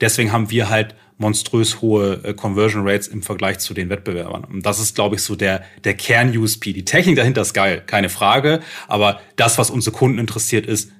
deswegen 0.00 0.32
haben 0.32 0.50
wir 0.50 0.68
halt 0.68 0.94
monströs 1.18 1.80
hohe 1.80 2.20
äh, 2.22 2.34
Conversion 2.34 2.86
Rates 2.86 3.08
im 3.08 3.22
Vergleich 3.22 3.58
zu 3.58 3.74
den 3.74 3.90
Wettbewerbern. 3.90 4.44
Und 4.44 4.64
das 4.64 4.78
ist, 4.78 4.94
glaube 4.94 5.16
ich, 5.16 5.22
so 5.22 5.34
der, 5.34 5.64
der 5.84 5.94
Kern-USP. 5.94 6.72
Die 6.72 6.84
Technik 6.84 7.16
dahinter 7.16 7.42
ist 7.42 7.54
geil, 7.54 7.82
keine 7.84 8.08
Frage. 8.08 8.60
Aber 8.86 9.20
das, 9.36 9.58
was 9.58 9.70
unsere 9.70 9.96
Kunden 9.96 10.18
interessiert, 10.18 10.66
ist, 10.66 10.92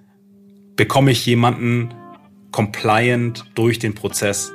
bekomme 0.76 1.12
ich 1.12 1.24
jemanden 1.24 1.94
compliant 2.50 3.44
durch 3.54 3.78
den 3.78 3.94
Prozess? 3.94 4.52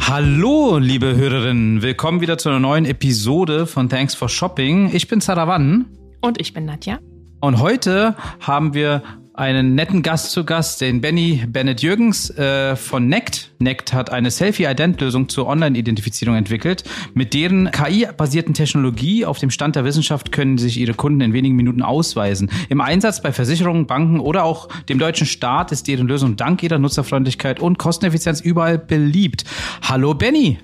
Hallo, 0.00 0.78
liebe 0.78 1.16
Hörerinnen. 1.16 1.82
Willkommen 1.82 2.20
wieder 2.20 2.36
zu 2.36 2.48
einer 2.48 2.60
neuen 2.60 2.84
Episode 2.84 3.66
von 3.66 3.88
Thanks 3.88 4.14
for 4.14 4.28
Shopping. 4.28 4.90
Ich 4.92 5.08
bin 5.08 5.20
Sarawan. 5.20 5.86
Und 6.20 6.40
ich 6.40 6.52
bin 6.52 6.64
Nadja. 6.64 6.98
Und 7.40 7.58
heute 7.60 8.16
haben 8.40 8.74
wir 8.74 9.02
einen 9.34 9.74
netten 9.74 10.02
Gast 10.02 10.30
zu 10.30 10.44
Gast, 10.44 10.80
den 10.80 11.00
Benny 11.00 11.44
Bennett 11.48 11.82
Jürgens 11.82 12.30
äh, 12.30 12.76
von 12.76 13.08
Nect. 13.08 13.50
Nect 13.58 13.92
hat 13.92 14.10
eine 14.10 14.30
Selfie-Ident-Lösung 14.30 15.28
zur 15.28 15.48
Online-Identifizierung 15.48 16.36
entwickelt. 16.36 16.84
Mit 17.14 17.34
deren 17.34 17.70
KI-basierten 17.72 18.54
Technologie 18.54 19.26
auf 19.26 19.38
dem 19.38 19.50
Stand 19.50 19.74
der 19.74 19.84
Wissenschaft 19.84 20.30
können 20.30 20.56
sich 20.56 20.78
ihre 20.78 20.94
Kunden 20.94 21.20
in 21.20 21.32
wenigen 21.32 21.56
Minuten 21.56 21.82
ausweisen. 21.82 22.48
Im 22.68 22.80
Einsatz 22.80 23.22
bei 23.22 23.32
Versicherungen, 23.32 23.86
Banken 23.86 24.20
oder 24.20 24.44
auch 24.44 24.68
dem 24.88 25.00
deutschen 25.00 25.26
Staat 25.26 25.72
ist 25.72 25.88
deren 25.88 26.06
Lösung 26.06 26.36
dank 26.36 26.62
ihrer 26.62 26.78
Nutzerfreundlichkeit 26.78 27.58
und 27.58 27.76
Kosteneffizienz 27.78 28.40
überall 28.40 28.78
beliebt. 28.78 29.44
Hallo 29.82 30.14
Benny! 30.14 30.58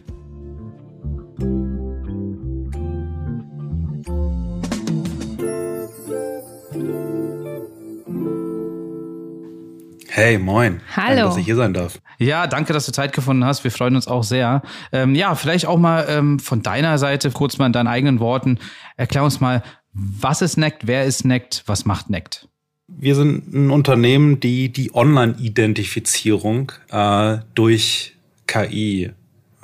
Hey, 10.13 10.39
moin. 10.39 10.81
Hallo. 10.97 11.07
Danke, 11.07 11.23
dass 11.23 11.37
ich 11.37 11.45
hier 11.45 11.55
sein 11.55 11.73
darf. 11.73 12.01
Ja, 12.19 12.49
danke, 12.49 12.73
dass 12.73 12.85
du 12.85 12.91
Zeit 12.91 13.13
gefunden 13.13 13.45
hast. 13.45 13.63
Wir 13.63 13.71
freuen 13.71 13.95
uns 13.95 14.09
auch 14.09 14.25
sehr. 14.25 14.61
Ähm, 14.91 15.15
ja, 15.15 15.37
vielleicht 15.37 15.67
auch 15.67 15.79
mal 15.79 16.05
ähm, 16.09 16.41
von 16.41 16.63
deiner 16.63 16.99
Seite 16.99 17.31
kurz 17.31 17.59
mal 17.59 17.67
in 17.67 17.73
deinen 17.73 17.87
eigenen 17.87 18.19
Worten. 18.19 18.59
Erklär 18.97 19.23
uns 19.23 19.41
mal, 19.41 19.63
was 19.93 20.43
ist 20.43 20.57
Nect, 20.57 20.89
wer 20.89 21.05
ist 21.05 21.25
Nect, 21.25 21.63
was 21.67 21.85
macht 21.85 22.11
Nect? 22.11 22.49
Wir 22.89 23.15
sind 23.15 23.55
ein 23.55 23.71
Unternehmen, 23.71 24.41
die 24.41 24.73
die 24.73 24.93
Online-Identifizierung 24.93 26.73
äh, 26.91 27.39
durch 27.55 28.17
KI 28.49 29.13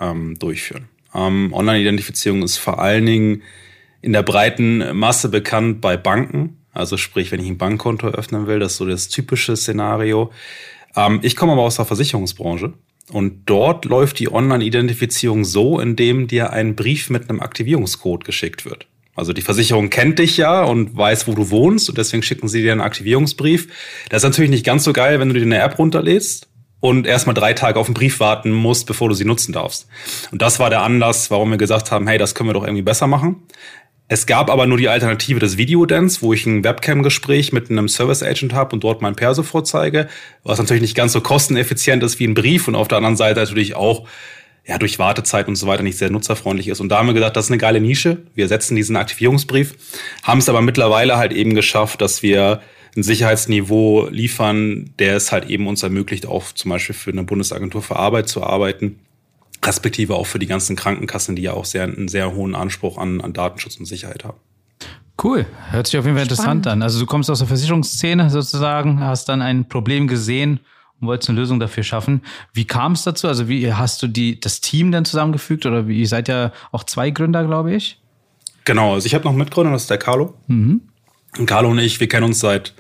ähm, 0.01 0.39
durchführen. 0.39 0.89
Ähm, 1.13 1.53
Online-Identifizierung 1.53 2.45
ist 2.45 2.59
vor 2.59 2.79
allen 2.81 3.05
Dingen 3.05 3.43
in 4.01 4.13
der 4.13 4.23
breiten 4.23 4.97
Masse 4.97 5.29
bekannt 5.29 5.81
bei 5.81 5.97
Banken. 5.97 6.59
Also 6.77 6.97
sprich, 6.97 7.33
wenn 7.33 7.41
ich 7.41 7.49
ein 7.49 7.59
Bankkonto 7.59 8.09
öffnen 8.09 8.47
will, 8.47 8.59
das 8.59 8.73
ist 8.73 8.79
so 8.79 8.87
das 8.87 9.09
typische 9.09 9.57
Szenario. 9.57 10.31
Ähm, 10.95 11.21
ich 11.23 11.37
komme 11.37 11.53
aber 11.53 11.63
aus 11.63 11.77
der 11.77 11.85
Versicherungsbranche 11.85 12.75
und 13.13 13.43
dort 13.47 13.85
läuft 13.85 14.19
die 14.19 14.33
Online-Identifizierung 14.33 15.45
so, 15.45 15.81
indem 15.81 16.27
dir 16.27 16.53
ein 16.53 16.75
Brief 16.77 17.11
mit 17.11 17.29
einem 17.29 17.41
Aktivierungscode 17.41 18.25
geschickt 18.25 18.65
wird. 18.65 18.87
Also 19.15 19.33
die 19.33 19.43
Versicherung 19.43 19.89
kennt 19.89 20.19
dich 20.19 20.37
ja 20.37 20.63
und 20.63 20.97
weiß, 20.97 21.27
wo 21.27 21.33
du 21.33 21.51
wohnst 21.51 21.89
und 21.89 21.97
deswegen 21.97 22.23
schicken 22.23 22.49
sie 22.49 22.63
dir 22.63 22.73
einen 22.73 22.83
Aktivierungsbrief. 22.83 23.69
Das 24.11 24.23
ist 24.23 24.29
natürlich 24.29 24.51
nicht 24.51 24.67
ganz 24.67 24.85
so 24.85 24.93
geil, 24.93 25.19
wenn 25.19 25.29
du 25.29 25.35
dir 25.35 25.43
eine 25.43 25.59
App 25.59 25.79
runterlädst 25.79 26.49
und 26.81 27.07
erstmal 27.07 27.35
drei 27.35 27.55
Tage 27.55 27.81
auf 27.81 27.87
den 27.87 27.95
Brief 27.95 28.21
warten 28.21 28.53
musst, 28.53 28.87
bevor 28.87 29.09
du 29.09 29.15
sie 29.15 29.25
nutzen 29.25 29.53
darfst. 29.53 29.89
Und 30.31 30.43
das 30.43 30.59
war 30.59 30.69
der 30.69 30.83
Anlass, 30.83 31.31
warum 31.31 31.51
wir 31.51 31.57
gesagt 31.57 31.91
haben, 31.91 32.07
hey, 32.07 32.19
das 32.19 32.35
können 32.35 32.51
wir 32.51 32.55
doch 32.55 32.65
irgendwie 32.65 32.83
besser 32.83 33.07
machen. 33.07 33.43
Es 34.09 34.27
gab 34.27 34.51
aber 34.51 34.67
nur 34.67 34.79
die 34.79 34.89
Alternative 34.89 35.41
des 35.41 35.57
Videodance, 35.57 36.23
wo 36.23 36.33
ich 36.33 36.47
ein 36.47 36.63
Webcam-Gespräch 36.63 37.53
mit 37.53 37.71
einem 37.71 37.89
Service 37.89 38.23
Agent 38.23 38.55
habe 38.55 38.73
und 38.75 38.85
dort 38.85 39.03
mein 39.03 39.17
Perso 39.17 39.43
vorzeige, 39.43 40.09
was 40.45 40.59
natürlich 40.59 40.83
nicht 40.83 40.95
ganz 40.95 41.13
so 41.13 41.21
kosteneffizient 41.21 42.05
ist 42.05 42.21
wie 42.21 42.27
ein 42.27 42.35
Brief 42.35 42.69
und 42.69 42.77
auf 42.77 42.87
der 42.87 42.99
anderen 42.99 43.17
Seite 43.17 43.41
natürlich 43.41 43.75
auch 43.75 44.07
ja, 44.65 44.79
durch 44.79 45.01
Wartezeit 45.01 45.49
und 45.49 45.57
so 45.57 45.67
weiter 45.67 45.83
nicht 45.83 45.99
sehr 45.99 46.11
nutzerfreundlich 46.11 46.69
ist. 46.69 46.81
Und 46.81 46.89
da 46.89 46.99
haben 46.99 47.07
wir 47.09 47.15
gesagt, 47.15 47.37
das 47.37 47.47
ist 47.47 47.51
eine 47.51 47.59
geile 47.59 47.81
Nische. 47.81 48.19
Wir 48.35 48.47
setzen 48.47 48.77
diesen 48.77 48.97
Aktivierungsbrief, 48.97 49.75
haben 50.23 50.39
es 50.39 50.49
aber 50.49 50.61
mittlerweile 50.61 51.17
halt 51.17 51.33
eben 51.33 51.55
geschafft, 51.55 52.01
dass 52.01 52.23
wir 52.23 52.61
ein 52.97 53.03
Sicherheitsniveau 53.03 54.09
liefern, 54.09 54.91
der 55.01 55.17
es 55.17 55.33
halt 55.33 55.51
eben 55.51 55.67
uns 55.67 55.83
ermöglicht, 55.83 56.27
auch 56.27 56.53
zum 56.53 56.71
Beispiel 56.71 56.95
für 56.95 57.11
eine 57.11 57.25
Bundesagentur 57.25 57.83
für 57.83 57.97
Arbeit 57.97 58.29
zu 58.29 58.43
arbeiten 58.43 59.01
respektive 59.65 60.15
auch 60.15 60.27
für 60.27 60.39
die 60.39 60.47
ganzen 60.47 60.77
Krankenkassen, 60.77 61.37
die 61.37 61.43
ja 61.43 61.53
auch 61.53 61.65
sehr, 61.65 61.85
einen 61.85 62.09
sehr 62.09 62.35
hohen 62.35 62.55
Anspruch 62.55 62.99
an, 62.99 63.21
an 63.21 63.33
Datenschutz 63.33 63.77
und 63.77 63.87
Sicherheit 63.87 64.25
haben. 64.25 64.39
Cool, 65.23 65.47
hört 65.71 65.87
sich 65.87 65.99
auf 65.99 66.05
jeden 66.05 66.17
Fall 66.17 66.27
Spannend. 66.27 66.41
interessant 66.41 66.67
an. 66.67 66.83
Also 66.83 67.01
du 67.01 67.07
kommst 67.07 67.31
aus 67.31 67.39
der 67.39 67.49
Versicherungsszene 67.49 68.29
sozusagen, 68.29 69.01
hast 69.01 69.29
dann 69.29 69.41
ein 69.41 69.67
Problem 69.67 70.09
gesehen 70.09 70.61
und 71.01 71.09
wolltest 71.09 71.31
eine 71.31 71.39
Lösung 71.39 71.59
dafür 71.59 71.83
schaffen. 71.83 72.23
Wie 72.53 72.67
kam 72.67 72.93
es 72.93 73.03
dazu? 73.03 73.27
Also 73.27 73.49
wie 73.49 73.73
hast 73.73 74.03
du 74.03 74.09
die, 74.09 74.39
das 74.39 74.61
Team 74.61 74.93
dann 74.93 75.05
zusammengefügt 75.05 75.65
oder 75.65 75.89
wie, 75.89 76.01
ihr 76.01 76.09
seid 76.09 76.29
ja 76.29 76.53
auch 76.71 76.85
zwei 76.85 77.11
Gründer, 77.11 77.45
glaube 77.45 77.75
ich? 77.75 78.01
Genau, 78.65 78.95
also 78.95 79.07
ich 79.07 79.15
habe 79.15 79.25
noch 79.25 79.31
einen 79.31 79.39
Mitgründer, 79.39 79.73
das 79.73 79.83
ist 79.83 79.91
der 79.91 79.99
Carlo. 79.99 80.35
Mhm. 80.49 80.83
Und 81.39 81.47
Carlo 81.47 81.71
und 81.71 81.79
ich, 81.79 81.99
wir 82.01 82.09
kennen 82.09 82.25
uns 82.25 82.41
seit 82.41 82.75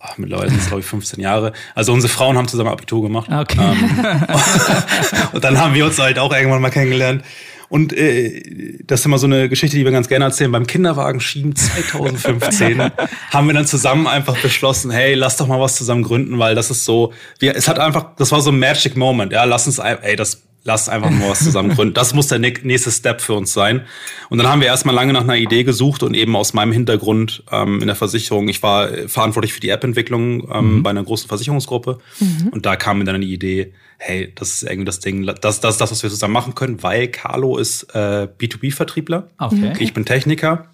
ach, 0.00 0.16
mittlerweile 0.18 0.50
sind 0.50 0.60
es, 0.60 0.66
glaube 0.66 0.80
ich, 0.80 0.86
15 0.86 1.20
Jahre. 1.20 1.52
Also 1.74 1.92
unsere 1.92 2.12
Frauen 2.12 2.36
haben 2.36 2.48
zusammen 2.48 2.70
Abitur 2.70 3.02
gemacht. 3.02 3.30
Okay. 3.30 3.58
Ähm, 3.60 4.00
und 5.32 5.44
dann 5.44 5.58
haben 5.58 5.74
wir 5.74 5.84
uns 5.84 5.98
halt 5.98 6.18
auch 6.18 6.32
irgendwann 6.34 6.62
mal 6.62 6.70
kennengelernt. 6.70 7.22
Und 7.68 7.92
äh, 7.92 8.78
das 8.84 9.00
ist 9.00 9.06
immer 9.06 9.18
so 9.18 9.26
eine 9.26 9.48
Geschichte, 9.48 9.76
die 9.76 9.84
wir 9.84 9.92
ganz 9.92 10.08
gerne 10.08 10.24
erzählen. 10.24 10.50
Beim 10.50 10.66
Kinderwagenschieben 10.66 11.54
2015 11.54 12.90
haben 13.30 13.46
wir 13.46 13.54
dann 13.54 13.66
zusammen 13.66 14.08
einfach 14.08 14.36
beschlossen, 14.42 14.90
hey, 14.90 15.14
lass 15.14 15.36
doch 15.36 15.46
mal 15.46 15.60
was 15.60 15.76
zusammen 15.76 16.02
gründen, 16.02 16.36
weil 16.40 16.56
das 16.56 16.70
ist 16.70 16.84
so, 16.84 17.12
wir, 17.38 17.54
es 17.54 17.68
hat 17.68 17.78
einfach, 17.78 18.16
das 18.16 18.32
war 18.32 18.40
so 18.40 18.50
ein 18.50 18.58
Magic 18.58 18.96
Moment. 18.96 19.32
Ja, 19.32 19.44
lass 19.44 19.68
uns, 19.68 19.78
ey, 19.78 20.16
das 20.16 20.42
lass 20.64 20.88
einfach 20.88 21.10
nur 21.10 21.30
was 21.30 21.42
zusammen 21.44 21.74
gründen. 21.74 21.94
Das 21.94 22.14
muss 22.14 22.28
der 22.28 22.38
nächste 22.38 22.90
Step 22.90 23.20
für 23.20 23.34
uns 23.34 23.52
sein. 23.52 23.82
Und 24.28 24.38
dann 24.38 24.48
haben 24.48 24.60
wir 24.60 24.68
erstmal 24.68 24.94
lange 24.94 25.12
nach 25.12 25.22
einer 25.22 25.36
Idee 25.36 25.64
gesucht 25.64 26.02
und 26.02 26.14
eben 26.14 26.36
aus 26.36 26.52
meinem 26.52 26.72
Hintergrund 26.72 27.42
ähm, 27.50 27.80
in 27.80 27.86
der 27.86 27.96
Versicherung, 27.96 28.48
ich 28.48 28.62
war 28.62 28.88
verantwortlich 29.08 29.52
für 29.52 29.60
die 29.60 29.70
App-Entwicklung 29.70 30.48
ähm, 30.52 30.76
mhm. 30.76 30.82
bei 30.82 30.90
einer 30.90 31.02
großen 31.02 31.28
Versicherungsgruppe 31.28 31.98
mhm. 32.18 32.48
und 32.48 32.66
da 32.66 32.76
kam 32.76 32.98
mir 32.98 33.04
dann 33.04 33.20
die 33.20 33.32
Idee, 33.32 33.72
hey, 33.98 34.32
das 34.34 34.54
ist 34.54 34.62
irgendwie 34.62 34.86
das 34.86 35.00
Ding, 35.00 35.26
das, 35.26 35.60
das 35.60 35.74
ist 35.74 35.80
das, 35.80 35.90
was 35.90 36.02
wir 36.02 36.10
zusammen 36.10 36.32
machen 36.32 36.54
können, 36.54 36.82
weil 36.82 37.08
Carlo 37.08 37.58
ist 37.58 37.94
äh, 37.94 38.28
B2B-Vertriebler, 38.38 39.28
okay. 39.38 39.72
ich 39.78 39.92
bin 39.92 40.04
Techniker 40.04 40.68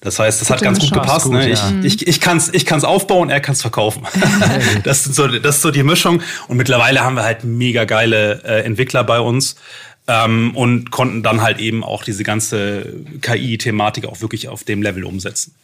das 0.00 0.18
heißt, 0.18 0.40
das 0.40 0.48
Gute 0.48 0.56
hat 0.56 0.62
ganz 0.64 0.78
gut 0.80 0.92
gepasst. 0.92 1.26
Gut, 1.26 1.34
ne? 1.34 1.50
ja. 1.50 1.72
Ich, 1.82 2.00
ich, 2.00 2.06
ich 2.06 2.20
kann 2.20 2.38
es 2.38 2.52
ich 2.52 2.64
kann's 2.64 2.84
aufbauen, 2.84 3.28
er 3.28 3.40
kann 3.40 3.52
es 3.52 3.60
verkaufen. 3.60 4.06
das, 4.84 5.06
ist 5.06 5.14
so, 5.14 5.28
das 5.28 5.56
ist 5.56 5.62
so 5.62 5.70
die 5.70 5.82
Mischung. 5.82 6.22
Und 6.48 6.56
mittlerweile 6.56 7.00
haben 7.00 7.16
wir 7.16 7.24
halt 7.24 7.44
mega 7.44 7.84
geile 7.84 8.42
äh, 8.44 8.64
Entwickler 8.64 9.04
bei 9.04 9.20
uns 9.20 9.56
ähm, 10.08 10.56
und 10.56 10.90
konnten 10.90 11.22
dann 11.22 11.42
halt 11.42 11.58
eben 11.58 11.84
auch 11.84 12.02
diese 12.02 12.24
ganze 12.24 12.94
KI-Thematik 13.20 14.06
auch 14.06 14.22
wirklich 14.22 14.48
auf 14.48 14.64
dem 14.64 14.82
Level 14.82 15.04
umsetzen. 15.04 15.54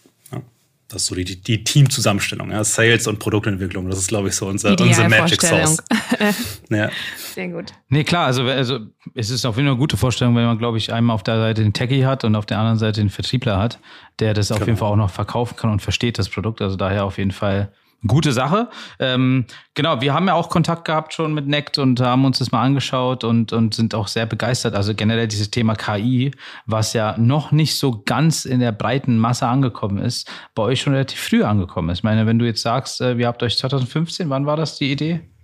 Das 0.89 1.03
ist 1.03 1.09
so 1.09 1.17
die, 1.17 1.25
die 1.25 1.65
Teamzusammenstellung, 1.65 2.53
ja. 2.53 2.63
Sales 2.63 3.09
und 3.09 3.19
Produktentwicklung. 3.19 3.89
Das 3.91 3.99
ist, 3.99 4.07
glaube 4.07 4.29
ich, 4.29 4.37
so 4.37 4.47
unser, 4.47 4.79
unser 4.79 5.09
Magic 5.09 5.43
Sauce. 5.43 5.83
ja. 6.71 6.91
Sehr 7.35 7.49
gut. 7.49 7.73
Nee, 7.89 8.05
klar, 8.05 8.27
also, 8.27 8.45
also 8.45 8.79
es 9.15 9.31
ist 9.31 9.45
auf 9.45 9.57
jeden 9.57 9.67
Fall 9.67 9.73
eine 9.73 9.81
gute 9.81 9.97
Vorstellung, 9.97 10.37
wenn 10.37 10.45
man, 10.45 10.59
glaube 10.59 10.79
ich, 10.79 10.93
einmal 10.93 11.15
auf 11.15 11.25
der 11.25 11.39
Seite 11.39 11.63
den 11.63 11.73
Techie 11.73 12.07
hat 12.07 12.23
und 12.23 12.37
auf 12.37 12.47
der 12.47 12.59
anderen 12.59 12.79
Seite 12.79 13.01
den 13.01 13.11
Vertriebler 13.11 13.59
hat, 13.59 13.81
der 14.21 14.33
das 14.33 14.53
auf 14.53 14.59
genau. 14.59 14.67
jeden 14.67 14.79
Fall 14.79 14.93
auch 14.93 14.97
noch 14.97 15.11
verkaufen 15.11 15.57
kann 15.57 15.71
und 15.71 15.83
versteht 15.83 16.21
das 16.21 16.29
Produkt. 16.29 16.63
Also 16.63 16.77
daher 16.77 17.05
auf 17.05 17.19
jeden 17.19 17.33
Fall 17.33 17.73
gute 18.07 18.33
Sache. 18.33 18.69
Ähm, 18.99 19.47
genau, 19.75 20.01
wir 20.01 20.15
haben 20.15 20.27
ja 20.27 20.35
auch 20.35 20.49
Kontakt 20.49 20.85
gehabt 20.85 21.13
schon 21.13 21.35
mit 21.35 21.47
Nect 21.47 21.79
und 21.79 22.01
haben 22.01 22.25
uns 22.25 22.39
das 22.39 22.53
mal 22.53 22.63
angeschaut 22.63 23.25
und, 23.25 23.53
und 23.53 23.75
sind 23.75 23.95
auch 23.95 24.09
sehr 24.09 24.27
begeistert. 24.27 24.75
Also 24.75 24.95
generell 24.95 25.29
dieses 25.29 25.51
Thema 25.51 25.75
KI, 25.75 26.33
was 26.67 26.93
ja 26.93 27.17
noch 27.19 27.53
nicht 27.53 27.77
so 27.77 28.03
ganz 28.05 28.45
in 28.45 28.61
der 28.61 28.73
breiten 28.73 29.19
Masse 29.19 29.47
angekommen 29.47 29.99
ist, 29.99 30.31
bei 30.55 30.63
euch 30.63 30.81
schon 30.81 30.93
relativ 30.93 31.21
früh 31.21 31.43
angekommen 31.43 31.91
ist. 31.91 31.99
Ich 31.99 32.05
meine, 32.05 32.27
wenn 32.27 32.39
du 32.39 32.47
jetzt 32.47 32.63
sagst, 32.63 33.01
äh, 33.01 33.15
ihr 33.15 33.27
habt 33.27 33.43
euch 33.43 33.59
2015, 33.59 34.31
wann 34.31 34.47
war 34.47 34.57
das 34.57 34.77
die 34.79 34.91
Idee? 34.91 35.36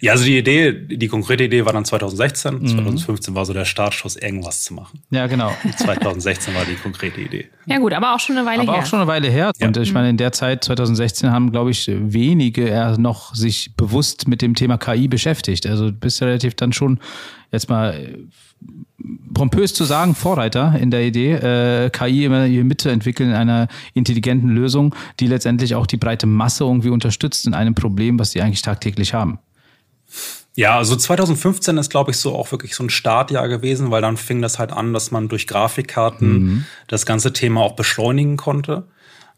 Ja, 0.00 0.12
also 0.12 0.24
die 0.24 0.38
Idee, 0.38 0.72
die 0.72 1.08
konkrete 1.08 1.44
Idee 1.44 1.64
war 1.64 1.72
dann 1.72 1.84
2016. 1.84 2.60
Mhm. 2.60 2.66
2015 2.66 3.34
war 3.34 3.44
so 3.44 3.52
der 3.52 3.64
Startschuss, 3.64 4.16
irgendwas 4.16 4.62
zu 4.62 4.74
machen. 4.74 5.00
Ja, 5.10 5.26
genau. 5.26 5.52
2016 5.76 6.54
war 6.54 6.64
die 6.64 6.74
konkrete 6.76 7.20
Idee. 7.20 7.48
Ja 7.66 7.78
gut, 7.78 7.92
aber 7.92 8.14
auch 8.14 8.20
schon 8.20 8.36
eine 8.36 8.46
Weile 8.46 8.62
aber 8.62 8.72
her. 8.72 8.74
Aber 8.74 8.82
auch 8.82 8.88
schon 8.88 9.00
eine 9.00 9.08
Weile 9.08 9.28
her. 9.28 9.52
Ja. 9.58 9.66
Und 9.66 9.76
ich 9.76 9.92
meine, 9.92 10.10
in 10.10 10.16
der 10.16 10.32
Zeit 10.32 10.64
2016 10.64 11.30
haben, 11.30 11.50
glaube 11.50 11.70
ich, 11.70 11.88
wenige 11.88 12.66
eher 12.68 12.96
noch 12.98 13.34
sich 13.34 13.74
bewusst 13.76 14.28
mit 14.28 14.40
dem 14.40 14.54
Thema 14.54 14.78
KI 14.78 15.08
beschäftigt. 15.08 15.66
Also 15.66 15.90
du 15.90 15.92
bist 15.92 16.22
relativ 16.22 16.54
dann 16.54 16.72
schon 16.72 17.00
jetzt 17.50 17.68
mal 17.68 18.16
pompös 19.32 19.74
zu 19.74 19.84
sagen, 19.84 20.14
Vorreiter 20.14 20.76
in 20.78 20.90
der 20.90 21.02
Idee, 21.02 21.34
äh, 21.34 21.90
KI 21.90 22.24
immer 22.24 22.44
hier 22.44 22.64
mitzuentwickeln 22.64 23.30
in 23.30 23.36
einer 23.36 23.68
intelligenten 23.94 24.48
Lösung, 24.48 24.94
die 25.20 25.26
letztendlich 25.26 25.74
auch 25.74 25.86
die 25.86 25.96
breite 25.96 26.26
Masse 26.26 26.64
irgendwie 26.64 26.90
unterstützt 26.90 27.46
in 27.46 27.54
einem 27.54 27.74
Problem, 27.74 28.18
was 28.18 28.32
sie 28.32 28.42
eigentlich 28.42 28.62
tagtäglich 28.62 29.14
haben. 29.14 29.38
Ja, 30.54 30.76
also 30.76 30.96
2015 30.96 31.78
ist, 31.78 31.90
glaube 31.90 32.10
ich, 32.10 32.16
so 32.16 32.34
auch 32.34 32.50
wirklich 32.50 32.74
so 32.74 32.82
ein 32.82 32.90
Startjahr 32.90 33.48
gewesen, 33.48 33.92
weil 33.92 34.02
dann 34.02 34.16
fing 34.16 34.42
das 34.42 34.58
halt 34.58 34.72
an, 34.72 34.92
dass 34.92 35.12
man 35.12 35.28
durch 35.28 35.46
Grafikkarten 35.46 36.32
mhm. 36.32 36.64
das 36.88 37.06
ganze 37.06 37.32
Thema 37.32 37.60
auch 37.60 37.76
beschleunigen 37.76 38.36
konnte. 38.36 38.88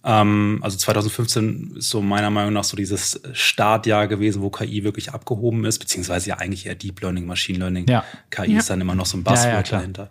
Ähm, 0.03 0.61
also 0.63 0.79
2015 0.79 1.75
ist 1.77 1.91
so 1.91 2.01
meiner 2.01 2.31
Meinung 2.31 2.55
nach 2.55 2.65
so 2.65 2.77
dieses 2.77 3.21
Startjahr 3.35 4.09
gewesen, 4.09 4.41
wo 4.41 4.49
KI 4.49 4.83
wirklich 4.83 5.13
abgehoben 5.13 5.67
ist, 5.67 5.79
beziehungsweise 5.79 6.31
ja 6.31 6.39
eigentlich 6.39 6.67
eher 6.67 6.75
Deep 6.75 7.01
Learning, 7.03 7.27
Machine 7.27 7.59
Learning. 7.59 7.87
Ja. 7.87 8.05
KI 8.31 8.53
Ja. 8.53 8.59
ist 8.59 8.71
dann 8.71 8.81
immer 8.81 8.95
noch 8.95 9.07
so 9.07 9.19
ein 9.19 9.23
Buzzword 9.23 9.45
Ja, 9.45 9.57
ja, 9.57 9.63
dahinter. 9.63 10.11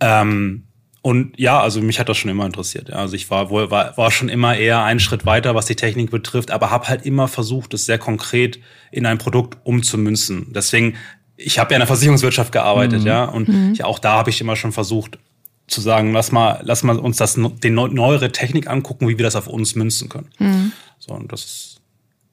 Ähm, 0.00 0.64
und 1.04 1.38
ja, 1.38 1.60
also 1.60 1.82
mich 1.82 2.00
hat 2.00 2.08
das 2.08 2.16
schon 2.16 2.30
immer 2.30 2.46
interessiert. 2.46 2.88
Ja. 2.88 2.94
Also 2.94 3.14
ich 3.14 3.30
war 3.30 3.50
wohl 3.50 3.70
war, 3.70 3.94
war 3.98 4.10
schon 4.10 4.30
immer 4.30 4.56
eher 4.56 4.82
einen 4.84 5.00
Schritt 5.00 5.26
weiter, 5.26 5.54
was 5.54 5.66
die 5.66 5.76
Technik 5.76 6.10
betrifft, 6.10 6.50
aber 6.50 6.70
habe 6.70 6.88
halt 6.88 7.04
immer 7.04 7.28
versucht, 7.28 7.74
es 7.74 7.84
sehr 7.84 7.98
konkret 7.98 8.58
in 8.90 9.04
ein 9.04 9.18
Produkt 9.18 9.58
umzumünzen. 9.64 10.46
Deswegen, 10.54 10.96
ich 11.36 11.58
habe 11.58 11.72
ja 11.72 11.76
in 11.76 11.80
der 11.80 11.86
Versicherungswirtschaft 11.88 12.52
gearbeitet, 12.52 13.04
ja, 13.04 13.24
und 13.26 13.74
ich, 13.74 13.84
auch 13.84 13.98
da 13.98 14.14
habe 14.14 14.30
ich 14.30 14.40
immer 14.40 14.56
schon 14.56 14.72
versucht 14.72 15.18
zu 15.66 15.82
sagen, 15.82 16.14
lass 16.14 16.32
mal, 16.32 16.60
lass 16.62 16.82
mal 16.82 16.98
uns 16.98 17.18
das 17.18 17.34
den 17.34 17.74
neu- 17.74 17.88
neuere 17.88 18.32
Technik 18.32 18.66
angucken, 18.70 19.06
wie 19.06 19.18
wir 19.18 19.24
das 19.24 19.36
auf 19.36 19.46
uns 19.46 19.74
münzen 19.74 20.08
können. 20.08 20.72
So 20.98 21.12
und 21.12 21.30
das 21.30 21.44
ist 21.44 21.73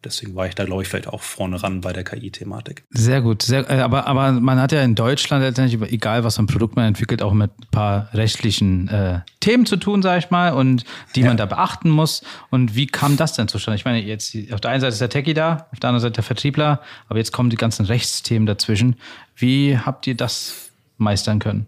deswegen 0.04 0.36
war 0.36 0.48
ich 0.48 0.56
da 0.56 0.66
glaube 0.66 0.84
ich 0.84 0.88
vielleicht 0.90 1.08
auch 1.08 1.22
vorne 1.22 1.62
ran 1.62 1.82
bei 1.82 1.94
der 1.94 2.04
KI-Thematik. 2.04 2.84
Sehr 2.90 3.22
gut. 3.22 3.42
Sehr, 3.42 3.70
äh, 3.70 3.80
aber, 3.80 4.08
aber 4.08 4.32
man 4.32 4.60
hat 4.60 4.72
ja 4.72 4.82
in 4.82 4.96
Deutschland 4.96 5.44
letztendlich, 5.44 5.92
egal 5.92 6.24
was 6.24 6.36
für 6.36 6.44
ein 6.44 6.48
Produkt 6.48 6.76
man 6.76 6.86
entwickelt, 6.86 7.22
auch 7.22 7.34
mit 7.34 7.52
ein 7.52 7.68
paar 7.72 8.10
rechtlichen 8.14 8.88
äh, 8.88 9.22
Themen 9.40 9.66
zu 9.66 9.78
tun, 9.78 10.02
sage 10.02 10.20
ich 10.20 10.30
mal, 10.30 10.54
und 10.54 10.84
die 11.16 11.24
man 11.24 11.38
da 11.38 11.46
beachten 11.46 11.90
muss. 11.90 12.24
Und 12.50 12.76
wie 12.76 12.88
kam 12.88 13.18
das 13.18 13.34
denn 13.34 13.48
zustande? 13.48 13.76
Ich 13.76 13.86
meine, 13.86 14.02
jetzt 14.02 14.36
auf 14.52 14.62
der 14.62 14.72
einen 14.72 14.82
Seite 14.82 14.94
ist 14.94 15.02
der 15.02 15.10
Techie 15.10 15.34
da, 15.34 15.68
auf 15.72 15.80
der 15.80 15.90
anderen 15.90 16.02
Seite 16.02 16.14
der 16.14 16.24
Vertriebler, 16.24 16.82
aber 17.08 17.20
jetzt 17.20 17.32
kommen 17.32 17.50
die 17.50 17.58
ganzen 17.58 17.86
Rechtsthemen 17.86 18.46
dazwischen. 18.46 18.96
Wie 19.36 19.78
habt 19.78 20.08
ihr 20.08 20.16
das 20.16 20.72
meistern 20.98 21.40
können? 21.40 21.66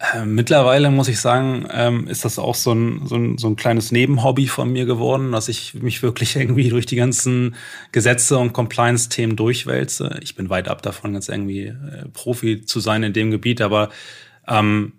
Äh, 0.00 0.24
mittlerweile 0.24 0.90
muss 0.90 1.08
ich 1.08 1.18
sagen, 1.20 1.66
ähm, 1.72 2.06
ist 2.06 2.24
das 2.24 2.38
auch 2.38 2.54
so 2.54 2.72
ein, 2.72 3.06
so, 3.06 3.16
ein, 3.16 3.36
so 3.36 3.48
ein 3.48 3.56
kleines 3.56 3.90
Nebenhobby 3.90 4.46
von 4.46 4.72
mir 4.72 4.86
geworden, 4.86 5.32
dass 5.32 5.48
ich 5.48 5.74
mich 5.74 6.02
wirklich 6.02 6.36
irgendwie 6.36 6.68
durch 6.68 6.86
die 6.86 6.96
ganzen 6.96 7.56
Gesetze 7.90 8.38
und 8.38 8.52
Compliance-Themen 8.52 9.34
durchwälze. 9.34 10.20
Ich 10.22 10.36
bin 10.36 10.50
weit 10.50 10.68
ab 10.68 10.82
davon, 10.82 11.14
jetzt 11.14 11.28
irgendwie 11.28 11.66
äh, 11.66 12.08
Profi 12.12 12.64
zu 12.64 12.78
sein 12.78 13.02
in 13.02 13.12
dem 13.12 13.32
Gebiet, 13.32 13.60
aber 13.60 13.90
ähm, 14.46 14.92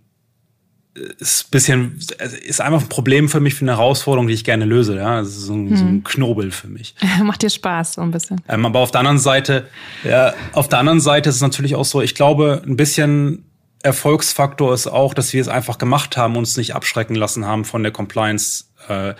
ist 1.19 1.45
ein 1.45 1.51
bisschen, 1.51 1.99
ist 2.45 2.59
einfach 2.59 2.81
ein 2.81 2.89
Problem 2.89 3.29
für 3.29 3.39
mich, 3.39 3.55
für 3.55 3.63
eine 3.63 3.77
Herausforderung, 3.77 4.27
die 4.27 4.33
ich 4.33 4.43
gerne 4.43 4.65
löse. 4.65 4.97
Ja, 4.97 5.19
das 5.19 5.29
ist 5.29 5.43
so 5.43 5.53
ein, 5.53 5.77
so 5.77 5.85
ein 5.85 6.03
Knobel 6.03 6.51
für 6.51 6.67
mich. 6.67 6.95
Macht 7.23 7.41
dir 7.41 7.49
Spaß, 7.49 7.93
so 7.93 8.01
ein 8.01 8.11
bisschen. 8.11 8.41
Ähm, 8.49 8.65
aber 8.65 8.79
auf 8.79 8.91
der 8.91 8.99
anderen 8.99 9.19
Seite, 9.19 9.67
ja, 10.03 10.33
auf 10.51 10.67
der 10.67 10.79
anderen 10.79 10.99
Seite 10.99 11.29
ist 11.29 11.35
es 11.35 11.41
natürlich 11.41 11.75
auch 11.75 11.85
so, 11.85 12.01
ich 12.01 12.15
glaube, 12.15 12.61
ein 12.65 12.75
bisschen 12.75 13.45
Erfolgsfaktor 13.81 14.73
ist 14.73 14.87
auch, 14.87 15.13
dass 15.13 15.31
wir 15.33 15.41
es 15.41 15.47
einfach 15.47 15.77
gemacht 15.77 16.17
haben, 16.17 16.35
uns 16.35 16.57
nicht 16.57 16.75
abschrecken 16.75 17.15
lassen 17.15 17.45
haben 17.45 17.65
von 17.65 17.83
der 17.83 17.91
Compliance. 17.91 18.65
Äh, 18.87 19.13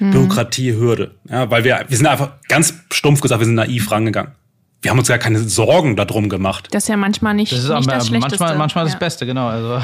Bürokratie-Hürde. 0.00 1.14
Ja, 1.28 1.50
weil 1.50 1.64
wir, 1.64 1.84
wir 1.86 1.96
sind 1.96 2.06
einfach 2.06 2.32
ganz 2.48 2.74
stumpf 2.90 3.20
gesagt, 3.20 3.40
wir 3.40 3.44
sind 3.44 3.54
naiv 3.54 3.90
rangegangen. 3.90 4.32
Wir 4.82 4.90
haben 4.90 4.98
uns 4.98 5.08
gar 5.08 5.18
keine 5.18 5.40
Sorgen 5.40 5.94
darum 5.94 6.30
gemacht. 6.30 6.68
Das 6.70 6.84
ist 6.84 6.88
ja 6.88 6.96
manchmal 6.96 7.34
nicht, 7.34 7.52
Das 7.52 7.58
ist 7.58 7.64
nicht 7.68 7.76
aber 7.76 7.92
das 7.92 8.06
Schlechteste. 8.06 8.38
manchmal, 8.38 8.56
manchmal 8.56 8.84
das 8.84 8.94
ja. 8.94 8.98
Beste, 8.98 9.26
genau. 9.26 9.48
Also, 9.48 9.82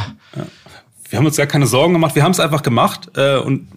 Wir 1.10 1.18
haben 1.18 1.26
uns 1.26 1.36
gar 1.36 1.46
keine 1.46 1.66
Sorgen 1.66 1.92
gemacht. 1.92 2.14
Wir 2.14 2.22
haben 2.22 2.32
es 2.32 2.40
einfach 2.40 2.62
gemacht 2.62 3.10
äh, 3.14 3.36
und 3.36 3.68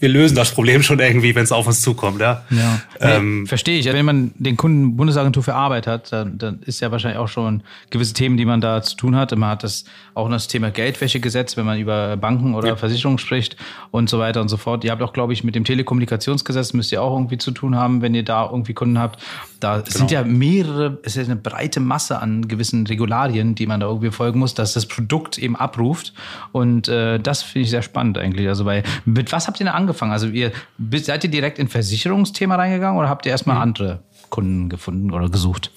wir 0.00 0.08
lösen 0.08 0.34
das 0.34 0.50
Problem 0.52 0.82
schon 0.82 0.98
irgendwie, 0.98 1.34
wenn 1.34 1.44
es 1.44 1.52
auf 1.52 1.66
uns 1.66 1.80
zukommt. 1.82 2.20
Ja. 2.20 2.42
Ja, 2.50 2.80
Ähm, 3.00 3.42
nee, 3.42 3.46
verstehe 3.46 3.78
ich. 3.78 3.84
Wenn 3.86 4.04
man 4.04 4.32
den 4.36 4.56
Kunden 4.56 4.96
Bundesagentur 4.96 5.42
für 5.42 5.54
Arbeit 5.54 5.86
hat, 5.86 6.10
dann, 6.12 6.38
dann 6.38 6.60
ist 6.62 6.80
ja 6.80 6.90
wahrscheinlich 6.90 7.18
auch 7.18 7.28
schon 7.28 7.62
gewisse 7.90 8.14
Themen, 8.14 8.36
die 8.36 8.44
man 8.46 8.60
da 8.60 8.82
zu 8.82 8.96
tun 8.96 9.14
hat. 9.14 9.36
Man 9.36 9.50
hat 9.50 9.62
das 9.62 9.84
auch 10.14 10.24
noch 10.28 10.36
das 10.36 10.48
Thema 10.48 10.70
Geldwäschegesetz, 10.70 11.56
wenn 11.56 11.66
man 11.66 11.78
über 11.78 12.16
Banken 12.16 12.54
oder 12.54 12.68
Ja. 12.68 12.76
Versicherungen 12.76 13.18
spricht 13.18 13.56
und 13.90 14.08
so 14.08 14.18
weiter 14.18 14.40
und 14.40 14.48
so 14.48 14.56
fort. 14.56 14.84
Ihr 14.84 14.90
habt 14.90 15.02
auch, 15.02 15.12
glaube 15.12 15.32
ich, 15.34 15.44
mit 15.44 15.54
dem 15.54 15.64
Telekommunikationsgesetz 15.64 16.72
müsst 16.72 16.92
ihr 16.92 17.02
auch 17.02 17.14
irgendwie 17.16 17.38
zu 17.38 17.50
tun 17.50 17.76
haben, 17.76 18.00
wenn 18.02 18.14
ihr 18.14 18.24
da 18.24 18.48
irgendwie 18.50 18.74
Kunden 18.74 18.98
habt. 18.98 19.22
Da 19.60 19.84
sind 19.86 20.10
ja 20.10 20.24
mehrere, 20.24 20.98
es 21.02 21.16
ist 21.18 21.26
eine 21.26 21.36
breite 21.36 21.80
Masse 21.80 22.18
an 22.20 22.48
gewissen 22.48 22.86
Regularien, 22.86 23.54
die 23.54 23.66
man 23.66 23.80
da 23.80 23.86
irgendwie 23.86 24.10
folgen 24.10 24.38
muss, 24.38 24.54
dass 24.54 24.72
das 24.72 24.86
Produkt 24.86 25.36
eben 25.36 25.54
abruft. 25.56 26.14
Und 26.52 26.88
äh, 26.88 27.18
das 27.20 27.42
finde 27.42 27.64
ich 27.64 27.70
sehr 27.70 27.82
spannend 27.82 28.16
eigentlich. 28.16 28.48
Also 28.48 28.64
bei, 28.64 28.82
mit 29.04 29.32
was 29.32 29.46
habt 29.46 29.60
ihr 29.60 29.66
denn 29.66 29.74
angefangen? 29.74 29.89
Also 30.10 30.26
ihr 30.28 30.52
seid 30.96 31.24
ihr 31.24 31.30
direkt 31.30 31.58
in 31.58 31.68
Versicherungsthema 31.68 32.56
reingegangen 32.56 32.98
oder 32.98 33.08
habt 33.08 33.26
ihr 33.26 33.32
erstmal 33.32 33.56
andere 33.58 34.02
Kunden 34.30 34.68
gefunden 34.68 35.10
oder 35.10 35.28
gesucht? 35.28 35.70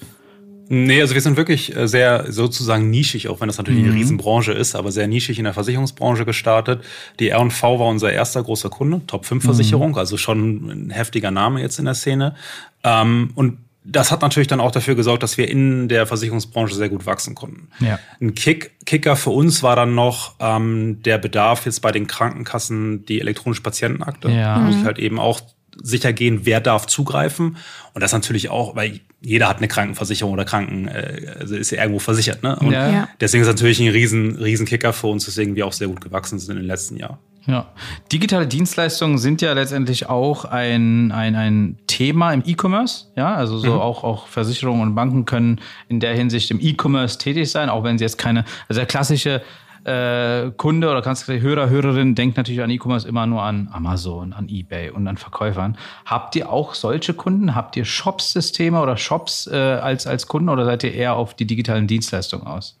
Nee, 0.68 1.00
also 1.02 1.12
wir 1.12 1.20
sind 1.20 1.36
wirklich 1.36 1.76
äh, 1.76 1.86
sehr 1.86 2.32
sozusagen 2.32 2.88
nischig, 2.88 3.28
auch 3.28 3.38
wenn 3.40 3.48
das 3.48 3.58
natürlich 3.58 3.82
Mhm. 3.82 3.90
eine 3.90 3.98
Riesenbranche 3.98 4.52
ist, 4.52 4.74
aber 4.74 4.90
sehr 4.92 5.06
nischig 5.06 5.38
in 5.38 5.44
der 5.44 5.52
Versicherungsbranche 5.52 6.24
gestartet. 6.24 6.82
Die 7.20 7.28
R&V 7.28 7.78
war 7.78 7.86
unser 7.88 8.10
erster 8.12 8.42
großer 8.42 8.70
Kunde, 8.70 9.02
Top 9.06 9.26
5 9.26 9.44
Versicherung, 9.44 9.90
Mhm. 9.90 9.98
also 9.98 10.16
schon 10.16 10.86
ein 10.86 10.90
heftiger 10.90 11.30
Name 11.30 11.60
jetzt 11.60 11.78
in 11.78 11.84
der 11.84 11.92
Szene. 11.94 12.34
Ähm, 12.82 13.32
und 13.34 13.58
das 13.84 14.10
hat 14.10 14.22
natürlich 14.22 14.48
dann 14.48 14.60
auch 14.60 14.70
dafür 14.70 14.94
gesorgt, 14.94 15.22
dass 15.22 15.36
wir 15.36 15.48
in 15.48 15.88
der 15.88 16.06
Versicherungsbranche 16.06 16.74
sehr 16.74 16.88
gut 16.88 17.04
wachsen 17.04 17.34
konnten. 17.34 17.68
Ja. 17.80 17.98
Ein 18.20 18.34
Kick, 18.34 18.72
Kicker 18.86 19.14
für 19.14 19.30
uns 19.30 19.62
war 19.62 19.76
dann 19.76 19.94
noch 19.94 20.36
ähm, 20.40 21.02
der 21.02 21.18
Bedarf 21.18 21.66
jetzt 21.66 21.80
bei 21.80 21.92
den 21.92 22.06
Krankenkassen 22.06 23.04
die 23.04 23.20
elektronische 23.20 23.62
Patientenakte. 23.62 24.30
Ja. 24.30 24.54
Da 24.54 24.60
muss 24.60 24.76
ich 24.76 24.84
halt 24.84 24.98
eben 24.98 25.20
auch 25.20 25.42
sicher 25.82 26.12
gehen, 26.12 26.40
wer 26.44 26.60
darf 26.60 26.86
zugreifen. 26.86 27.56
Und 27.92 28.02
das 28.02 28.12
natürlich 28.12 28.48
auch, 28.48 28.74
weil 28.74 29.00
jeder 29.20 29.48
hat 29.48 29.58
eine 29.58 29.68
Krankenversicherung 29.68 30.32
oder 30.32 30.44
Kranken, 30.44 30.88
äh, 30.88 31.36
also 31.40 31.56
ist 31.56 31.70
ja 31.70 31.82
irgendwo 31.82 31.98
versichert. 31.98 32.42
Ne? 32.42 32.56
Und 32.56 32.72
Ja. 32.72 33.08
Deswegen 33.20 33.42
ist 33.42 33.48
es 33.48 33.54
natürlich 33.54 33.80
ein 33.80 33.88
riesen, 33.88 34.36
riesen 34.36 34.66
Kicker 34.66 34.92
für 34.92 35.08
uns, 35.08 35.26
weswegen 35.26 35.56
wir 35.56 35.66
auch 35.66 35.72
sehr 35.72 35.88
gut 35.88 36.00
gewachsen 36.00 36.38
sind 36.38 36.52
in 36.52 36.62
den 36.62 36.66
letzten 36.66 36.96
Jahren. 36.96 37.18
Ja. 37.46 37.72
Digitale 38.10 38.46
Dienstleistungen 38.46 39.18
sind 39.18 39.42
ja 39.42 39.52
letztendlich 39.52 40.08
auch 40.08 40.46
ein, 40.46 41.12
ein, 41.12 41.34
ein 41.34 41.78
Thema 41.94 42.32
im 42.32 42.42
E-Commerce. 42.44 43.06
Ja, 43.14 43.34
also 43.34 43.56
so 43.58 43.80
auch, 43.80 44.02
auch 44.02 44.26
Versicherungen 44.26 44.82
und 44.82 44.94
Banken 44.96 45.26
können 45.26 45.60
in 45.88 46.00
der 46.00 46.14
Hinsicht 46.14 46.50
im 46.50 46.58
E-Commerce 46.60 47.18
tätig 47.18 47.52
sein, 47.52 47.70
auch 47.70 47.84
wenn 47.84 47.98
sie 47.98 48.04
jetzt 48.04 48.18
keine, 48.18 48.44
also 48.68 48.80
der 48.80 48.86
klassische 48.86 49.42
äh, 49.84 50.50
Kunde 50.56 50.90
oder 50.90 51.02
kannst 51.02 51.28
du 51.28 51.40
Hörer, 51.40 51.70
Hörerin 51.70 52.16
denkt 52.16 52.36
natürlich 52.36 52.62
an 52.62 52.70
E-Commerce 52.70 53.06
immer 53.06 53.26
nur 53.26 53.42
an 53.42 53.68
Amazon, 53.70 54.32
an 54.32 54.48
Ebay 54.48 54.90
und 54.90 55.06
an 55.06 55.18
Verkäufern. 55.18 55.78
Habt 56.04 56.34
ihr 56.34 56.50
auch 56.50 56.74
solche 56.74 57.14
Kunden? 57.14 57.54
Habt 57.54 57.76
ihr 57.76 57.84
Shop-Systeme 57.84 58.80
oder 58.80 58.96
Shops 58.96 59.46
äh, 59.46 59.54
als, 59.54 60.08
als 60.08 60.26
Kunden 60.26 60.48
oder 60.48 60.64
seid 60.64 60.82
ihr 60.82 60.94
eher 60.94 61.14
auf 61.14 61.34
die 61.34 61.46
digitalen 61.46 61.86
Dienstleistungen 61.86 62.46
aus? 62.46 62.80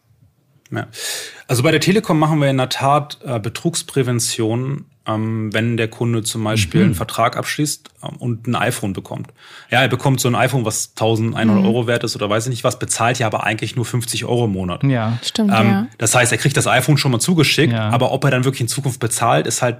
Ja. 0.72 0.88
Also 1.46 1.62
bei 1.62 1.70
der 1.70 1.80
Telekom 1.80 2.18
machen 2.18 2.40
wir 2.40 2.50
in 2.50 2.56
der 2.56 2.68
Tat 2.68 3.18
äh, 3.22 3.38
Betrugsprävention, 3.38 4.86
ähm, 5.06 5.52
wenn 5.52 5.76
der 5.76 5.88
Kunde 5.88 6.22
zum 6.22 6.42
Beispiel 6.44 6.82
einen 6.82 6.94
Vertrag 6.94 7.36
abschließt 7.36 7.90
ähm, 8.02 8.16
und 8.16 8.46
ein 8.46 8.54
iPhone 8.56 8.92
bekommt. 8.94 9.28
Ja, 9.70 9.82
er 9.82 9.88
bekommt 9.88 10.20
so 10.20 10.28
ein 10.28 10.34
iPhone, 10.34 10.64
was 10.64 10.90
1100 10.96 11.64
Euro 11.64 11.86
wert 11.86 12.04
ist 12.04 12.16
oder 12.16 12.30
weiß 12.30 12.46
ich 12.46 12.50
nicht 12.50 12.64
was, 12.64 12.78
bezahlt 12.78 13.18
ja 13.18 13.26
aber 13.26 13.44
eigentlich 13.44 13.76
nur 13.76 13.84
50 13.84 14.24
Euro 14.24 14.46
im 14.46 14.52
Monat. 14.52 14.82
Ja. 14.84 15.18
Stimmt, 15.22 15.50
Ähm, 15.54 15.66
ja. 15.68 15.86
Das 15.98 16.14
heißt, 16.14 16.32
er 16.32 16.38
kriegt 16.38 16.56
das 16.56 16.66
iPhone 16.66 16.96
schon 16.96 17.12
mal 17.12 17.18
zugeschickt, 17.20 17.72
Ja. 17.72 17.90
aber 17.90 18.12
ob 18.12 18.24
er 18.24 18.30
dann 18.30 18.44
wirklich 18.44 18.62
in 18.62 18.68
Zukunft 18.68 18.98
bezahlt, 19.00 19.46
ist 19.46 19.60
halt 19.62 19.76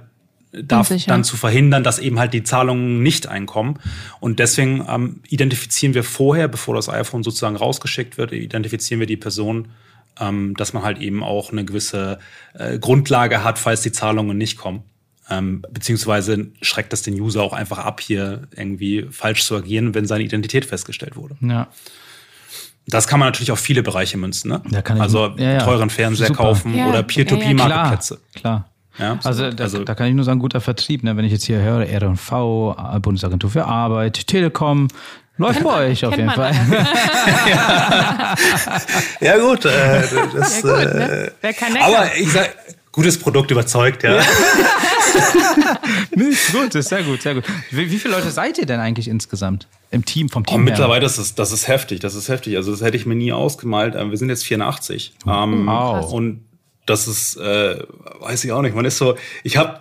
darf 0.51 0.89
Unsicher. 0.89 1.09
dann 1.11 1.23
zu 1.25 1.35
verhindern, 1.37 1.83
dass 1.83 1.99
eben 1.99 2.17
halt 2.19 2.33
die 2.33 2.43
Zahlungen 2.43 3.03
nicht 3.03 3.27
einkommen. 3.27 3.79
Und 4.21 4.39
deswegen 4.39 4.85
ähm, 4.87 5.19
identifizieren 5.27 5.93
wir 5.95 6.03
vorher, 6.05 6.47
bevor 6.47 6.75
das 6.75 6.87
iPhone 6.87 7.23
sozusagen 7.23 7.55
rausgeschickt 7.57 8.17
wird, 8.17 8.31
identifizieren 8.31 8.99
wir 9.01 9.07
die 9.07 9.17
Person, 9.17 9.67
ähm, 10.19 10.53
dass 10.55 10.71
man 10.71 10.83
halt 10.83 10.99
eben 10.99 11.23
auch 11.23 11.51
eine 11.51 11.65
gewisse 11.65 12.19
äh, 12.53 12.79
Grundlage 12.79 13.43
hat, 13.43 13.59
falls 13.59 13.81
die 13.81 13.91
Zahlungen 13.91 14.37
nicht 14.37 14.57
kommen. 14.57 14.83
Ähm, 15.29 15.63
beziehungsweise 15.71 16.47
schreckt 16.61 16.93
das 16.93 17.01
den 17.01 17.19
User 17.19 17.41
auch 17.41 17.53
einfach 17.53 17.79
ab, 17.79 17.99
hier 17.99 18.43
irgendwie 18.55 19.07
falsch 19.09 19.43
zu 19.43 19.55
agieren, 19.55 19.95
wenn 19.95 20.05
seine 20.05 20.23
Identität 20.23 20.65
festgestellt 20.65 21.15
wurde. 21.15 21.35
Ja. 21.41 21.67
Das 22.87 23.07
kann 23.07 23.19
man 23.19 23.29
natürlich 23.29 23.51
auf 23.51 23.59
viele 23.59 23.81
Bereiche 23.81 24.17
münzen. 24.17 24.51
Ne? 24.51 24.61
Da 24.69 24.83
kann 24.83 24.97
ich- 24.97 25.03
also 25.03 25.33
ja, 25.37 25.53
ja. 25.53 25.59
teuren 25.63 25.89
Fernseher 25.89 26.27
Super. 26.27 26.43
kaufen 26.43 26.75
Ja, 26.77 26.85
oder 26.85 26.97
ja, 26.97 27.01
Peer-to-Peer-Marketplätze. 27.01 28.19
Klar, 28.35 28.69
klar. 28.97 28.99
Ja, 28.99 29.19
also, 29.23 29.49
da, 29.49 29.63
also- 29.63 29.83
da 29.83 29.95
kann 29.95 30.07
ich 30.07 30.13
nur 30.13 30.23
sagen, 30.25 30.39
guter 30.39 30.61
Vertrieb. 30.61 31.03
Ne? 31.03 31.17
Wenn 31.17 31.25
ich 31.25 31.31
jetzt 31.31 31.45
hier 31.45 31.57
höre, 31.59 31.87
R&V, 31.87 32.75
äh, 32.95 32.99
Bundesagentur 32.99 33.49
für 33.49 33.65
Arbeit, 33.65 34.27
Telekom, 34.27 34.89
läuft 35.37 35.63
bei 35.63 35.87
euch 35.89 36.05
auf 36.05 36.15
jeden 36.15 36.29
Fall. 36.29 36.53
Ja, 39.21 39.37
gut. 39.37 39.65
Äh, 39.65 40.01
das, 40.35 40.61
Ja, 40.61 40.83
gut, 40.83 40.93
ne? 40.93 41.31
Wer 41.41 41.53
kann 41.53 41.73
meckern? 41.73 41.93
aber 41.93 42.15
ich 42.17 42.31
sag, 42.31 42.55
gutes 42.95 43.19
Produkt 43.19 43.51
überzeugt, 43.51 44.03
ja. 44.03 44.21
nee, 46.15 46.23
ist 46.29 46.51
gut, 46.53 46.73
ist 46.75 46.89
sehr 46.89 47.03
gut, 47.03 47.21
sehr 47.21 47.35
gut. 47.35 47.43
Wie, 47.71 47.91
wie 47.91 47.99
viele 47.99 48.15
Leute 48.15 48.31
seid 48.31 48.57
ihr 48.57 48.65
denn 48.65 48.79
eigentlich 48.79 49.07
insgesamt 49.07 49.67
im 49.91 50.05
Team, 50.05 50.29
vom 50.29 50.45
Team 50.45 50.55
her? 50.55 50.63
mittlerweile 50.63 51.05
ist 51.05 51.17
das, 51.17 51.35
das 51.35 51.51
ist 51.51 51.67
heftig, 51.67 51.99
das 51.99 52.15
ist 52.15 52.29
heftig. 52.29 52.55
Also 52.55 52.71
das 52.71 52.81
hätte 52.81 52.97
ich 52.97 53.05
mir 53.05 53.15
nie 53.15 53.33
ausgemalt. 53.33 53.95
Ähm, 53.95 54.11
Wir 54.11 54.17
sind 54.17 54.29
jetzt 54.29 54.45
84. 54.45 55.13
Ähm, 55.27 55.67
Wow. 55.67 56.11
Und 56.11 56.45
das 56.85 57.07
ist, 57.07 57.35
äh, 57.37 57.79
weiß 58.21 58.43
ich 58.45 58.51
auch 58.51 58.61
nicht. 58.61 58.75
Man 58.75 58.85
ist 58.85 58.97
so, 58.97 59.15
ich 59.43 59.57
habe, 59.57 59.79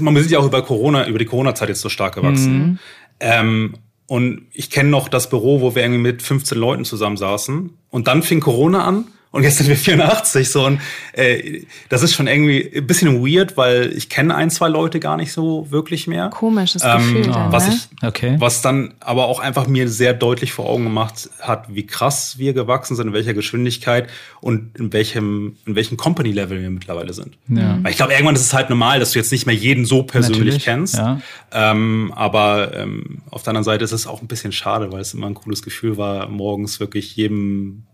man 0.00 0.16
sind 0.16 0.30
ja 0.30 0.38
auch 0.38 0.46
über 0.46 0.62
Corona, 0.62 1.06
über 1.06 1.18
die 1.18 1.26
Corona-Zeit 1.26 1.68
jetzt 1.68 1.82
so 1.82 1.88
stark 1.88 2.14
gewachsen. 2.16 2.80
Ähm, 3.20 3.74
und 4.06 4.46
ich 4.52 4.70
kenne 4.70 4.88
noch 4.88 5.08
das 5.08 5.28
Büro, 5.28 5.60
wo 5.60 5.74
wir 5.74 5.82
irgendwie 5.82 6.00
mit 6.00 6.22
15 6.22 6.56
Leuten 6.58 6.84
zusammensaßen. 6.84 7.70
Und 7.90 8.08
dann 8.08 8.22
fing 8.22 8.40
Corona 8.40 8.84
an. 8.84 9.04
Und 9.36 9.42
jetzt 9.42 9.58
sind 9.58 9.68
wir 9.68 9.76
84 9.76 10.50
so 10.50 10.64
und 10.64 10.80
äh, 11.12 11.60
das 11.90 12.02
ist 12.02 12.14
schon 12.14 12.26
irgendwie 12.26 12.72
ein 12.74 12.86
bisschen 12.86 13.20
weird, 13.22 13.58
weil 13.58 13.92
ich 13.94 14.08
kenne 14.08 14.34
ein, 14.34 14.50
zwei 14.50 14.68
Leute 14.68 14.98
gar 14.98 15.18
nicht 15.18 15.30
so 15.30 15.70
wirklich 15.70 16.06
mehr. 16.06 16.30
Komisches 16.30 16.82
Gefühl 16.82 17.26
ähm, 17.26 17.32
dann, 17.32 17.52
was 17.52 17.68
ne? 17.68 17.74
ich, 17.74 18.06
Okay. 18.06 18.36
was 18.38 18.62
dann 18.62 18.94
aber 19.00 19.26
auch 19.26 19.38
einfach 19.38 19.66
mir 19.66 19.90
sehr 19.90 20.14
deutlich 20.14 20.52
vor 20.52 20.70
Augen 20.70 20.84
gemacht 20.84 21.28
hat, 21.40 21.66
wie 21.74 21.86
krass 21.86 22.38
wir 22.38 22.54
gewachsen 22.54 22.96
sind, 22.96 23.08
in 23.08 23.12
welcher 23.12 23.34
Geschwindigkeit 23.34 24.08
und 24.40 24.74
in 24.78 24.92
welchem 24.94 25.56
in 25.66 25.74
welchem 25.74 25.98
Company 25.98 26.32
Level 26.32 26.62
wir 26.62 26.70
mittlerweile 26.70 27.12
sind. 27.12 27.36
Ja. 27.48 27.78
Weil 27.82 27.90
ich 27.90 27.98
glaube, 27.98 28.12
irgendwann 28.12 28.36
ist 28.36 28.42
es 28.42 28.54
halt 28.54 28.70
normal, 28.70 29.00
dass 29.00 29.12
du 29.12 29.18
jetzt 29.18 29.32
nicht 29.32 29.44
mehr 29.44 29.54
jeden 29.54 29.84
so 29.84 30.02
persönlich 30.02 30.38
Natürlich, 30.38 30.64
kennst. 30.64 30.94
ja. 30.96 31.20
Ähm, 31.52 32.10
aber 32.16 32.74
ähm, 32.74 33.18
auf 33.30 33.42
der 33.42 33.50
anderen 33.50 33.64
Seite 33.64 33.84
ist 33.84 33.92
es 33.92 34.06
auch 34.06 34.22
ein 34.22 34.28
bisschen 34.28 34.52
schade, 34.52 34.92
weil 34.92 35.00
es 35.00 35.12
immer 35.12 35.26
ein 35.26 35.34
cooles 35.34 35.62
Gefühl 35.62 35.98
war, 35.98 36.26
morgens 36.28 36.80
wirklich 36.80 37.16
jedem 37.16 37.84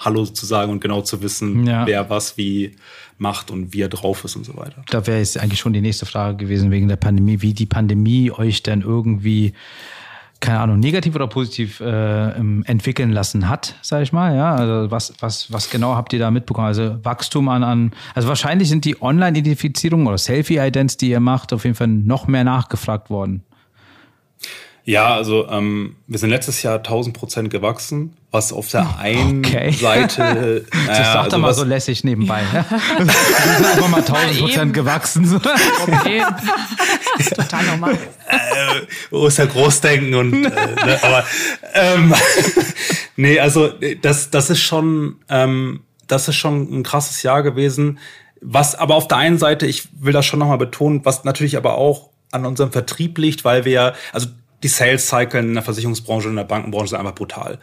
Hallo 0.00 0.24
zu 0.24 0.46
sagen 0.46 0.72
und 0.72 0.80
genau 0.80 1.02
zu 1.02 1.22
wissen, 1.22 1.66
Ja. 1.66 1.86
wer 1.86 2.08
was 2.10 2.36
wie 2.36 2.72
macht 3.18 3.50
und 3.50 3.74
wie 3.74 3.82
er 3.82 3.88
drauf 3.90 4.24
ist 4.24 4.34
und 4.34 4.44
so 4.44 4.56
weiter. 4.56 4.82
Da 4.90 5.06
wäre 5.06 5.18
jetzt 5.18 5.38
eigentlich 5.38 5.60
schon 5.60 5.74
die 5.74 5.82
nächste 5.82 6.06
Frage 6.06 6.36
gewesen 6.38 6.70
wegen 6.70 6.88
der 6.88 6.96
Pandemie, 6.96 7.42
wie 7.42 7.52
die 7.52 7.66
Pandemie 7.66 8.30
euch 8.30 8.62
denn 8.62 8.80
irgendwie, 8.80 9.52
keine 10.40 10.60
Ahnung, 10.60 10.80
negativ 10.80 11.14
oder 11.14 11.26
positiv 11.26 11.80
äh, 11.80 12.30
entwickeln 12.30 13.10
lassen 13.10 13.46
hat, 13.50 13.74
sage 13.82 14.04
ich 14.04 14.12
mal. 14.14 14.34
Ja, 14.34 14.54
also 14.54 14.90
was, 14.90 15.12
was, 15.20 15.52
was 15.52 15.68
genau 15.68 15.94
habt 15.96 16.14
ihr 16.14 16.18
da 16.18 16.30
mitbekommen? 16.30 16.68
Also 16.68 16.96
Wachstum 17.04 17.50
an, 17.50 17.62
an 17.62 17.92
also 18.14 18.26
wahrscheinlich 18.26 18.70
sind 18.70 18.86
die 18.86 19.02
Online-Identifizierungen 19.02 20.06
oder 20.06 20.16
Selfie-Idents, 20.16 20.96
die 20.96 21.10
ihr 21.10 21.20
macht, 21.20 21.52
auf 21.52 21.64
jeden 21.64 21.76
Fall 21.76 21.88
noch 21.88 22.26
mehr 22.26 22.44
nachgefragt 22.44 23.10
worden. 23.10 23.42
Ja, 24.90 25.14
also 25.14 25.48
ähm, 25.48 25.94
wir 26.08 26.18
sind 26.18 26.30
letztes 26.30 26.62
Jahr 26.64 26.78
1000 26.78 27.16
Prozent 27.16 27.50
gewachsen, 27.50 28.16
was 28.32 28.52
auf 28.52 28.68
der 28.70 28.98
einen 28.98 29.44
Okay. 29.44 29.70
Seite. 29.70 30.64
Das 30.70 30.86
naja, 30.98 31.04
sagt 31.12 31.24
also 31.26 31.36
er 31.36 31.38
mal 31.38 31.48
was- 31.48 31.56
so 31.58 31.64
lässig 31.64 32.02
nebenbei. 32.02 32.42
Ja? 32.52 32.64
Wir 32.98 33.06
sind 33.06 33.66
einfach 33.66 33.88
mal 33.88 33.98
1000 34.00 34.30
eben. 34.32 34.40
Prozent 34.40 34.74
gewachsen. 34.74 35.40
Okay. 35.86 36.22
Total 37.36 37.64
normal. 37.66 37.94
äh, 37.94 38.80
wo 39.10 39.26
ist 39.28 39.38
ja 39.38 39.46
Großdenken 39.46 40.14
und 40.14 40.32
äh, 40.34 40.48
ne, 40.48 40.98
aber 41.02 41.24
ähm, 41.74 42.12
nee, 43.16 43.38
also 43.38 43.70
das 44.02 44.30
das 44.30 44.50
ist 44.50 44.60
schon 44.60 45.16
ähm, 45.28 45.80
das 46.08 46.26
ist 46.28 46.36
schon 46.36 46.62
ein 46.80 46.82
krasses 46.82 47.22
Jahr 47.22 47.42
gewesen. 47.44 47.98
Was 48.40 48.74
aber 48.74 48.96
auf 48.96 49.06
der 49.06 49.18
einen 49.18 49.38
Seite, 49.38 49.66
ich 49.66 49.88
will 50.00 50.12
das 50.12 50.26
schon 50.26 50.38
nochmal 50.40 50.58
betonen, 50.58 51.04
was 51.04 51.22
natürlich 51.24 51.56
aber 51.56 51.74
auch 51.76 52.08
an 52.32 52.46
unserem 52.46 52.72
Vertrieb 52.72 53.18
liegt, 53.18 53.44
weil 53.44 53.64
wir, 53.64 53.94
also 54.12 54.28
die 54.62 54.68
Sales 54.68 55.08
Cycle 55.08 55.40
in 55.40 55.54
der 55.54 55.62
Versicherungsbranche 55.62 56.26
und 56.26 56.32
in 56.32 56.36
der 56.36 56.44
Bankenbranche 56.44 56.88
sind 56.88 56.98
einfach 56.98 57.14
brutal. 57.14 57.58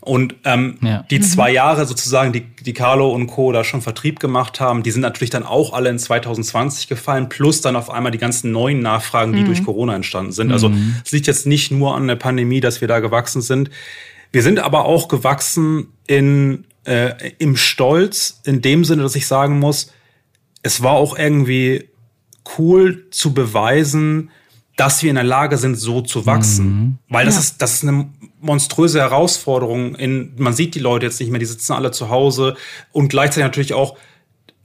Und 0.00 0.36
ähm, 0.44 0.78
Ja. 0.80 1.04
die 1.10 1.20
zwei 1.20 1.50
Jahre 1.50 1.84
sozusagen, 1.84 2.32
die, 2.32 2.40
die 2.64 2.72
Carlo 2.72 3.10
und 3.12 3.26
Co. 3.26 3.52
da 3.52 3.64
schon 3.64 3.82
Vertrieb 3.82 4.18
gemacht 4.20 4.58
haben, 4.60 4.82
die 4.82 4.90
sind 4.90 5.02
natürlich 5.02 5.30
dann 5.30 5.42
auch 5.44 5.72
alle 5.74 5.90
in 5.90 5.98
2020 5.98 6.88
gefallen, 6.88 7.28
plus 7.28 7.60
dann 7.60 7.76
auf 7.76 7.90
einmal 7.90 8.12
die 8.12 8.18
ganzen 8.18 8.50
neuen 8.52 8.80
Nachfragen, 8.80 9.32
die 9.34 9.44
durch 9.44 9.62
Corona 9.64 9.94
entstanden 9.94 10.32
sind. 10.32 10.50
Also 10.52 10.72
es 11.04 11.12
liegt 11.12 11.26
jetzt 11.26 11.46
nicht 11.46 11.70
nur 11.70 11.94
an 11.94 12.06
der 12.08 12.16
Pandemie, 12.16 12.60
dass 12.60 12.80
wir 12.80 12.88
da 12.88 13.00
gewachsen 13.00 13.42
sind. 13.42 13.70
Wir 14.32 14.42
sind 14.42 14.58
aber 14.60 14.84
auch 14.86 15.08
gewachsen 15.08 15.88
in, 16.06 16.64
äh, 16.84 17.32
im 17.38 17.56
Stolz, 17.56 18.40
in 18.44 18.62
dem 18.62 18.84
Sinne, 18.84 19.02
dass 19.02 19.16
ich 19.16 19.26
sagen 19.26 19.58
muss, 19.58 19.92
es 20.62 20.82
war 20.82 20.92
auch 20.92 21.18
irgendwie 21.18 21.88
cool 22.58 23.06
zu 23.10 23.34
beweisen, 23.34 24.30
dass 24.78 25.02
wir 25.02 25.10
in 25.10 25.16
der 25.16 25.24
Lage 25.24 25.58
sind, 25.58 25.74
so 25.74 26.00
zu 26.00 26.24
wachsen. 26.24 26.98
Weil 27.08 27.26
das 27.26 27.36
ist, 27.38 27.60
das 27.60 27.74
ist 27.74 27.82
eine 27.82 28.08
monströse 28.40 29.00
Herausforderung. 29.00 29.96
In, 29.96 30.32
man 30.38 30.52
sieht 30.52 30.74
die 30.74 30.78
Leute 30.78 31.06
jetzt 31.06 31.18
nicht 31.20 31.30
mehr, 31.30 31.40
die 31.40 31.46
sitzen 31.46 31.72
alle 31.72 31.90
zu 31.90 32.08
Hause 32.10 32.56
und 32.92 33.08
gleichzeitig 33.08 33.42
natürlich 33.42 33.74
auch, 33.74 33.96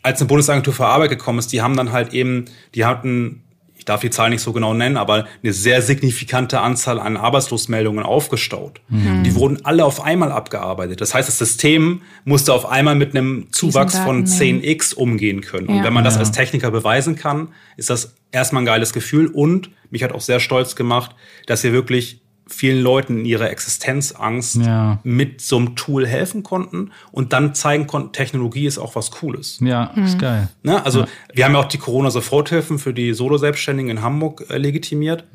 als 0.04 0.20
eine 0.20 0.28
Bundesagentur 0.28 0.74
für 0.74 0.86
Arbeit 0.86 1.10
gekommen 1.10 1.40
ist, 1.40 1.52
die 1.52 1.62
haben 1.62 1.76
dann 1.76 1.94
halt 1.94 2.14
eben, 2.14 2.46
die 2.76 2.86
hatten, 2.86 3.43
ich 3.84 3.86
darf 3.86 4.00
die 4.00 4.10
Zahl 4.10 4.30
nicht 4.30 4.42
so 4.42 4.54
genau 4.54 4.74
nennen, 4.74 4.96
aber 4.96 5.28
eine 5.44 5.52
sehr 5.52 5.82
signifikante 5.82 6.62
Anzahl 6.62 7.02
an 7.02 7.18
Arbeitslosmeldungen 7.18 8.06
aufgestaut. 8.06 8.80
Die 8.90 9.36
wurden 9.36 9.66
alle 9.66 9.84
auf 9.84 10.02
einmal 10.02 10.32
abgearbeitet. 10.32 11.02
Das 11.02 11.14
heißt, 11.14 11.28
das 11.28 11.38
System 11.38 12.02
musste 12.24 12.54
auf 12.54 12.66
einmal 12.66 12.96
mit 12.96 13.14
einem 13.14 13.48
Zuwachs 13.52 13.98
von 14.00 14.24
Datenmengen. 14.24 14.62
10x 14.64 14.94
umgehen 14.94 15.42
können. 15.42 15.68
Und 15.68 15.78
Ja. 15.80 15.84
wenn 15.84 15.92
man 15.92 16.06
das 16.06 16.14
Ja. 16.14 16.22
als 16.22 16.32
Techniker 16.32 16.72
beweisen 16.72 17.18
kann, 17.18 17.50
ist 17.76 17.90
das 17.90 18.16
erstmal 18.32 18.64
ein 18.64 18.66
geiles 18.66 18.94
Gefühl. 18.94 19.28
Und 19.28 19.70
mich 19.90 20.02
hat 20.02 20.14
auch 20.14 20.22
sehr 20.22 20.40
stolz 20.40 20.78
gemacht, 20.78 21.14
dass 21.46 21.62
wir 21.66 21.74
wirklich 21.74 22.22
vielen 22.48 22.82
Leuten 22.84 23.20
in 23.20 23.26
ihrer 23.26 23.50
Existenzangst 23.50 24.58
Ja. 24.58 25.00
mit 25.04 25.42
so 25.42 25.58
einem 25.58 25.76
Tool 25.76 26.06
helfen 26.08 26.44
konnten 26.44 26.92
und 27.12 27.34
dann 27.34 27.54
zeigen 27.56 27.88
konnten, 27.88 28.12
Technologie 28.12 28.66
ist 28.66 28.78
auch 28.78 28.96
was 28.96 29.12
Cooles. 29.12 29.60
Ja, 29.62 29.86
ist 29.96 30.20
geil. 30.20 30.50
Ne? 30.62 30.86
Also 30.86 31.06
wir 31.34 31.46
haben 31.46 31.54
ja 31.54 31.60
auch 31.60 31.66
die 31.70 31.78
Corona-Soforthilfen 31.78 32.80
für 32.80 32.94
die 32.94 33.14
Solo-Selbstständigen 33.14 33.90
in 33.92 34.02
Hamburg 34.02 34.46
äh, 34.50 34.58
legitimiert. 34.58 35.26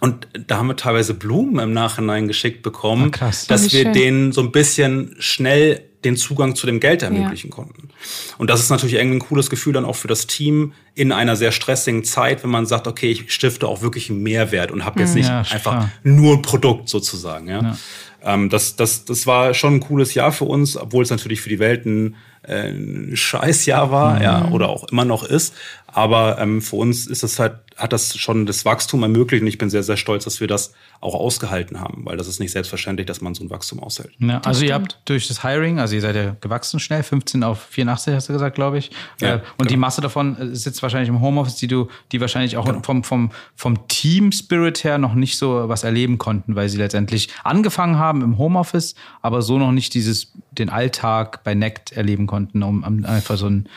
Und 0.00 0.28
da 0.46 0.56
haben 0.56 0.68
wir 0.68 0.76
teilweise 0.76 1.12
Blumen 1.14 1.58
im 1.58 1.72
Nachhinein 1.74 2.26
geschickt 2.26 2.62
bekommen, 2.62 3.10
krass. 3.10 3.46
dass 3.46 3.72
wir 3.72 3.82
schön. 3.82 3.92
denen 3.92 4.32
so 4.32 4.40
ein 4.40 4.50
bisschen 4.50 5.14
schnell 5.18 5.82
den 6.04 6.16
Zugang 6.16 6.56
zu 6.56 6.66
dem 6.66 6.80
Geld 6.80 7.02
ermöglichen 7.02 7.50
konnten. 7.50 7.90
Und 8.38 8.48
das 8.48 8.60
ist 8.60 8.70
natürlich 8.70 8.94
irgendwie 8.94 9.18
ein 9.18 9.20
cooles 9.28 9.50
Gefühl 9.50 9.72
dann 9.74 9.84
auch 9.84 9.96
für 9.96 10.08
das 10.08 10.26
Team 10.26 10.72
in 10.94 11.12
einer 11.12 11.36
sehr 11.36 11.52
stressigen 11.52 12.04
Zeit, 12.04 12.42
wenn 12.42 12.50
man 12.50 12.66
sagt, 12.66 12.86
okay, 12.86 13.10
ich 13.10 13.32
stifte 13.32 13.68
auch 13.68 13.82
wirklich 13.82 14.10
einen 14.10 14.22
Mehrwert 14.22 14.70
und 14.70 14.84
habe 14.84 15.00
jetzt 15.00 15.14
nicht 15.14 15.28
Ja, 15.28 15.40
einfach 15.40 15.60
klar. 15.60 15.90
nur 16.02 16.34
ein 16.36 16.42
Produkt 16.42 16.88
sozusagen. 16.88 17.48
Ja. 17.48 17.76
Ähm, 18.22 18.48
das, 18.48 18.76
das, 18.76 19.04
das 19.04 19.26
war 19.26 19.54
schon 19.54 19.76
ein 19.76 19.80
cooles 19.80 20.14
Jahr 20.14 20.32
für 20.32 20.44
uns, 20.44 20.76
obwohl 20.76 21.04
es 21.04 21.10
natürlich 21.10 21.40
für 21.40 21.48
die 21.48 21.58
Welt 21.58 21.86
ein, 21.86 22.16
äh, 22.42 22.68
ein 22.68 23.12
Scheißjahr 23.14 23.90
war, 23.90 24.22
ja, 24.22 24.48
oder 24.50 24.68
auch 24.68 24.84
immer 24.88 25.04
noch 25.04 25.24
ist. 25.24 25.54
Aber 25.92 26.38
ähm, 26.38 26.62
für 26.62 26.76
uns 26.76 27.06
ist 27.06 27.22
es 27.22 27.38
halt, 27.38 27.54
hat 27.76 27.92
das 27.92 28.16
schon 28.16 28.46
das 28.46 28.64
Wachstum 28.64 29.02
ermöglicht 29.02 29.42
und 29.42 29.48
ich 29.48 29.58
bin 29.58 29.70
sehr, 29.70 29.82
sehr 29.82 29.96
stolz, 29.96 30.24
dass 30.24 30.40
wir 30.40 30.46
das 30.46 30.72
auch 31.00 31.14
ausgehalten 31.14 31.80
haben, 31.80 32.04
weil 32.04 32.16
das 32.16 32.28
ist 32.28 32.40
nicht 32.40 32.52
selbstverständlich, 32.52 33.06
dass 33.06 33.20
man 33.20 33.34
so 33.34 33.42
ein 33.42 33.50
Wachstum 33.50 33.80
aushält. 33.80 34.12
Ja, 34.18 34.40
also 34.44 34.64
ihr 34.64 34.74
habt 34.74 34.98
durch 35.06 35.28
das 35.28 35.42
Hiring, 35.42 35.78
also 35.78 35.94
ihr 35.94 36.00
seid 36.00 36.14
ja 36.14 36.36
gewachsen 36.40 36.78
schnell, 36.78 37.02
15 37.02 37.42
auf 37.42 37.62
84 37.70 38.14
hast 38.14 38.28
du 38.28 38.32
gesagt, 38.34 38.54
glaube 38.54 38.78
ich. 38.78 38.90
Ja, 39.20 39.36
äh, 39.36 39.40
und 39.56 39.70
die 39.70 39.76
Masse 39.76 40.00
davon 40.00 40.36
äh, 40.36 40.54
sitzt 40.54 40.82
wahrscheinlich 40.82 41.08
im 41.08 41.20
Homeoffice, 41.20 41.56
die 41.56 41.68
du, 41.68 41.88
die 42.12 42.20
wahrscheinlich 42.20 42.56
auch 42.56 42.84
vom, 42.84 43.02
vom, 43.02 43.30
vom 43.56 43.88
Team-Spirit 43.88 44.84
her 44.84 44.98
noch 44.98 45.14
nicht 45.14 45.38
so 45.38 45.68
was 45.68 45.82
erleben 45.82 46.18
konnten, 46.18 46.54
weil 46.54 46.68
sie 46.68 46.78
letztendlich 46.78 47.30
angefangen 47.44 47.98
haben 47.98 48.22
im 48.22 48.38
Homeoffice, 48.38 48.94
aber 49.22 49.42
so 49.42 49.58
noch 49.58 49.72
nicht 49.72 49.94
dieses, 49.94 50.32
den 50.52 50.68
Alltag 50.68 51.42
bei 51.44 51.54
Nect 51.54 51.92
erleben 51.92 52.26
konnten, 52.26 52.62
um 52.62 52.84
einfach 53.04 53.36
so 53.36 53.46
ein 53.46 53.68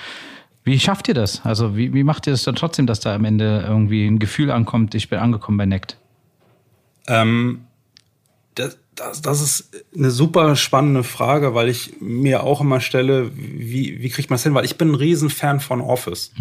wie 0.63 0.79
schafft 0.79 1.07
ihr 1.07 1.13
das? 1.13 1.41
Also 1.43 1.75
wie, 1.75 1.93
wie 1.93 2.03
macht 2.03 2.27
ihr 2.27 2.31
das 2.31 2.43
dann 2.43 2.55
trotzdem, 2.55 2.87
dass 2.87 2.99
da 2.99 3.13
am 3.13 3.25
Ende 3.25 3.63
irgendwie 3.67 4.07
ein 4.07 4.19
Gefühl 4.19 4.51
ankommt, 4.51 4.95
ich 4.95 5.09
bin 5.09 5.19
angekommen 5.19 5.57
bei 5.57 5.65
Nect? 5.65 5.97
Ähm, 7.07 7.65
das, 8.55 8.77
das, 8.95 9.21
das 9.21 9.41
ist 9.41 9.71
eine 9.95 10.11
super 10.11 10.55
spannende 10.55 11.03
Frage, 11.03 11.53
weil 11.53 11.67
ich 11.67 11.95
mir 11.99 12.43
auch 12.43 12.61
immer 12.61 12.79
stelle, 12.79 13.31
wie, 13.35 14.01
wie 14.01 14.09
kriegt 14.09 14.29
man 14.29 14.35
das 14.35 14.43
hin? 14.43 14.53
Weil 14.53 14.65
ich 14.65 14.77
bin 14.77 14.91
ein 14.91 14.95
Riesenfan 14.95 15.59
von 15.59 15.81
Office. 15.81 16.31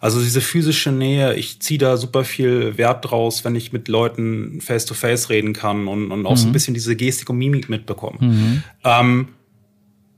Also 0.00 0.20
diese 0.20 0.40
physische 0.40 0.90
Nähe, 0.90 1.34
ich 1.34 1.60
ziehe 1.60 1.78
da 1.78 1.96
super 1.96 2.24
viel 2.24 2.76
Wert 2.76 3.08
draus, 3.08 3.44
wenn 3.44 3.54
ich 3.54 3.72
mit 3.72 3.86
Leuten 3.86 4.60
face-to-face 4.60 5.30
reden 5.30 5.52
kann 5.52 5.86
und, 5.86 6.10
und 6.10 6.26
auch 6.26 6.36
so 6.36 6.48
ein 6.48 6.52
bisschen 6.52 6.74
diese 6.74 6.96
Gestik 6.96 7.30
und 7.30 7.38
Mimik 7.38 7.68
mitbekomme. 7.68 8.62
Ähm, 8.82 9.28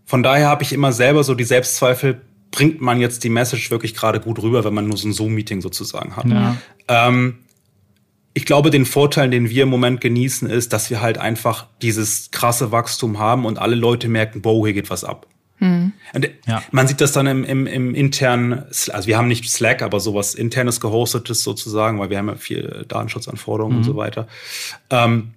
von 0.07 0.23
daher 0.23 0.49
habe 0.49 0.62
ich 0.62 0.73
immer 0.73 0.93
selber 0.93 1.23
so 1.23 1.35
die 1.35 1.45
Selbstzweifel, 1.45 2.23
bringt 2.54 2.80
man 2.80 3.00
jetzt 3.00 3.25
die 3.25 3.30
Message 3.30 3.73
wirklich 3.73 3.94
gerade 3.94 4.20
gut 4.20 4.40
rüber, 4.40 4.64
wenn 4.64 4.75
man 4.75 4.87
nur 4.87 4.96
so 4.96 5.08
ein 5.08 5.12
Zoom-Meeting 5.12 5.61
sozusagen 5.61 6.14
hat. 6.14 6.26
Ja. 6.26 6.56
Ähm, 6.87 7.38
ich 8.32 8.46
glaube, 8.46 8.70
den 8.70 8.87
Vorteil, 8.87 9.28
den 9.30 9.50
wir 9.50 9.64
im 9.64 9.68
Moment 9.68 10.00
genießen, 10.00 10.49
ist, 10.49 10.73
dass 10.73 10.88
wir 10.88 11.00
halt 11.00 11.18
einfach 11.18 11.66
dieses 11.82 12.30
krasse 12.30 12.70
Wachstum 12.70 13.18
haben 13.18 13.44
und 13.44 13.58
alle 13.58 13.75
Leute 13.75 14.08
merken, 14.08 14.40
boah, 14.40 14.64
hier 14.66 14.75
geht 14.75 14.88
was 14.88 15.02
ab. 15.02 15.26
Und 15.61 16.30
Ja. 16.46 16.62
man 16.73 16.87
sieht 16.87 17.00
das 17.00 17.12
dann 17.12 17.26
im, 17.26 17.44
im, 17.44 17.66
im 17.66 17.94
internen, 17.94 18.64
also 18.92 19.06
wir 19.06 19.16
haben 19.16 19.28
nicht 19.28 19.49
Slack, 19.49 19.82
aber 19.82 19.99
sowas 19.99 20.34
internes 20.34 20.80
gehostetes 20.80 21.42
sozusagen, 21.42 21.99
weil 21.99 22.11
wir 22.11 22.18
haben 22.18 22.28
ja 22.28 22.34
viel 22.34 22.84
Datenschutzanforderungen 22.87 23.78
und 23.78 23.84
so 23.84 23.96
weiter. 23.96 24.28
Ähm, 24.90 25.30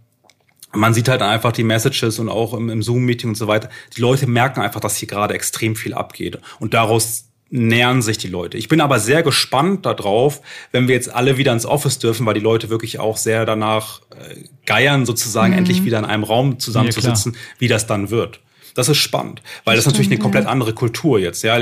man 0.74 0.93
sieht 0.93 1.07
halt 1.07 1.21
einfach 1.21 1.51
die 1.51 1.63
Messages 1.63 2.19
und 2.19 2.29
auch 2.29 2.53
im, 2.53 2.69
im 2.69 2.81
Zoom-Meeting 2.81 3.29
und 3.29 3.36
so 3.36 3.47
weiter. 3.47 3.69
Die 3.95 4.01
Leute 4.01 4.27
merken 4.27 4.62
einfach, 4.62 4.79
dass 4.79 4.97
hier 4.97 5.07
gerade 5.07 5.33
extrem 5.33 5.75
viel 5.75 5.93
abgeht. 5.93 6.39
Und 6.59 6.74
daraus 6.74 7.27
nähern 7.50 8.01
sich 8.01 8.17
die 8.17 8.27
Leute. 8.27 8.57
Ich 8.57 8.67
bin 8.67 8.81
aber 8.81 9.00
sehr 9.00 9.24
gespannt 9.24 9.86
darauf, 9.86 10.41
wenn 10.71 10.88
wir 10.88 10.95
jetzt 10.95 11.13
alle 11.13 11.38
wieder 11.38 11.53
ins 11.53 11.65
Office 11.65 12.00
dürfen, 12.00 12.25
weil 12.25 12.33
die 12.33 12.41
Leute 12.41 12.69
wirklich 12.69 13.00
auch 13.00 13.17
sehr 13.17 13.45
danach 13.45 14.01
äh, 14.12 14.36
geiern, 14.65 15.05
sozusagen 15.05 15.53
endlich 15.53 15.86
wieder 15.86 16.00
in 16.00 16.05
einem 16.05 16.24
Raum 16.24 16.59
zusammenzusitzen, 16.59 17.38
wie 17.57 17.69
das 17.69 17.88
dann 17.88 18.09
wird. 18.09 18.41
Das 18.75 18.89
ist 18.89 18.97
spannend, 18.97 19.41
weil 19.63 19.75
das, 19.75 19.86
ist 19.86 19.91
natürlich 19.91 20.12
eine 20.12 20.19
komplett 20.19 20.45
andere 20.45 20.74
Kultur 20.74 21.17
jetzt. 21.19 21.41
Ja, 21.41 21.57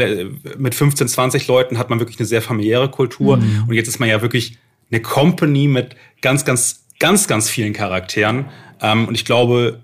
mit 0.57 0.75
15, 0.75 1.07
20 1.07 1.47
Leuten 1.47 1.77
hat 1.77 1.89
man 1.89 1.99
wirklich 1.99 2.19
eine 2.19 2.25
sehr 2.25 2.41
familiäre 2.41 2.89
Kultur 2.91 3.35
und 3.67 3.73
jetzt 3.73 3.87
ist 3.87 3.99
man 3.99 4.09
ja 4.09 4.21
wirklich 4.21 4.57
eine 4.91 5.01
Company 5.01 5.69
mit 5.69 5.95
ganz, 6.21 6.43
ganz, 6.43 6.83
ganz, 6.99 7.27
ganz 7.27 7.49
vielen 7.49 7.71
Charakteren. 7.71 8.45
Ähm, 8.81 9.07
und 9.07 9.15
ich 9.15 9.25
glaube, 9.25 9.79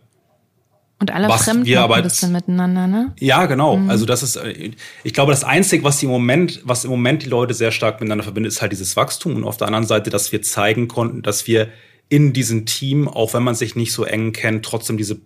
Und 0.99 1.11
alle 1.11 1.27
was 1.27 1.45
fremd 1.45 1.65
wir 1.65 1.81
aber 1.81 1.95
ein 1.95 2.03
bisschen 2.03 2.31
miteinander, 2.31 2.87
ne? 2.87 3.13
Ja, 3.19 3.45
genau. 3.45 3.79
Also 3.87 4.05
das 4.05 4.23
ist, 4.23 4.35
äh, 4.35 4.71
ich 5.03 5.13
glaube, 5.13 5.31
das 5.31 5.43
Einzige, 5.43 5.83
was 5.83 6.01
im 6.03 6.09
Moment, 6.09 6.61
was 6.63 6.83
im 6.83 6.91
Moment 6.91 7.23
die 7.23 7.29
Leute 7.29 7.53
sehr 7.53 7.71
stark 7.71 7.99
miteinander 7.99 8.23
verbindet, 8.23 8.51
ist 8.51 8.61
halt 8.61 8.71
dieses 8.71 8.95
Wachstum 8.95 9.35
und 9.35 9.43
auf 9.43 9.57
der 9.57 9.67
anderen 9.67 9.85
Seite, 9.85 10.09
dass 10.09 10.31
wir 10.31 10.41
zeigen 10.41 10.87
konnten, 10.87 11.21
dass 11.21 11.47
wir 11.47 11.69
in 12.09 12.33
diesem 12.33 12.65
Team, 12.65 13.07
auch 13.07 13.33
wenn 13.33 13.43
man 13.43 13.55
sich 13.55 13.75
nicht 13.75 13.93
so 13.93 14.03
eng 14.03 14.33
kennt, 14.33 14.65
trotzdem 14.65 14.97
diese 14.97 15.21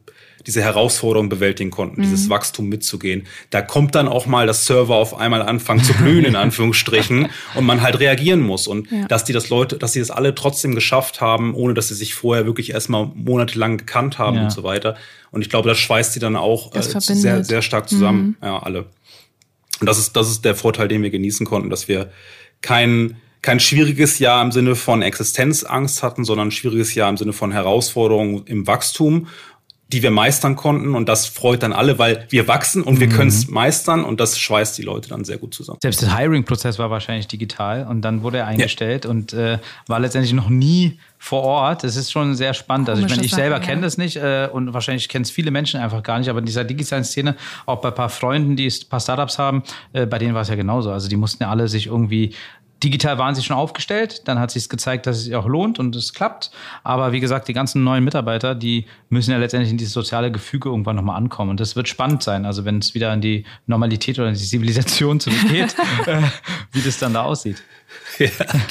diese 0.48 0.62
Herausforderung 0.62 1.30
bewältigen 1.30 1.72
konnten, 1.72 2.02
dieses 2.02 2.30
Wachstum 2.30 2.70
mitzugehen. 2.70 3.26
Da 3.50 3.62
kommt 3.62 3.96
dann 3.96 4.08
auch 4.08 4.26
mal 4.26 4.46
das 4.48 4.66
Server 4.66 4.96
auf 4.96 5.16
einmal 5.18 5.42
anfangen 5.42 5.84
zu 5.84 5.94
glühen, 5.94 6.26
in 6.26 6.36
Anführungsstrichen, 6.36 7.28
und 7.56 7.66
man 7.66 7.82
halt 7.82 8.00
reagieren 8.00 8.42
muss. 8.42 8.68
Und 8.68 8.92
Ja. 8.92 9.08
dass 9.08 9.24
die 9.24 9.34
das 9.34 9.50
Leute, 9.50 9.78
dass 9.78 9.94
sie 9.94 10.00
das 10.00 10.12
alle 10.12 10.36
trotzdem 10.36 10.76
geschafft 10.76 11.22
haben, 11.22 11.54
ohne 11.56 11.74
dass 11.74 11.88
sie 11.88 11.96
sich 11.96 12.14
vorher 12.14 12.46
wirklich 12.46 12.72
erstmal 12.72 13.10
monatelang 13.16 13.78
gekannt 13.78 14.20
haben 14.20 14.38
Ja. 14.38 14.44
und 14.44 14.52
so 14.52 14.64
weiter. 14.64 14.96
Und 15.32 15.42
ich 15.42 15.50
glaube, 15.50 15.68
das 15.68 15.78
schweißt 15.80 16.14
sie 16.14 16.20
dann 16.20 16.36
auch 16.36 16.74
äh, 16.76 16.82
sehr, 16.82 17.44
sehr 17.44 17.62
stark 17.62 17.90
zusammen, 17.90 18.38
ja, 18.42 18.60
alle. 18.60 18.86
Und 19.82 19.88
das 19.88 19.98
ist, 19.98 20.16
das 20.16 20.30
ist 20.30 20.46
der 20.46 20.56
Vorteil, 20.56 20.88
den 20.88 21.04
wir 21.04 21.10
genießen 21.10 21.46
konnten, 21.46 21.70
dass 21.70 21.88
wir 21.90 22.12
kein, 22.62 23.18
kein 23.42 23.60
schwieriges 23.60 24.20
Jahr 24.20 24.42
im 24.42 24.52
Sinne 24.52 24.76
von 24.76 25.02
Existenzangst 25.02 26.02
hatten, 26.02 26.24
sondern 26.24 26.48
ein 26.48 26.52
schwieriges 26.52 26.96
Jahr 26.96 27.10
im 27.10 27.18
Sinne 27.18 27.34
von 27.34 27.52
Herausforderungen 27.52 28.44
im 28.46 28.66
Wachstum, 28.68 29.28
die 29.96 30.04
wir 30.04 30.12
meistern 30.12 30.58
konnten. 30.58 30.94
Und 30.94 31.08
das 31.08 31.26
freut 31.26 31.64
dann 31.64 31.72
alle, 31.72 31.98
weil 31.98 32.26
wir 32.28 32.50
wachsen 32.50 32.84
und 32.84 33.00
wir 33.00 33.08
können 33.08 33.30
es 33.30 33.48
meistern 33.48 34.04
und 34.04 34.20
das 34.20 34.38
schweißt 34.38 34.78
die 34.78 34.82
Leute 34.82 35.08
dann 35.08 35.24
sehr 35.24 35.38
gut 35.38 35.54
zusammen. 35.54 35.80
Selbst 35.82 36.02
der 36.02 36.18
Hiring-Prozess 36.18 36.78
war 36.78 36.90
wahrscheinlich 36.90 37.28
digital 37.28 37.88
und 37.88 38.02
dann 38.02 38.22
wurde 38.22 38.40
er 38.40 38.48
eingestellt 38.48 39.06
und 39.06 39.32
äh, 39.32 39.58
war 39.88 40.02
letztendlich 40.02 40.34
noch 40.34 40.50
nie 40.50 41.00
vor 41.18 41.44
Ort. 41.44 41.86
Das 41.86 41.96
ist 41.96 42.12
schon 42.12 42.36
sehr 42.36 42.54
spannend. 42.54 42.90
Also 42.90 43.04
ich 43.04 43.10
meine, 43.10 43.24
ich 43.24 43.32
Sache, 43.32 43.42
selber 43.42 43.56
ja. 43.56 43.62
kenne 43.62 43.84
das 43.84 43.98
nicht 43.98 44.18
äh, 44.18 44.50
und 44.52 44.74
wahrscheinlich 44.74 45.08
kennen 45.08 45.24
es 45.24 45.32
viele 45.32 45.50
Menschen 45.50 45.80
einfach 45.80 46.04
gar 46.04 46.20
nicht, 46.20 46.30
aber 46.30 46.40
in 46.40 46.46
dieser 46.46 46.66
digitalen 46.66 47.06
Szene, 47.06 47.38
auch 47.66 47.80
bei 47.80 47.88
ein 47.88 47.96
paar 47.96 48.10
Freunden, 48.10 48.58
die 48.58 48.68
ein 48.68 48.90
paar 48.90 49.00
Startups 49.00 49.40
haben, 49.40 49.64
äh, 49.94 50.06
bei 50.06 50.20
denen 50.20 50.34
war 50.34 50.42
es 50.42 50.50
ja 50.50 50.56
genauso. 50.56 50.92
Also 50.92 51.08
die 51.08 51.16
mussten 51.16 51.42
ja 51.42 51.50
alle 51.50 51.70
sich 51.70 51.88
irgendwie 51.88 52.34
Digital 52.86 53.18
waren 53.18 53.34
sie 53.34 53.42
schon 53.42 53.56
aufgestellt, 53.56 54.28
dann 54.28 54.38
hat 54.38 54.52
sich 54.52 54.70
gezeigt, 54.70 55.08
dass 55.08 55.18
es 55.18 55.24
sich 55.24 55.36
auch 55.36 55.48
lohnt 55.48 55.80
und 55.80 55.96
es 55.96 56.14
klappt. 56.14 56.52
Aber 56.84 57.12
wie 57.12 57.20
gesagt, 57.20 57.48
die 57.48 57.54
ganzen 57.54 57.84
neuen 57.84 58.04
Mitarbeiter, 58.04 58.54
die 58.54 58.86
müssen 59.10 59.32
ja 59.32 59.38
letztendlich 59.38 59.72
in 59.72 59.78
dieses 59.78 59.94
soziale 59.94 60.32
Gefüge 60.32 60.70
irgendwann 60.70 60.96
nochmal 60.96 61.18
ankommen. 61.18 61.50
Und 61.50 61.60
das 61.60 61.76
wird 61.76 61.88
spannend 61.88 62.22
sein. 62.22 62.46
Also 62.46 62.64
wenn 62.64 62.78
es 62.78 62.94
wieder 62.94 63.12
in 63.12 63.22
die 63.22 63.44
Normalität 63.66 64.20
oder 64.20 64.30
in 64.30 64.36
die 64.36 64.40
Zivilisation 64.40 65.20
zurückgeht, 65.20 65.76
äh, 66.06 66.22
wie 66.72 66.82
das 66.82 67.00
dann 67.00 67.14
da 67.14 67.24
aussieht. 67.24 67.64
Ja, 68.20 68.30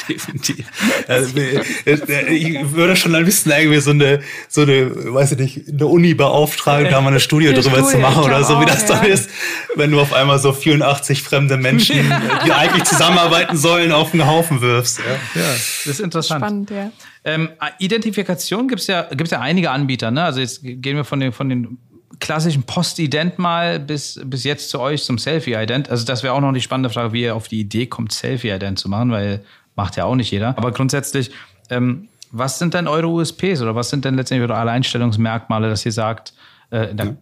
definitiv. 0.09 0.67
Also, 1.09 1.37
ich 1.37 2.73
würde 2.73 2.97
schon 2.97 3.15
ein 3.15 3.25
bisschen 3.25 3.53
irgendwie 3.53 3.81
so 3.81 3.91
eine, 3.91 4.21
so 4.49 4.63
eine, 4.63 5.15
weiß 5.15 5.33
ich 5.33 5.39
nicht, 5.39 5.69
eine 5.69 5.87
Uni 5.87 6.15
beauftragen, 6.15 6.91
da 6.91 7.01
mal 7.01 7.09
eine 7.09 7.21
Studie 7.21 7.49
Eine 7.49 7.61
drüber 7.61 7.83
zu 7.83 7.89
Studie, 7.91 8.03
machen 8.03 8.21
ich 8.21 8.27
oder 8.27 8.45
so, 8.45 8.61
wie 8.61 8.65
das 8.65 8.87
dann 8.87 9.05
ja. 9.05 9.13
ist, 9.13 9.29
wenn 9.75 9.91
du 9.91 10.01
auf 10.01 10.13
einmal 10.13 10.39
so 10.39 10.53
84 10.53 11.23
fremde 11.23 11.57
Menschen, 11.57 12.13
die 12.47 12.53
eigentlich 12.53 12.85
zusammenarbeiten 12.85 13.57
sollen, 13.57 13.93
auf 13.93 14.13
den 14.13 14.27
Haufen 14.27 14.61
wirfst. 14.61 14.99
Ja. 14.99 15.05
Ja, 15.41 15.49
das 15.53 15.87
ist 15.87 16.01
interessant. 16.01 16.41
Spannend, 16.41 16.71
ja. 16.71 16.91
Ähm, 17.25 17.51
Identifikation 17.79 18.69
gibt 18.69 18.81
es 18.81 18.87
ja, 18.87 19.03
gibt's 19.03 19.31
ja 19.31 19.41
einige 19.41 19.71
Anbieter. 19.71 20.11
Ne? 20.11 20.25
Also 20.25 20.41
jetzt 20.41 20.61
gehen 20.63 20.97
wir 20.97 21.05
von 21.05 21.21
den, 21.21 21.33
von 21.33 21.49
den 21.49 21.79
klassischen 22.21 22.63
Post-Ident 22.63 23.39
mal 23.39 23.81
bis, 23.81 24.21
bis 24.25 24.45
jetzt 24.45 24.71
zu 24.71 24.81
euch 24.81 25.05
zum 25.05 25.19
Selfie-Ident. 25.19 25.89
Also 25.89 26.05
das 26.05 26.23
wäre 26.23 26.35
auch 26.35 26.41
noch 26.41 26.53
die 26.53 26.61
spannende 26.61 26.91
Frage, 26.91 27.13
wie 27.13 27.23
ihr 27.23 27.35
auf 27.35 27.49
die 27.49 27.61
Idee 27.61 27.87
kommt, 27.87 28.13
Selfie-Ident 28.13 28.79
zu 28.79 28.89
machen, 28.89 29.11
weil 29.11 29.45
macht 29.77 29.97
ja 29.97 30.05
auch 30.05 30.15
nicht 30.15 30.31
jeder. 30.31 30.57
Aber 30.57 30.73
grundsätzlich, 30.73 31.31
ähm, 31.71 32.09
was 32.31 32.59
sind 32.59 32.75
denn 32.75 32.87
eure 32.87 33.09
USPs 33.09 33.61
oder 33.61 33.75
was 33.75 33.91
sind 33.91 34.05
denn 34.05 34.15
letztendlich 34.15 34.49
eure 34.49 34.59
Alleinstellungsmerkmale, 34.59 35.69
dass 35.69 35.85
ihr 35.85 35.93
sagt, 35.93 36.35
äh, 36.71 36.95
da, 36.95 37.17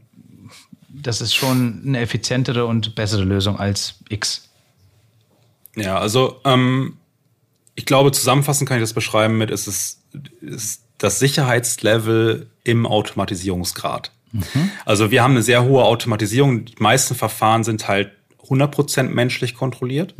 das 0.88 1.20
ist 1.20 1.34
schon 1.34 1.82
eine 1.86 2.00
effizientere 2.00 2.66
und 2.66 2.94
bessere 2.94 3.24
Lösung 3.24 3.58
als 3.58 3.94
X? 4.08 4.48
Ja, 5.76 5.98
also 5.98 6.40
ähm, 6.44 6.98
ich 7.74 7.86
glaube, 7.86 8.12
zusammenfassend 8.12 8.68
kann 8.68 8.78
ich 8.78 8.82
das 8.82 8.92
beschreiben 8.92 9.38
mit, 9.38 9.50
es 9.50 9.66
ist, 9.66 10.02
es 10.42 10.54
ist 10.54 10.82
das 10.98 11.18
Sicherheitslevel 11.18 12.50
im 12.64 12.86
Automatisierungsgrad. 12.86 14.12
Also 14.84 15.10
wir 15.10 15.22
haben 15.22 15.32
eine 15.32 15.42
sehr 15.42 15.64
hohe 15.64 15.84
Automatisierung. 15.84 16.64
Die 16.64 16.74
meisten 16.78 17.14
Verfahren 17.14 17.64
sind 17.64 17.88
halt 17.88 18.10
100% 18.48 19.04
menschlich 19.04 19.54
kontrolliert. 19.54 20.14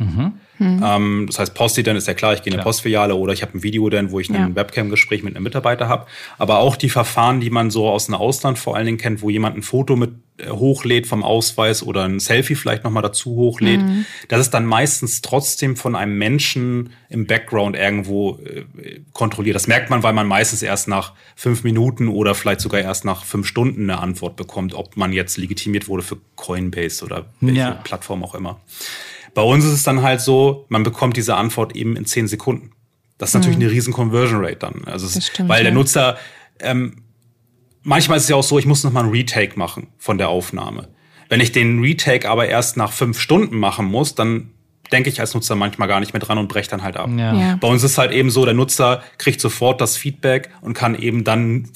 Ähm, 0.59 1.25
das 1.27 1.39
heißt, 1.39 1.53
Postident 1.53 1.97
ist 1.97 2.07
ja 2.07 2.13
klar, 2.13 2.33
ich 2.33 2.41
gehe 2.41 2.51
in 2.53 2.59
eine. 2.59 2.63
Postfiliale 2.63 3.15
oder 3.15 3.33
ich 3.33 3.41
habe 3.41 3.57
ein 3.57 3.63
Videodent, 3.63 4.11
wo 4.11 4.19
ich 4.19 4.29
Ja. 4.29 4.35
ein 4.35 4.55
Webcam-Gespräch 4.55 5.23
mit 5.23 5.35
einem 5.35 5.43
Mitarbeiter 5.43 5.87
habe. 5.89 6.05
Aber 6.37 6.59
auch 6.59 6.75
die 6.77 6.89
Verfahren, 6.89 7.41
die 7.41 7.49
man 7.49 7.69
so 7.69 7.89
aus 7.89 8.05
dem 8.05 8.15
Ausland 8.15 8.57
vor 8.57 8.75
allen 8.75 8.85
Dingen 8.85 8.97
kennt, 8.97 9.21
wo 9.21 9.29
jemand 9.29 9.57
ein 9.57 9.61
Foto 9.61 9.95
mit 9.95 10.11
hochlädt 10.49 11.05
vom 11.07 11.23
Ausweis 11.23 11.83
oder 11.83 12.03
ein 12.05 12.19
Selfie 12.19 12.55
vielleicht 12.55 12.83
nochmal 12.83 13.03
dazu 13.03 13.35
hochlädt, 13.35 13.81
das 14.29 14.41
ist 14.41 14.51
dann 14.51 14.65
meistens 14.65 15.21
trotzdem 15.21 15.75
von 15.75 15.95
einem 15.95 16.17
Menschen 16.17 16.89
im 17.09 17.27
Background 17.27 17.75
irgendwo 17.75 18.39
äh, 18.39 18.65
kontrolliert. 19.13 19.55
Das 19.55 19.67
merkt 19.67 19.89
man, 19.89 20.01
weil 20.01 20.13
man 20.13 20.27
meistens 20.27 20.63
erst 20.63 20.87
nach 20.87 21.13
fünf 21.35 21.63
Minuten 21.63 22.07
oder 22.07 22.33
vielleicht 22.33 22.61
sogar 22.61 22.81
erst 22.81 23.05
nach 23.05 23.23
fünf 23.25 23.45
Stunden 23.47 23.83
eine 23.89 23.99
Antwort 23.99 24.35
bekommt, 24.35 24.73
ob 24.73 24.97
man 24.97 25.13
jetzt 25.13 25.37
legitimiert 25.37 25.87
wurde 25.87 26.03
für 26.03 26.17
Coinbase 26.35 27.05
oder 27.05 27.25
welche 27.39 27.59
Ja. 27.59 27.71
Plattform 27.71 28.23
auch 28.23 28.33
immer. 28.33 28.59
Bei 29.35 29.43
uns 29.43 29.63
ist 29.65 29.71
es 29.71 29.83
dann 29.83 30.01
halt 30.01 30.21
so, 30.21 30.65
man 30.69 30.83
bekommt 30.83 31.15
diese 31.17 31.35
Antwort 31.35 31.75
eben 31.75 31.95
in 31.95 32.05
zehn 32.05 32.27
Sekunden. 32.27 32.71
Das 33.19 33.29
ist 33.29 33.35
natürlich 33.35 33.57
eine 33.57 33.69
riesen 33.69 33.93
Conversion 33.93 34.43
Rate 34.43 34.57
dann. 34.57 34.83
Also 34.85 35.05
es, 35.05 35.13
Das 35.13 35.27
stimmt, 35.27 35.49
weil 35.49 35.61
der 35.63 35.71
ja. 35.71 35.77
Nutzer, 35.77 36.17
ähm, 36.59 37.02
manchmal 37.83 38.17
ist 38.17 38.23
es 38.23 38.29
ja 38.29 38.35
auch 38.35 38.43
so, 38.43 38.57
ich 38.57 38.65
muss 38.65 38.83
noch 38.83 38.91
mal 38.91 39.01
einen 39.01 39.11
Retake 39.11 39.57
machen 39.57 39.87
von 39.97 40.17
der 40.17 40.29
Aufnahme. 40.29 40.89
Wenn 41.29 41.39
ich 41.39 41.51
den 41.51 41.79
Retake 41.79 42.29
aber 42.29 42.47
erst 42.47 42.77
nach 42.77 42.91
fünf 42.91 43.19
Stunden 43.19 43.57
machen 43.57 43.85
muss, 43.85 44.15
dann 44.15 44.51
denke 44.91 45.09
ich 45.09 45.19
als 45.19 45.33
Nutzer 45.33 45.55
manchmal 45.55 45.87
gar 45.87 45.99
nicht 45.99 46.13
mehr 46.13 46.19
dran 46.19 46.37
und 46.37 46.47
breche 46.47 46.69
dann 46.69 46.83
halt 46.83 46.97
ab. 46.97 47.09
Ja. 47.15 47.33
Ja. 47.33 47.55
Bei 47.55 47.67
uns 47.67 47.83
ist 47.83 47.97
halt 47.97 48.11
eben 48.11 48.29
so, 48.29 48.45
der 48.45 48.53
Nutzer 48.53 49.01
kriegt 49.17 49.39
sofort 49.41 49.81
das 49.81 49.97
Feedback 49.97 50.49
und 50.61 50.73
kann 50.73 50.95
eben 50.95 51.23
dann, 51.23 51.69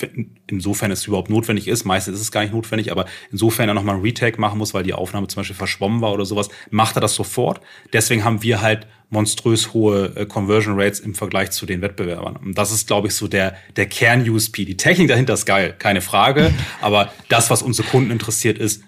insofern 0.47 0.91
es 0.91 1.07
überhaupt 1.07 1.29
notwendig 1.29 1.67
ist, 1.67 1.85
meistens 1.85 2.15
ist 2.15 2.21
es 2.21 2.31
gar 2.31 2.41
nicht 2.41 2.53
notwendig, 2.53 2.91
aber 2.91 3.05
insofern 3.31 3.69
er 3.69 3.73
nochmal 3.73 3.95
ein 3.95 4.01
Retake 4.01 4.39
machen 4.39 4.57
muss, 4.57 4.73
weil 4.73 4.83
die 4.83 4.93
Aufnahme 4.93 5.27
zum 5.27 5.39
Beispiel 5.39 5.55
verschwommen 5.55 6.01
war 6.01 6.13
oder 6.13 6.25
sowas, 6.25 6.49
macht 6.69 6.97
er 6.97 7.01
das 7.01 7.15
sofort. 7.15 7.61
Deswegen 7.93 8.23
haben 8.23 8.43
wir 8.43 8.61
halt 8.61 8.87
monströs 9.09 9.73
hohe 9.73 10.13
äh, 10.15 10.25
Conversion 10.25 10.79
Rates 10.79 10.99
im 10.99 11.15
Vergleich 11.15 11.51
zu 11.51 11.65
den 11.65 11.81
Wettbewerbern. 11.81 12.35
Und 12.35 12.57
das 12.57 12.71
ist, 12.71 12.87
glaube 12.87 13.07
ich, 13.07 13.15
so 13.15 13.27
der, 13.27 13.55
der 13.77 13.85
Kern-USP. 13.85 14.65
Die 14.65 14.77
Technik 14.77 15.07
dahinter 15.07 15.33
ist 15.33 15.45
geil, 15.45 15.73
keine 15.77 16.01
Frage. 16.01 16.53
aber 16.81 17.13
das, 17.29 17.49
was 17.49 17.61
unsere 17.61 17.87
Kunden 17.87 18.11
interessiert, 18.11 18.57
ist, 18.57 18.83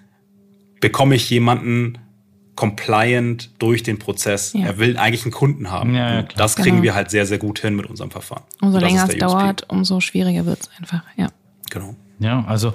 bekomme 0.81 1.15
ich 1.15 1.29
jemanden 1.29 1.97
compliant 2.59 3.51
durch 3.59 3.83
den 3.83 3.99
Prozess. 3.99 4.51
Ja. 4.51 4.65
Er 4.65 4.77
will 4.79 4.97
eigentlich 4.97 5.23
einen 5.23 5.31
Kunden 5.31 5.71
haben. 5.71 5.95
Ja, 5.95 6.11
ja, 6.11 6.19
Und 6.19 6.27
klar. 6.29 6.37
das 6.43 6.57
kriegen 6.57 6.71
Genau. 6.71 6.83
wir 6.83 6.93
halt 6.93 7.09
sehr, 7.09 7.25
sehr 7.25 7.37
gut 7.37 7.59
hin 7.59 7.73
mit 7.77 7.85
unserem 7.85 8.11
Verfahren. 8.11 8.43
Umso 8.59 8.79
länger 8.79 9.05
ist 9.05 9.15
es 9.15 9.15
USP. 9.15 9.19
dauert, 9.19 9.65
umso 9.69 10.01
schwieriger 10.01 10.45
wird 10.45 10.59
es 10.59 10.69
einfach, 10.77 11.01
ja. 11.15 11.29
Genau. 11.69 11.95
Ja, 12.19 12.43
also 12.49 12.73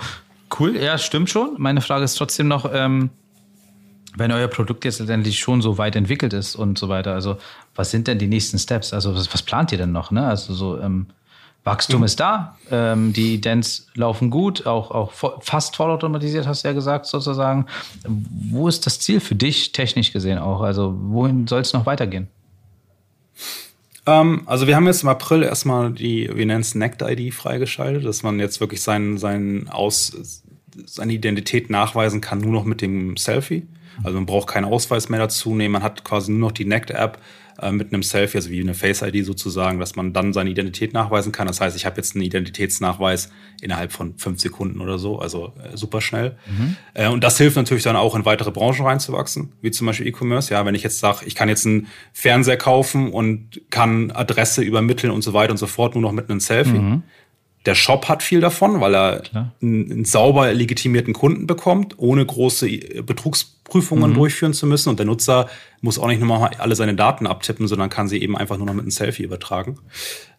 cool, 0.59 0.75
ja, 0.75 0.97
stimmt 0.97 1.29
schon. 1.29 1.57
Meine 1.59 1.83
Frage 1.83 2.03
ist 2.03 2.15
trotzdem 2.15 2.49
noch, 2.49 2.65
ähm, 2.73 3.11
wenn 4.17 4.33
euer 4.33 4.49
Produkt 4.49 4.87
jetzt 4.87 5.01
letztendlich 5.01 5.39
schon 5.39 5.61
so 5.61 5.77
weit 5.77 5.97
entwickelt 5.97 6.33
ist 6.33 6.57
und 6.57 6.79
so 6.79 6.89
weiter, 6.89 7.13
also 7.13 7.37
was 7.75 7.91
sind 7.91 8.09
denn 8.09 8.19
die 8.19 8.27
nächsten 8.29 8.59
Steps? 8.59 8.95
Also 8.95 9.15
was, 9.15 9.35
was 9.35 9.43
plant 9.43 9.71
ihr 9.71 9.77
denn 9.77 9.93
noch? 9.93 10.11
Ne? 10.11 10.27
Also 10.27 10.55
so 10.55 10.81
ähm, 10.81 11.09
Wachstum 11.65 12.05
ist 12.05 12.21
da, 12.21 12.59
ähm, 12.71 13.15
die 13.15 13.35
Idents 13.35 13.87
laufen 13.95 14.29
gut, 14.29 14.67
auch, 14.67 14.91
auch 14.91 15.13
fast 15.41 15.77
vollautomatisiert, 15.77 16.47
hast 16.47 16.63
du 16.63 16.69
ja 16.69 16.75
gesagt, 16.75 17.07
sozusagen. 17.07 17.67
Wo 18.07 18.69
ist 18.69 18.85
das 18.85 19.01
Ziel 19.01 19.19
für 19.19 19.35
dich, 19.35 19.73
technisch 19.73 20.13
gesehen 20.13 20.39
auch? 20.39 20.61
Also 20.61 20.95
wohin 20.99 21.47
soll 21.47 21.63
es 21.63 21.73
noch 21.73 21.87
weitergehen? 21.87 22.29
Ähm, 24.07 24.43
also 24.45 24.67
wir 24.67 24.77
haben 24.77 24.87
jetzt 24.87 25.03
im 25.03 25.09
April 25.09 25.43
erstmal 25.43 25.91
die, 25.91 26.29
wir 26.35 26.45
nennen 26.45 26.61
es 26.61 26.75
NACT-ID 26.75 27.33
freigeschaltet, 27.33 28.05
dass 28.05 28.23
man 28.23 28.39
jetzt 28.39 28.61
wirklich 28.61 28.83
seinen, 28.83 29.17
seinen 29.17 29.69
Aus, 29.71 30.43
seine 30.85 31.15
Identität 31.15 31.71
nachweisen 31.71 32.21
kann, 32.21 32.41
nur 32.41 32.53
noch 32.53 32.65
mit 32.65 32.83
dem 32.83 33.17
Selfie. 33.17 33.67
Also 34.03 34.19
man 34.19 34.27
braucht 34.27 34.49
keinen 34.49 34.65
Ausweis 34.67 35.09
mehr 35.09 35.21
dazu 35.21 35.55
nehmen, 35.55 35.73
man 35.73 35.83
hat 35.83 36.05
quasi 36.05 36.31
nur 36.31 36.49
noch 36.49 36.53
die 36.53 36.65
NACT-App 36.67 37.19
äh, 37.61 37.71
mit 37.71 37.93
einem 37.93 38.03
Selfie, 38.03 38.39
also 38.39 38.51
wie 38.51 38.61
eine 38.61 38.75
Face-ID 38.75 39.25
sozusagen, 39.25 39.79
dass 39.79 39.97
man 39.97 40.13
dann 40.13 40.33
seine 40.33 40.51
Identität 40.51 40.93
nachweisen 40.93 41.33
kann. 41.33 41.47
Das 41.47 41.61
heißt, 41.61 41.77
ich 41.77 41.87
habe 41.87 41.97
jetzt 41.97 42.15
einen 42.15 42.25
Identitätsnachweis 42.25 43.31
innerhalb 43.61 43.93
von 43.93 44.19
fünf 44.19 44.41
Sekunden 44.41 44.81
oder 44.81 44.99
so, 44.99 45.19
also 45.19 45.53
äh, 45.63 45.77
super 45.77 46.01
schnell. 46.01 46.37
Äh, 46.95 47.09
und 47.09 47.23
das 47.23 47.39
hilft 47.39 47.57
natürlich 47.57 47.85
dann 47.85 47.97
auch 47.97 48.15
in 48.15 48.25
weitere 48.25 48.51
Branchen 48.51 48.85
reinzuwachsen, 48.85 49.53
wie 49.63 49.71
zum 49.71 49.87
Beispiel 49.87 50.07
E-Commerce. 50.07 50.53
Ja, 50.53 50.67
wenn 50.67 50.75
ich 50.75 50.83
jetzt 50.83 50.99
sage, 50.99 51.27
ich 51.27 51.35
kann 51.35 51.49
jetzt 51.49 51.67
einen 51.67 51.87
Fernseher 52.13 52.57
kaufen 52.57 53.13
und 53.13 53.61
kann 53.71 54.11
Adresse 54.11 54.63
übermitteln 54.63 55.13
und 55.13 55.23
so 55.23 55.33
weiter 55.33 55.53
und 55.53 55.59
so 55.59 55.67
fort, 55.67 55.95
nur 55.95 56.03
noch 56.03 56.13
mit 56.13 56.31
einem 56.31 56.41
Selfie. 56.41 57.01
Der 57.67 57.75
Shop 57.75 58.09
hat 58.09 58.23
viel 58.23 58.41
davon, 58.41 58.81
weil 58.81 58.95
er 58.95 59.21
Klar. 59.21 59.53
einen, 59.63 59.91
einen 59.91 60.05
sauber 60.05 60.53
legitimierten 60.53 61.15
Kunden 61.15 61.47
bekommt, 61.47 61.99
ohne 61.99 62.25
große 62.25 62.69
äh, 62.69 63.03
Prüfungen 63.65 64.11
mhm. 64.11 64.15
durchführen 64.15 64.53
zu 64.53 64.67
müssen 64.67 64.91
und 64.91 64.99
der 64.99 65.07
Nutzer 65.07 65.49
muss 65.81 65.99
auch 65.99 66.07
nicht 66.07 66.21
nochmal 66.21 66.51
alle 66.59 66.77
seine 66.77 66.95
Daten 66.95 67.27
abtippen, 67.27 67.67
sondern 67.67 67.91
kann 67.91 68.09
sie 68.09 68.21
eben 68.21 68.37
einfach 68.37 68.57
nur 68.57 68.67
noch 68.67 68.75
mit 68.75 68.83
einem 68.83 68.91
Selfie 68.91 69.23
übertragen. 69.23 69.79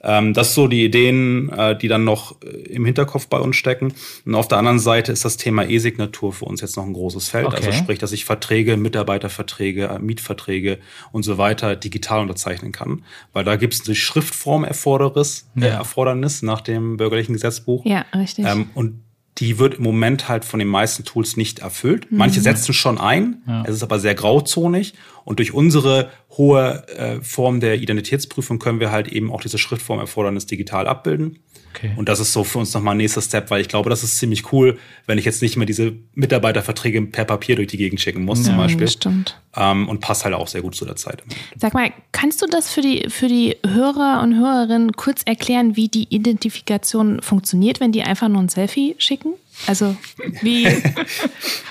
Ähm, 0.04 0.34
das 0.34 0.54
sind 0.54 0.56
so 0.56 0.68
die 0.68 0.84
Ideen, 0.84 1.50
äh, 1.50 1.78
die 1.78 1.88
dann 1.88 2.04
noch 2.04 2.42
äh, 2.42 2.48
im 2.48 2.86
Hinterkopf 2.86 3.28
bei 3.28 3.40
uns 3.40 3.56
stecken. 3.56 3.94
Und 4.26 4.36
auf 4.36 4.48
der 4.48 4.58
anderen 4.58 4.80
Seite 4.80 5.12
ist 5.12 5.24
das 5.24 5.38
Thema 5.38 5.68
E-Signatur 5.68 6.34
für 6.34 6.46
uns 6.46 6.62
jetzt 6.62 6.78
noch 6.78 6.86
ein 6.86 6.94
großes 6.94 7.30
Feld. 7.30 7.46
Also 7.46 7.58
okay. 7.58 7.68
Also 7.68 7.78
sprich, 7.80 8.00
dass 8.00 8.12
ich 8.12 8.26
Verträge, 8.26 8.78
Mitarbeiterverträge, 8.78 9.86
äh, 9.86 10.00
Mietverträge 10.00 10.80
und 11.12 11.24
so 11.24 11.38
weiter 11.38 11.76
digital 11.76 12.22
unterzeichnen 12.22 12.72
kann. 12.72 13.04
Weil 13.34 13.44
da 13.44 13.56
gibt 13.56 13.74
es 13.76 13.86
eine 13.86 13.96
Schriftformerfordernis 13.96 15.48
ja. 15.56 15.64
äh, 15.64 15.70
Erfordernis 15.70 16.42
nach 16.42 16.62
dem 16.62 16.98
bürgerlichen 16.98 17.34
Gesetzbuch. 17.34 17.86
Ja, 17.86 18.06
richtig. 18.16 18.46
Ähm, 18.46 18.70
und 18.74 19.05
die 19.38 19.60
wird 19.60 19.76
im 19.76 19.84
Moment 19.84 20.30
halt 20.30 20.46
von 20.46 20.60
den 20.60 20.68
meisten 20.68 21.04
Tools 21.04 21.36
nicht 21.36 21.60
erfüllt. 21.60 22.12
Mhm. 22.12 22.18
Manche 22.18 22.42
setzen 22.42 22.74
schon 22.74 22.98
ein, 22.98 23.42
ja. 23.48 23.64
es 23.66 23.76
ist 23.76 23.84
aber 23.84 24.00
sehr 24.00 24.16
grauzonig. 24.16 24.94
Und 25.26 25.40
durch 25.40 25.54
unsere 25.54 26.12
hohe 26.38 26.88
äh, 26.88 27.22
Form 27.22 27.60
der 27.60 27.82
Identitätsprüfung 27.82 28.60
können 28.60 28.80
wir 28.80 28.92
halt 28.92 29.10
eben 29.10 29.32
auch 29.32 29.42
diese 29.42 29.58
Schriftformerfordernis 29.58 30.46
digital 30.46 30.88
abbilden. 30.88 31.40
Okay. 31.76 31.92
Und 31.98 32.08
das 32.08 32.20
ist 32.20 32.32
so 32.32 32.44
für 32.44 32.60
uns 32.60 32.74
nochmal 32.74 32.96
ein 32.96 33.00
nächster 33.00 33.22
Step, 33.22 33.52
weil 33.52 33.60
ich 33.60 33.68
glaube, 33.68 33.90
das 33.90 34.04
ist 34.04 34.18
ziemlich 34.18 34.54
cool, 34.54 34.78
wenn 35.08 35.18
ich 35.18 35.26
jetzt 35.26 35.42
nicht 35.42 35.58
mehr 35.58 35.66
diese 35.66 35.94
Mitarbeiterverträge 36.14 37.02
per 37.02 37.26
Papier 37.26 37.58
durch 37.58 37.68
die 37.68 37.78
Gegend 37.78 38.00
schicken 38.00 38.24
muss, 38.24 38.40
ja, 38.40 38.46
zum 38.46 38.58
Beispiel. 38.58 38.88
Stimmt. 38.88 39.42
Ähm, 39.56 39.90
und 39.90 40.00
passt 40.00 40.24
halt 40.24 40.36
auch 40.36 40.48
sehr 40.48 40.62
gut 40.62 40.76
zu 40.76 40.86
der 40.86 40.96
Zeit. 40.96 41.24
Sag 41.58 41.74
mal, 41.74 41.92
kannst 42.14 42.42
du 42.42 42.46
das 42.46 42.72
für 42.72 42.82
die, 42.82 43.10
für 43.10 43.28
die 43.28 43.58
Hörer 43.66 44.22
und 44.24 44.36
Hörerinnen 44.36 44.94
kurz 44.94 45.24
erklären, 45.26 45.76
wie 45.76 45.90
die 45.90 46.08
Identifikation 46.14 47.22
funktioniert, 47.22 47.80
wenn 47.82 47.92
die 47.92 48.04
einfach 48.04 48.30
nur 48.30 48.42
ein 48.42 48.50
Selfie 48.50 48.96
schicken? 48.98 49.34
Also 49.68 49.96
wie? 50.42 50.68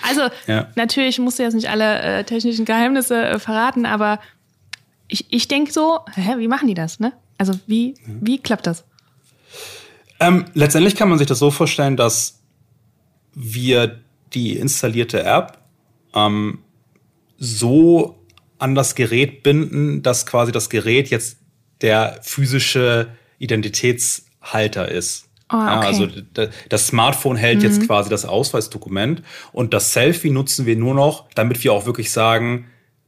Also 0.06 0.28
ja. 0.46 0.68
natürlich 0.74 1.18
musst 1.18 1.38
du 1.38 1.42
jetzt 1.42 1.54
nicht 1.54 1.70
alle 1.70 1.98
äh, 2.00 2.24
technischen 2.24 2.66
Geheimnisse 2.66 3.24
äh, 3.24 3.38
verraten, 3.38 3.86
aber 3.86 4.20
ich, 5.08 5.26
ich 5.30 5.48
denke 5.48 5.72
so, 5.72 6.00
hä, 6.14 6.34
wie 6.36 6.46
machen 6.46 6.68
die 6.68 6.74
das? 6.74 7.00
Ne? 7.00 7.14
Also 7.38 7.54
wie, 7.66 7.94
wie 8.20 8.38
klappt 8.38 8.66
das? 8.66 8.84
Ähm, 10.20 10.44
letztendlich 10.52 10.94
kann 10.94 11.08
man 11.08 11.18
sich 11.18 11.26
das 11.26 11.38
so 11.38 11.50
vorstellen, 11.50 11.96
dass 11.96 12.42
wir 13.34 14.00
die 14.34 14.56
installierte 14.56 15.24
App 15.24 15.58
ähm, 16.14 16.58
so 17.38 18.18
an 18.58 18.74
das 18.74 18.94
Gerät 18.94 19.42
binden, 19.42 20.02
dass 20.02 20.26
quasi 20.26 20.52
das 20.52 20.70
Gerät 20.70 21.08
jetzt 21.08 21.38
der 21.80 22.20
physische 22.22 23.08
Identitätshalter 23.38 24.90
ist. 24.90 25.28
Oh, 25.54 25.56
okay. 25.56 25.86
also 25.86 26.08
das 26.68 26.88
Smartphone 26.88 27.36
hält 27.36 27.58
mhm. 27.58 27.64
jetzt 27.64 27.86
quasi 27.86 28.10
das 28.10 28.24
Ausweisdokument 28.24 29.22
und 29.52 29.72
das 29.72 29.92
Selfie 29.92 30.30
nutzen 30.30 30.66
wir 30.66 30.74
nur 30.74 30.94
noch, 30.94 31.26
damit 31.34 31.62
wir 31.62 31.72
auch 31.72 31.86
wirklich 31.86 32.10
sagen, 32.10 32.66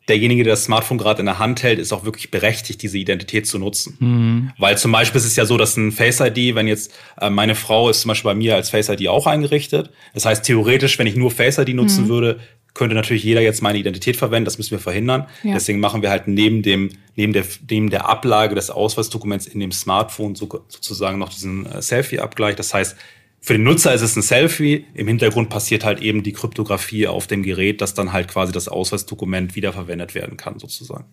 derjenige, 0.08 0.44
der 0.44 0.52
das 0.52 0.62
Smartphone 0.62 0.98
gerade 0.98 1.18
in 1.20 1.26
der 1.26 1.40
Hand 1.40 1.64
hält, 1.64 1.80
ist 1.80 1.92
auch 1.92 2.04
wirklich 2.04 2.30
berechtigt, 2.30 2.82
diese 2.82 2.98
Identität 2.98 3.48
zu 3.48 3.58
nutzen. 3.58 3.96
Mhm. 3.98 4.52
Weil 4.58 4.78
zum 4.78 4.92
Beispiel 4.92 5.18
ist 5.18 5.26
es 5.26 5.34
ja 5.34 5.44
so, 5.44 5.56
dass 5.56 5.76
ein 5.76 5.90
Face 5.90 6.20
ID, 6.20 6.54
wenn 6.54 6.68
jetzt 6.68 6.94
äh, 7.20 7.30
meine 7.30 7.56
Frau 7.56 7.90
ist 7.90 8.02
zum 8.02 8.10
Beispiel 8.10 8.30
bei 8.30 8.36
mir 8.36 8.54
als 8.54 8.70
Face 8.70 8.88
ID 8.88 9.08
auch 9.08 9.26
eingerichtet. 9.26 9.90
Das 10.14 10.24
heißt, 10.24 10.44
theoretisch, 10.44 11.00
wenn 11.00 11.08
ich 11.08 11.16
nur 11.16 11.32
Face 11.32 11.58
ID 11.58 11.74
nutzen 11.74 12.04
mhm. 12.04 12.08
würde, 12.08 12.40
könnte 12.76 12.94
natürlich 12.94 13.24
jeder 13.24 13.40
jetzt 13.40 13.62
meine 13.62 13.78
Identität 13.78 14.16
verwenden. 14.16 14.44
Das 14.44 14.58
müssen 14.58 14.72
wir 14.72 14.78
verhindern. 14.78 15.26
Ja. 15.42 15.54
Deswegen 15.54 15.80
machen 15.80 16.02
wir 16.02 16.10
halt 16.10 16.28
neben 16.28 16.62
dem, 16.62 16.90
neben 17.16 17.32
der, 17.32 17.44
neben 17.68 17.90
der 17.90 18.08
Ablage 18.08 18.54
des 18.54 18.70
Ausweisdokuments 18.70 19.46
in 19.46 19.60
dem 19.60 19.72
Smartphone 19.72 20.34
so, 20.34 20.46
sozusagen 20.68 21.18
noch 21.18 21.30
diesen 21.30 21.66
äh, 21.66 21.80
Selfie-Abgleich. 21.80 22.54
Das 22.54 22.74
heißt, 22.74 22.96
für 23.40 23.54
den 23.54 23.62
Nutzer 23.62 23.94
ist 23.94 24.02
es 24.02 24.14
ein 24.16 24.22
Selfie. 24.22 24.84
Im 24.94 25.08
Hintergrund 25.08 25.48
passiert 25.48 25.84
halt 25.84 26.02
eben 26.02 26.22
die 26.22 26.32
Kryptographie 26.32 27.06
auf 27.06 27.26
dem 27.26 27.42
Gerät, 27.42 27.80
dass 27.80 27.94
dann 27.94 28.12
halt 28.12 28.28
quasi 28.28 28.52
das 28.52 28.68
Ausweisdokument 28.68 29.56
wiederverwendet 29.56 30.14
werden 30.14 30.36
kann, 30.36 30.58
sozusagen. 30.58 31.04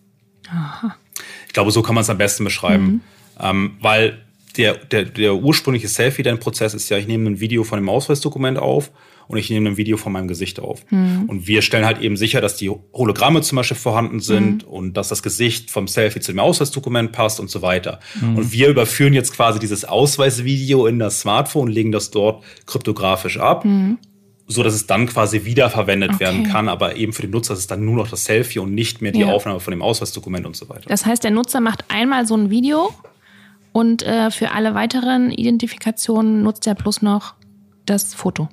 Aha. 0.48 0.96
Ich 1.46 1.54
glaube, 1.54 1.70
so 1.70 1.82
kann 1.82 1.94
man 1.94 2.02
es 2.02 2.10
am 2.10 2.18
besten 2.18 2.44
beschreiben. 2.44 2.84
Mhm. 2.84 3.00
Ähm, 3.40 3.76
weil 3.80 4.20
der, 4.56 4.74
der, 4.74 5.04
der 5.04 5.34
ursprüngliche 5.34 5.88
Selfie-Prozess 5.88 6.74
ist 6.74 6.88
ja, 6.88 6.98
ich 6.98 7.06
nehme 7.06 7.30
ein 7.30 7.40
Video 7.40 7.64
von 7.64 7.78
dem 7.78 7.88
Ausweisdokument 7.88 8.58
auf 8.58 8.90
und 9.28 9.38
ich 9.38 9.50
nehme 9.50 9.70
ein 9.70 9.76
Video 9.76 9.96
von 9.96 10.12
meinem 10.12 10.28
Gesicht 10.28 10.60
auf. 10.60 10.84
Mhm. 10.90 11.24
Und 11.28 11.46
wir 11.46 11.62
stellen 11.62 11.84
halt 11.84 12.00
eben 12.00 12.16
sicher, 12.16 12.40
dass 12.40 12.56
die 12.56 12.70
Hologramme 12.70 13.40
zum 13.42 13.56
Beispiel 13.56 13.76
vorhanden 13.76 14.20
sind 14.20 14.64
mhm. 14.64 14.72
und 14.72 14.96
dass 14.96 15.08
das 15.08 15.22
Gesicht 15.22 15.70
vom 15.70 15.88
Selfie 15.88 16.20
zu 16.20 16.32
dem 16.32 16.40
Ausweisdokument 16.40 17.12
passt 17.12 17.40
und 17.40 17.50
so 17.50 17.62
weiter. 17.62 18.00
Mhm. 18.20 18.36
Und 18.36 18.52
wir 18.52 18.68
überführen 18.68 19.14
jetzt 19.14 19.32
quasi 19.32 19.58
dieses 19.58 19.84
Ausweisvideo 19.84 20.86
in 20.86 20.98
das 20.98 21.20
Smartphone, 21.20 21.68
legen 21.68 21.92
das 21.92 22.10
dort 22.10 22.44
kryptografisch 22.66 23.38
ab. 23.38 23.64
Mhm. 23.64 23.98
So 24.46 24.62
dass 24.62 24.74
es 24.74 24.86
dann 24.86 25.06
quasi 25.06 25.46
wiederverwendet 25.46 26.10
okay. 26.10 26.20
werden 26.20 26.44
kann, 26.44 26.68
aber 26.68 26.96
eben 26.96 27.14
für 27.14 27.22
den 27.22 27.30
Nutzer 27.30 27.54
ist 27.54 27.60
es 27.60 27.66
dann 27.66 27.82
nur 27.82 27.96
noch 27.96 28.08
das 28.08 28.26
Selfie 28.26 28.58
und 28.58 28.74
nicht 28.74 29.00
mehr 29.00 29.10
die 29.10 29.20
ja. 29.20 29.28
Aufnahme 29.28 29.58
von 29.58 29.70
dem 29.70 29.80
Ausweisdokument 29.80 30.44
und 30.44 30.54
so 30.54 30.68
weiter. 30.68 30.84
Das 30.86 31.06
heißt, 31.06 31.24
der 31.24 31.30
Nutzer 31.30 31.62
macht 31.62 31.84
einmal 31.88 32.26
so 32.26 32.36
ein 32.36 32.50
Video 32.50 32.92
und 33.72 34.02
äh, 34.02 34.30
für 34.30 34.52
alle 34.52 34.74
weiteren 34.74 35.30
Identifikationen 35.30 36.42
nutzt 36.42 36.66
er 36.66 36.74
bloß 36.74 37.00
noch 37.00 37.34
das 37.86 38.14
Foto. 38.14 38.48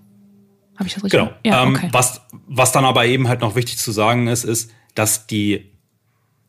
Habe 0.82 0.88
ich 0.88 0.96
das 0.96 1.04
richtig? 1.04 1.20
Genau. 1.20 1.32
Ja, 1.46 1.62
ähm, 1.62 1.76
okay. 1.76 1.89
was, 1.91 2.22
was 2.48 2.72
dann 2.72 2.86
aber 2.86 3.06
eben 3.06 3.28
halt 3.28 3.41
noch 3.41 3.56
wichtig 3.56 3.78
zu 3.78 3.91
sagen 3.91 4.26
ist, 4.26 4.44
ist, 4.44 4.72
dass 4.96 5.28
die 5.28 5.72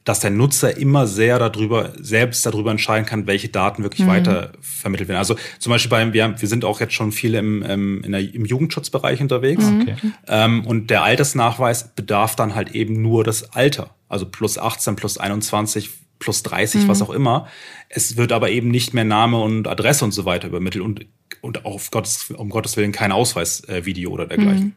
dass 0.05 0.21
der 0.21 0.31
Nutzer 0.31 0.77
immer 0.77 1.07
sehr 1.07 1.39
darüber, 1.39 1.93
selbst 1.97 2.45
darüber 2.45 2.73
entscheiden 2.73 3.07
kann, 3.07 3.27
welche 3.29 3.51
Daten 3.51 3.85
wirklich 3.85 4.05
mhm. 4.05 4.11
weiter 4.11 4.53
vermittelt 4.61 5.09
werden. 5.09 5.19
Also 5.19 5.37
zum 5.61 5.71
Beispiel 5.71 5.91
beim, 5.91 6.13
wir, 6.13 6.35
wir 6.41 6.49
sind 6.49 6.65
auch 6.65 6.81
jetzt 6.81 6.95
schon 6.95 7.13
viel 7.13 7.37
im, 7.37 7.63
im, 7.63 8.03
in 8.03 8.11
der, 8.11 8.35
im 8.35 8.45
Jugendschutzbereich 8.45 9.21
unterwegs. 9.21 9.65
Mhm. 9.65 9.83
Okay. 9.83 9.97
Ähm, 10.27 10.67
und 10.67 10.91
der 10.91 11.05
Altersnachweis 11.05 11.95
bedarf 11.95 12.35
dann 12.35 12.57
halt 12.57 12.73
eben 12.73 13.01
nur 13.01 13.23
das 13.23 13.53
Alter. 13.53 13.95
Also 14.09 14.27
plus 14.27 14.59
18, 14.59 14.97
plus 14.97 15.19
21, 15.19 15.91
plus 16.19 16.43
30, 16.43 16.83
mhm. 16.83 16.89
was 16.89 17.01
auch 17.01 17.11
immer. 17.11 17.47
Es 17.89 18.17
wird 18.17 18.33
aber 18.33 18.51
eben 18.51 18.73
nicht 18.73 18.95
mehr 18.95 19.05
Name 19.05 19.39
und 19.39 19.69
Adresse 19.69 20.05
und 20.05 20.11
so 20.11 20.25
weiter 20.25 20.49
übermittelt. 20.49 20.85
Und 20.85 21.07
und 21.43 21.67
auf 21.67 21.91
Gottes, 21.91 22.31
um 22.31 22.49
Gottes 22.49 22.79
Willen 22.79 22.93
kein 22.93 23.13
Ausweisvideo 23.13 24.09
äh, 24.09 24.13
oder 24.13 24.27
dergleichen. 24.27 24.65
Mhm. 24.65 24.75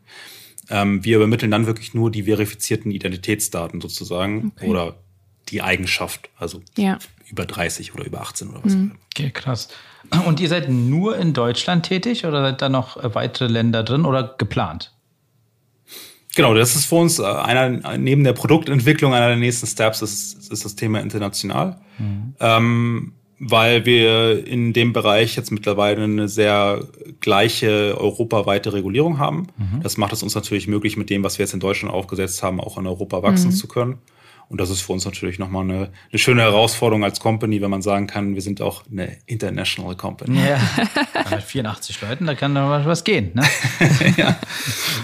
Ähm, 0.69 1.05
wir 1.05 1.17
übermitteln 1.17 1.51
dann 1.51 1.67
wirklich 1.67 1.93
nur 1.93 2.11
die 2.11 2.23
verifizierten 2.23 2.91
Identitätsdaten 2.91 3.79
sozusagen 3.79 4.51
okay. 4.55 4.67
oder 4.67 4.95
die 5.49 5.61
Eigenschaft, 5.61 6.29
also 6.37 6.61
ja. 6.75 6.97
über 7.29 7.45
30 7.45 7.93
oder 7.93 8.03
über 8.03 8.21
18 8.21 8.49
oder 8.49 8.63
was. 8.63 8.73
Mhm. 8.73 8.93
Okay, 9.15 9.29
krass. 9.29 9.69
Und 10.25 10.39
ihr 10.39 10.49
seid 10.49 10.69
nur 10.69 11.17
in 11.17 11.33
Deutschland 11.33 11.85
tätig 11.85 12.25
oder 12.25 12.41
seid 12.41 12.61
da 12.61 12.69
noch 12.69 12.97
äh, 12.97 13.13
weitere 13.13 13.47
Länder 13.47 13.83
drin 13.83 14.05
oder 14.05 14.35
geplant? 14.37 14.91
Genau, 16.35 16.53
das 16.53 16.75
ist 16.75 16.85
für 16.85 16.95
uns 16.95 17.19
äh, 17.19 17.23
einer, 17.23 17.97
neben 17.97 18.23
der 18.23 18.33
Produktentwicklung 18.33 19.13
einer 19.13 19.27
der 19.27 19.37
nächsten 19.37 19.67
Steps, 19.67 20.01
ist, 20.01 20.51
ist 20.51 20.65
das 20.65 20.75
Thema 20.75 20.99
international. 20.99 21.79
Mhm. 21.99 22.35
Ähm, 22.39 23.13
weil 23.39 23.85
wir 23.85 24.45
in 24.47 24.73
dem 24.73 24.93
Bereich 24.93 25.35
jetzt 25.35 25.51
mittlerweile 25.51 26.03
eine 26.03 26.27
sehr 26.27 26.87
gleiche 27.19 27.97
europaweite 27.99 28.73
Regulierung 28.73 29.19
haben. 29.19 29.47
Mhm. 29.57 29.81
Das 29.83 29.97
macht 29.97 30.13
es 30.13 30.23
uns 30.23 30.35
natürlich 30.35 30.67
möglich, 30.67 30.95
mit 30.97 31.09
dem, 31.09 31.23
was 31.23 31.37
wir 31.37 31.43
jetzt 31.43 31.53
in 31.53 31.59
Deutschland 31.59 31.93
aufgesetzt 31.93 32.41
haben, 32.43 32.59
auch 32.61 32.77
in 32.77 32.87
Europa 32.87 33.23
wachsen 33.23 33.51
mhm. 33.51 33.55
zu 33.55 33.67
können. 33.67 33.97
Und 34.47 34.61
das 34.61 34.69
ist 34.69 34.81
für 34.81 34.93
uns 34.93 35.05
natürlich 35.05 35.39
nochmal 35.39 35.63
eine, 35.63 35.89
eine 36.11 36.19
schöne 36.19 36.43
Herausforderung 36.43 37.03
als 37.03 37.19
Company, 37.19 37.61
wenn 37.61 37.71
man 37.71 37.81
sagen 37.81 38.05
kann, 38.05 38.35
wir 38.35 38.41
sind 38.41 38.61
auch 38.61 38.83
eine 38.91 39.17
international 39.25 39.95
Company. 39.95 40.39
Ja, 40.39 40.59
mit 41.31 41.41
84 41.41 42.01
Leuten, 42.01 42.27
da 42.27 42.35
kann 42.35 42.53
doch 42.53 42.85
was 42.85 43.03
gehen. 43.03 43.31
Ne? 43.33 43.43
ja, 44.17 44.37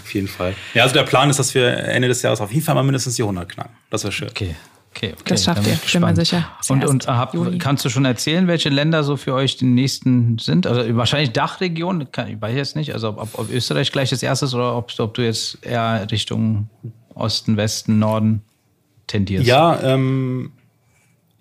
auf 0.04 0.14
jeden 0.14 0.28
Fall. 0.28 0.56
Ja, 0.76 0.84
also 0.84 0.94
der 0.94 1.04
Plan 1.04 1.30
ist, 1.30 1.40
dass 1.40 1.56
wir 1.56 1.76
Ende 1.76 2.08
des 2.08 2.22
Jahres 2.22 2.40
auf 2.40 2.52
jeden 2.52 2.64
Fall 2.64 2.76
mal 2.76 2.84
mindestens 2.84 3.16
die 3.16 3.24
100 3.24 3.50
knacken. 3.50 3.74
Das 3.90 4.04
wäre 4.04 4.12
schön. 4.12 4.30
Okay. 4.30 4.56
Okay, 4.94 5.14
okay. 5.14 5.24
Das 5.26 5.46
schafft 5.46 5.66
ihr, 5.68 5.80
bin 5.94 6.02
mir 6.02 6.16
sicher. 6.16 6.50
Und, 6.68 6.86
und 6.86 7.08
hab, 7.08 7.34
kannst 7.60 7.86
du 7.86 7.90
schon 7.90 8.04
erzählen, 8.04 8.48
welche 8.48 8.70
Länder 8.70 9.04
so 9.04 9.16
für 9.16 9.34
euch 9.34 9.56
die 9.56 9.66
nächsten 9.66 10.38
sind? 10.38 10.68
Also 10.68 10.96
wahrscheinlich 10.98 11.32
Dachregion, 11.32 12.12
kann, 12.12 12.28
ich 12.28 12.42
weiß 12.42 12.56
jetzt 12.56 12.76
nicht. 12.76 12.94
Also 12.94 13.10
ob, 13.10 13.40
ob 13.40 13.50
Österreich 13.50 13.92
gleich 13.92 14.10
das 14.10 14.22
erste 14.22 14.46
ist 14.46 14.54
oder 14.54 14.76
ob, 14.76 14.92
ob 15.00 15.14
du 15.14 15.22
jetzt 15.22 15.60
eher 15.66 16.08
Richtung 16.12 16.70
Osten, 17.14 17.56
Westen, 17.56 18.00
Norden 18.00 18.42
tendierst. 19.08 19.48
Ja, 19.48 19.80
ähm, 19.82 20.52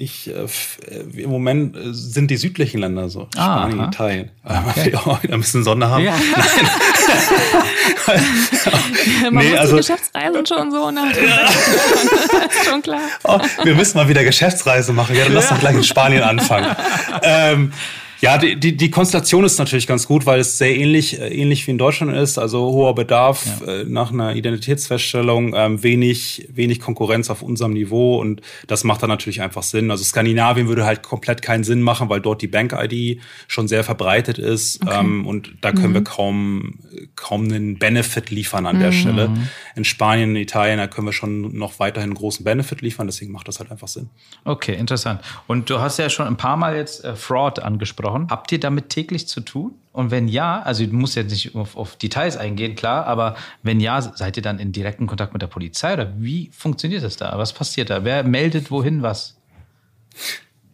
ich, 0.00 0.28
äh, 0.28 0.32
äh, 0.32 1.22
Im 1.22 1.28
Moment 1.28 1.76
äh, 1.76 1.92
sind 1.92 2.30
die 2.30 2.38
südlichen 2.38 2.80
Länder 2.80 3.10
so. 3.10 3.28
Ah, 3.36 3.58
Spanien, 3.58 3.80
aha. 3.80 3.88
Italien. 3.88 4.30
Okay. 4.44 4.90
Ja, 4.92 5.20
ein 5.30 5.40
bisschen 5.40 5.62
Sonne 5.62 5.90
haben. 5.90 6.04
Ja. 6.04 6.14
Man 9.30 9.44
nee, 9.44 9.50
muss 9.50 9.58
also, 9.58 9.76
die 9.76 9.82
Geschäftsreisen 9.82 10.46
schon 10.46 10.70
so 10.70 10.90
nach 10.90 11.10
ist 11.10 12.64
schon 12.64 12.80
klar. 12.80 13.02
Oh, 13.24 13.38
wir 13.62 13.74
müssen 13.74 13.98
mal 13.98 14.08
wieder 14.08 14.24
Geschäftsreise 14.24 14.94
machen. 14.94 15.14
Ja, 15.16 15.24
dann 15.24 15.34
lass 15.34 15.50
doch 15.50 15.60
gleich 15.60 15.74
in 15.74 15.84
Spanien 15.84 16.22
anfangen. 16.22 16.74
ähm, 17.22 17.74
Ja, 18.20 18.37
die, 18.37 18.56
die, 18.56 18.76
die 18.76 18.90
Konstellation 18.90 19.44
ist 19.44 19.59
natürlich 19.59 19.87
ganz 19.87 20.06
gut, 20.06 20.26
weil 20.26 20.40
es 20.40 20.59
sehr 20.59 20.76
ähnlich, 20.76 21.18
äh, 21.18 21.28
ähnlich 21.28 21.66
wie 21.66 21.70
in 21.70 21.78
Deutschland 21.78 22.14
ist. 22.14 22.38
Also 22.38 22.61
hoher 22.70 22.94
Bedarf 22.94 23.46
ja. 23.66 23.72
äh, 23.72 23.85
nach 23.85 24.12
einer 24.12 24.35
Identitätsfeststellung, 24.35 25.54
ähm, 25.56 25.83
wenig, 25.83 26.46
wenig 26.52 26.80
Konkurrenz 26.80 27.30
auf 27.30 27.42
unserem 27.42 27.72
Niveau 27.72 28.20
und 28.20 28.42
das 28.66 28.85
macht 28.85 29.02
dann 29.02 29.09
natürlich 29.09 29.40
einfach 29.40 29.62
Sinn. 29.62 29.90
Also 29.90 30.04
Skandinavien 30.04 30.68
würde 30.68 30.85
halt 30.85 31.02
komplett 31.02 31.40
keinen 31.40 31.64
Sinn 31.64 31.80
machen, 31.80 32.11
weil 32.11 32.20
dort 32.20 32.42
die 32.42 32.46
Bank-ID 32.46 33.20
schon 33.48 33.68
sehr 33.68 33.85
verbreitet 33.85 34.38
ist 34.38 34.83
okay. 34.83 35.00
ähm, 35.00 35.26
und 35.26 35.54
da 35.62 35.72
können 35.72 35.90
mhm. 35.90 35.94
wir 35.94 36.04
kaum, 36.04 36.74
kaum 37.16 37.44
einen 37.44 37.78
Benefit 37.78 38.30
liefern 38.30 38.66
an 38.66 38.76
mhm. 38.76 38.80
der 38.80 38.92
Stelle. 38.92 39.30
In 39.76 39.85
Spanien, 39.85 40.30
in 40.30 40.42
Italien, 40.42 40.78
da 40.78 40.87
können 40.88 41.06
wir 41.06 41.12
schon 41.12 41.56
noch 41.56 41.78
weiterhin 41.78 42.11
einen 42.11 42.18
großen 42.18 42.44
Benefit 42.44 42.83
liefern, 42.83 43.06
deswegen 43.06 43.33
macht 43.33 43.48
das 43.48 43.61
halt 43.61 43.70
einfach 43.70 43.88
Sinn. 43.88 44.11
Okay, 44.44 44.74
interessant. 44.74 45.22
Und 45.46 45.70
du 45.70 45.80
hast 45.80 45.98
ja 45.98 46.11
schon 46.11 46.26
ein 46.26 46.37
paar 46.37 46.59
Mal 46.59 46.76
jetzt 46.76 47.04
äh, 47.04 47.16
Fraud 47.16 47.61
angesprochen 47.61 48.10
angesprochen. 48.11 48.31
Habt 48.31 48.53
ihr 48.53 48.61
damit 48.61 48.88
täglich 48.88 49.29
zu 49.29 49.40
tun? 49.40 49.75
Und 49.92 50.11
wenn 50.11 50.29
ja, 50.29 50.62
also 50.62 50.85
du 50.87 50.94
musst 50.94 51.16
jetzt 51.16 51.31
nicht 51.31 51.55
auf, 51.55 51.77
auf, 51.77 51.96
Details 51.96 52.37
eingehen, 52.37 52.75
klar, 52.75 53.07
aber 53.07 53.37
wenn 53.62 53.81
ja, 53.81 54.01
seid 54.01 54.37
ihr 54.37 54.42
dann 54.42 54.59
in 54.59 54.73
direkten 54.73 55.07
Kontakt 55.07 55.33
mit 55.33 55.42
der 55.42 55.49
Polizei 55.49 55.94
oder 55.94 56.12
wie 56.18 56.51
funktioniert 56.53 57.03
das 57.03 57.16
da? 57.16 57.37
Was 57.38 57.53
passiert 57.53 57.90
da? 57.90 58.05
Wer 58.05 58.23
meldet 58.23 58.70
wohin 58.70 59.03
was? 59.03 59.37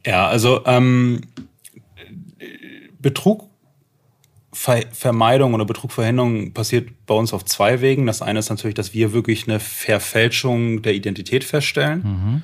Ja, 0.05 0.29
also 0.29 0.65
ähm, 0.67 1.23
Betrug 3.01 3.49
Vermeidung 4.53 5.53
oder 5.53 5.67
Betrugverhinderung 5.67 6.55
passiert 6.55 6.89
bei 7.05 7.15
uns 7.15 7.35
auf 7.35 7.45
zwei 7.45 7.83
Wegen. 7.83 8.07
Das 8.07 8.23
eine 8.23 8.39
ist 8.39 8.49
natürlich, 8.49 8.75
dass 8.75 8.95
wir 8.95 9.13
wirklich 9.13 9.47
eine 9.47 9.61
Verfälschung 9.61 10.81
der 10.81 10.95
Identität 10.95 11.45
feststellen. 11.45 12.03
Mhm 12.03 12.43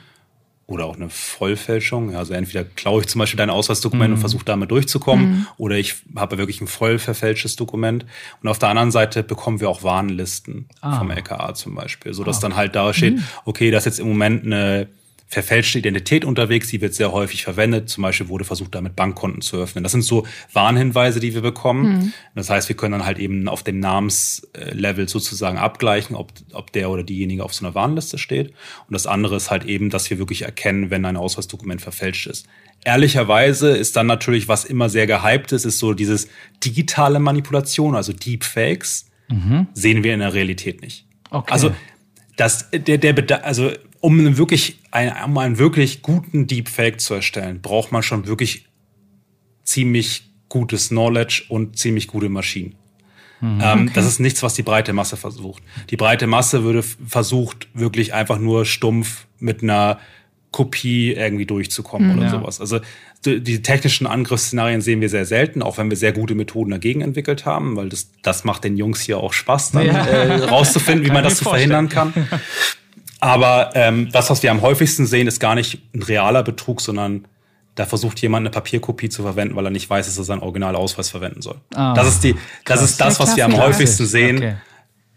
oder 0.73 0.87
auch 0.87 0.97
eine 0.97 1.11
Vollfälschung. 1.11 2.15
Also 2.17 2.35
entweder 2.35 2.65
klaue 2.65 3.03
ich 3.03 3.07
zum 3.07 3.19
Beispiel 3.19 3.39
dein 3.39 3.51
Ausweisdokument 3.51 4.09
mhm. 4.09 4.15
und 4.15 4.21
versuche 4.21 4.45
damit 4.45 4.71
durchzukommen 4.71 5.31
mhm. 5.31 5.47
oder 5.59 5.77
ich 5.77 5.97
habe 6.17 6.39
wirklich 6.39 6.61
ein 6.61 6.67
voll 6.67 6.99
verfälschtes 6.99 7.57
Dokument. 7.57 8.07
Und 8.43 8.49
auf 8.49 8.59
der 8.59 8.71
anderen 8.71 8.91
Seite 8.91 9.23
bekommen 9.23 9.61
wir 9.61 9.69
auch 9.69 9.83
Warnlisten 9.83 10.67
ah. 10.81 10.99
vom 10.99 11.11
LKA 11.11 11.55
zum 11.55 11.75
Beispiel, 11.75 12.15
sodass 12.15 12.39
ah. 12.39 12.41
dann 12.41 12.57
halt 12.57 12.75
da 12.75 12.93
steht, 12.93 13.17
mhm. 13.17 13.25
okay, 13.45 13.71
das 13.71 13.83
ist 13.83 13.93
jetzt 13.93 14.01
im 14.01 14.09
Moment 14.09 14.45
eine 14.45 14.89
verfälschte 15.33 15.79
Identität 15.79 16.27
unterwegs, 16.27 16.69
die 16.69 16.83
wird 16.83 16.93
sehr 16.93 17.11
häufig 17.11 17.43
verwendet. 17.43 17.89
Zum 17.89 18.03
Beispiel 18.03 18.29
wurde 18.29 18.45
versucht, 18.45 18.75
damit 18.75 18.97
Bankkonten 18.97 19.41
zu 19.41 19.57
öffnen. 19.57 19.83
Das 19.83 19.93
sind 19.93 20.03
so 20.03 20.27
Warnhinweise, 20.53 21.21
die 21.21 21.33
wir 21.33 21.41
bekommen. 21.41 21.85
Mhm. 21.85 22.13
Das 22.35 22.51
heißt, 22.51 22.69
wir 22.69 22.77
können 22.77 22.93
dann 22.93 23.07
halt 23.07 23.19
eben 23.19 23.49
auf 23.49 23.63
dem 23.63 23.81
Namenslevel 23.81 25.09
sozusagen 25.09 25.57
abgleichen, 25.57 26.17
ob, 26.17 26.33
ob 26.53 26.71
der 26.73 26.91
oder 26.91 27.03
diejenige 27.03 27.45
auf 27.45 27.55
so 27.55 27.65
einer 27.65 27.75
Warnliste 27.75 28.19
steht. 28.19 28.49
Und 28.51 28.93
das 28.93 29.07
andere 29.07 29.37
ist 29.37 29.51
halt 29.51 29.65
eben, 29.65 29.89
dass 29.89 30.11
wir 30.11 30.19
wirklich 30.19 30.43
erkennen, 30.43 30.91
wenn 30.91 31.03
ein 31.07 31.17
Ausweisdokument 31.17 31.81
verfälscht 31.81 32.27
ist. 32.27 32.47
Ehrlicherweise 32.85 33.71
ist 33.71 33.97
dann 33.97 34.09
natürlich, 34.09 34.49
was 34.49 34.67
immer 34.67 34.91
sehr 34.91 35.07
gehypt 35.07 35.53
ist, 35.53 35.65
ist 35.65 35.79
so 35.79 35.95
dieses 35.95 36.29
digitale 36.63 37.21
Manipulation, 37.21 37.97
also 37.97 38.13
Deepfakes, 38.13 39.07
mhm. 39.31 39.69
sehen 39.73 40.05
wir 40.05 40.13
in 40.13 40.21
der 40.21 40.35
Realität 40.35 40.83
nicht. 40.83 41.07
Okay. 41.31 41.51
Also 41.51 41.75
das, 42.37 42.69
der, 42.71 42.99
der, 42.99 43.47
also 43.47 43.71
um 44.03 44.19
einen 44.19 44.37
wirklich, 44.37 44.81
ein, 44.91 45.13
um 45.25 45.39
einen 45.39 45.59
wirklich 45.59 46.03
guten 46.03 46.47
Deepfake 46.47 47.01
zu 47.01 47.15
erstellen, 47.15 47.61
braucht 47.63 47.93
man 47.93 48.03
schon 48.03 48.27
wirklich 48.27 48.67
ziemlich 49.63 50.29
gutes 50.49 50.89
Knowledge 50.89 51.45
und 51.49 51.79
ziemlich 51.79 52.09
gute 52.09 52.29
Maschinen. 52.29 52.75
Mhm, 53.41 53.61
ähm, 53.63 53.83
okay. 53.83 53.91
Das 53.95 54.07
ist 54.07 54.19
nichts, 54.19 54.43
was 54.43 54.55
die 54.55 54.65
breite 54.65 54.93
Masse 54.93 55.17
versucht. 55.17 55.63
Die 55.91 55.97
breite 55.97 56.27
Masse 56.27 56.65
würde 56.65 56.83
versucht, 56.83 57.69
wirklich 57.75 58.13
einfach 58.13 58.39
nur 58.39 58.65
stumpf 58.65 59.27
mit 59.39 59.63
einer 59.63 60.01
Kopie 60.51 61.13
irgendwie 61.13 61.47
durchzukommen 61.47 62.09
mhm, 62.09 62.19
oder 62.19 62.27
ja. 62.27 62.31
sowas. 62.31 62.61
Also 62.61 62.81
die 63.25 63.63
technischen 63.63 64.09
Angriffsszenarien 64.09 64.81
sehen 64.81 65.01
wir 65.01 65.09
sehr 65.09 65.25
selten, 65.27 65.63
auch 65.63 65.79
wenn 65.79 65.91
wir 65.91 65.97
sehr 65.97 66.13
gute 66.13 66.35
Methoden 66.35 66.73
dagegen 66.73 67.03
entwickelt 67.03 67.47
haben, 67.47 67.77
weil 67.77 67.89
das, 67.89 68.11
das 68.23 68.43
macht 68.43 68.65
den 68.65 68.77
Jungs 68.77 69.01
hier 69.01 69.19
auch 69.19 69.33
Spaß, 69.33 69.71
dann 69.71 69.87
ja. 69.87 70.05
äh, 70.07 70.45
rauszufinden, 70.45 71.07
wie 71.07 71.13
man 71.13 71.23
das 71.25 71.37
zu 71.37 71.45
verhindern 71.45 71.89
kann. 71.89 72.13
Aber 73.23 73.71
ähm, 73.75 74.09
das, 74.11 74.31
was 74.31 74.43
wir 74.43 74.51
am 74.51 74.63
häufigsten 74.63 75.07
sehen, 75.07 75.29
ist 75.29 75.39
gar 75.39 75.55
nicht 75.55 75.81
ein 75.95 76.03
realer 76.03 76.43
Betrug, 76.43 76.81
sondern 76.81 77.29
da 77.77 77.87
versucht 77.87 78.21
jemand 78.21 78.43
eine 78.43 78.51
Papierkopie 78.51 79.11
zu 79.11 79.23
verwenden, 79.23 79.55
weil 79.55 79.65
er 79.65 79.71
nicht 79.71 79.89
weiß, 79.89 80.07
dass 80.07 80.19
er 80.19 80.25
seinen 80.25 80.43
Originalausweis 80.43 81.09
verwenden 81.09 81.41
soll. 81.41 81.61
Ah, 81.73 81.95
das 81.95 82.09
ist 82.09 82.25
die, 82.25 82.33
das 82.65 82.79
krass. 82.79 82.83
ist 82.83 83.01
das, 83.01 83.21
was 83.21 83.37
wir 83.37 83.45
am 83.45 83.57
häufigsten 83.57 84.07
sehen. 84.07 84.39
Okay 84.39 84.55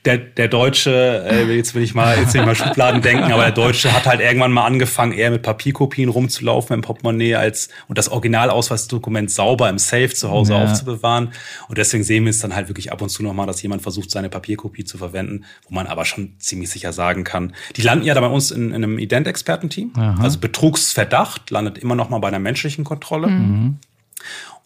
der, 0.05 0.17
der 0.17 0.47
Deutsche, 0.47 1.25
äh, 1.27 1.55
jetzt 1.55 1.73
will 1.73 1.81
ich 1.81 1.95
mal, 1.95 2.17
jetzt 2.17 2.33
will 2.33 2.41
ich 2.41 2.47
mal 2.47 2.55
Schubladen 2.55 3.01
denken, 3.01 3.31
aber 3.31 3.43
der 3.43 3.51
Deutsche 3.51 3.91
hat 3.91 4.05
halt 4.05 4.21
irgendwann 4.21 4.51
mal 4.51 4.65
angefangen, 4.65 5.11
eher 5.11 5.31
mit 5.31 5.41
Papierkopien 5.41 6.09
rumzulaufen 6.09 6.75
im 6.75 6.81
Portemonnaie 6.81 7.35
als 7.35 7.69
und 7.87 7.97
das 7.97 8.09
Originalausweisdokument 8.09 9.31
sauber 9.31 9.67
im 9.69 9.79
Safe 9.79 10.09
zu 10.09 10.29
Hause 10.29 10.53
ja. 10.53 10.63
aufzubewahren. 10.63 11.33
Und 11.67 11.77
deswegen 11.77 12.03
sehen 12.03 12.25
wir 12.25 12.29
es 12.29 12.39
dann 12.39 12.55
halt 12.55 12.69
wirklich 12.69 12.91
ab 12.91 13.01
und 13.01 13.09
zu 13.09 13.23
nochmal, 13.23 13.47
dass 13.47 13.61
jemand 13.61 13.81
versucht, 13.81 14.11
seine 14.11 14.29
Papierkopie 14.29 14.85
zu 14.85 14.97
verwenden, 14.97 15.45
wo 15.67 15.73
man 15.73 15.87
aber 15.87 16.05
schon 16.05 16.35
ziemlich 16.39 16.69
sicher 16.69 16.93
sagen 16.93 17.23
kann. 17.23 17.53
Die 17.75 17.81
landen 17.81 18.05
ja 18.05 18.13
da 18.13 18.21
bei 18.21 18.27
uns 18.27 18.51
in, 18.51 18.69
in 18.69 18.75
einem 18.75 18.99
Ident-Expertenteam. 18.99 19.93
Also 20.19 20.39
Betrugsverdacht 20.39 21.49
landet 21.49 21.77
immer 21.77 21.95
noch 21.95 22.09
mal 22.09 22.19
bei 22.19 22.27
einer 22.27 22.39
menschlichen 22.39 22.83
Kontrolle. 22.83 23.27
Mhm. 23.27 23.77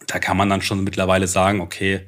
Und 0.00 0.14
da 0.14 0.18
kann 0.18 0.36
man 0.36 0.48
dann 0.48 0.62
schon 0.62 0.84
mittlerweile 0.84 1.26
sagen, 1.26 1.60
okay, 1.60 2.00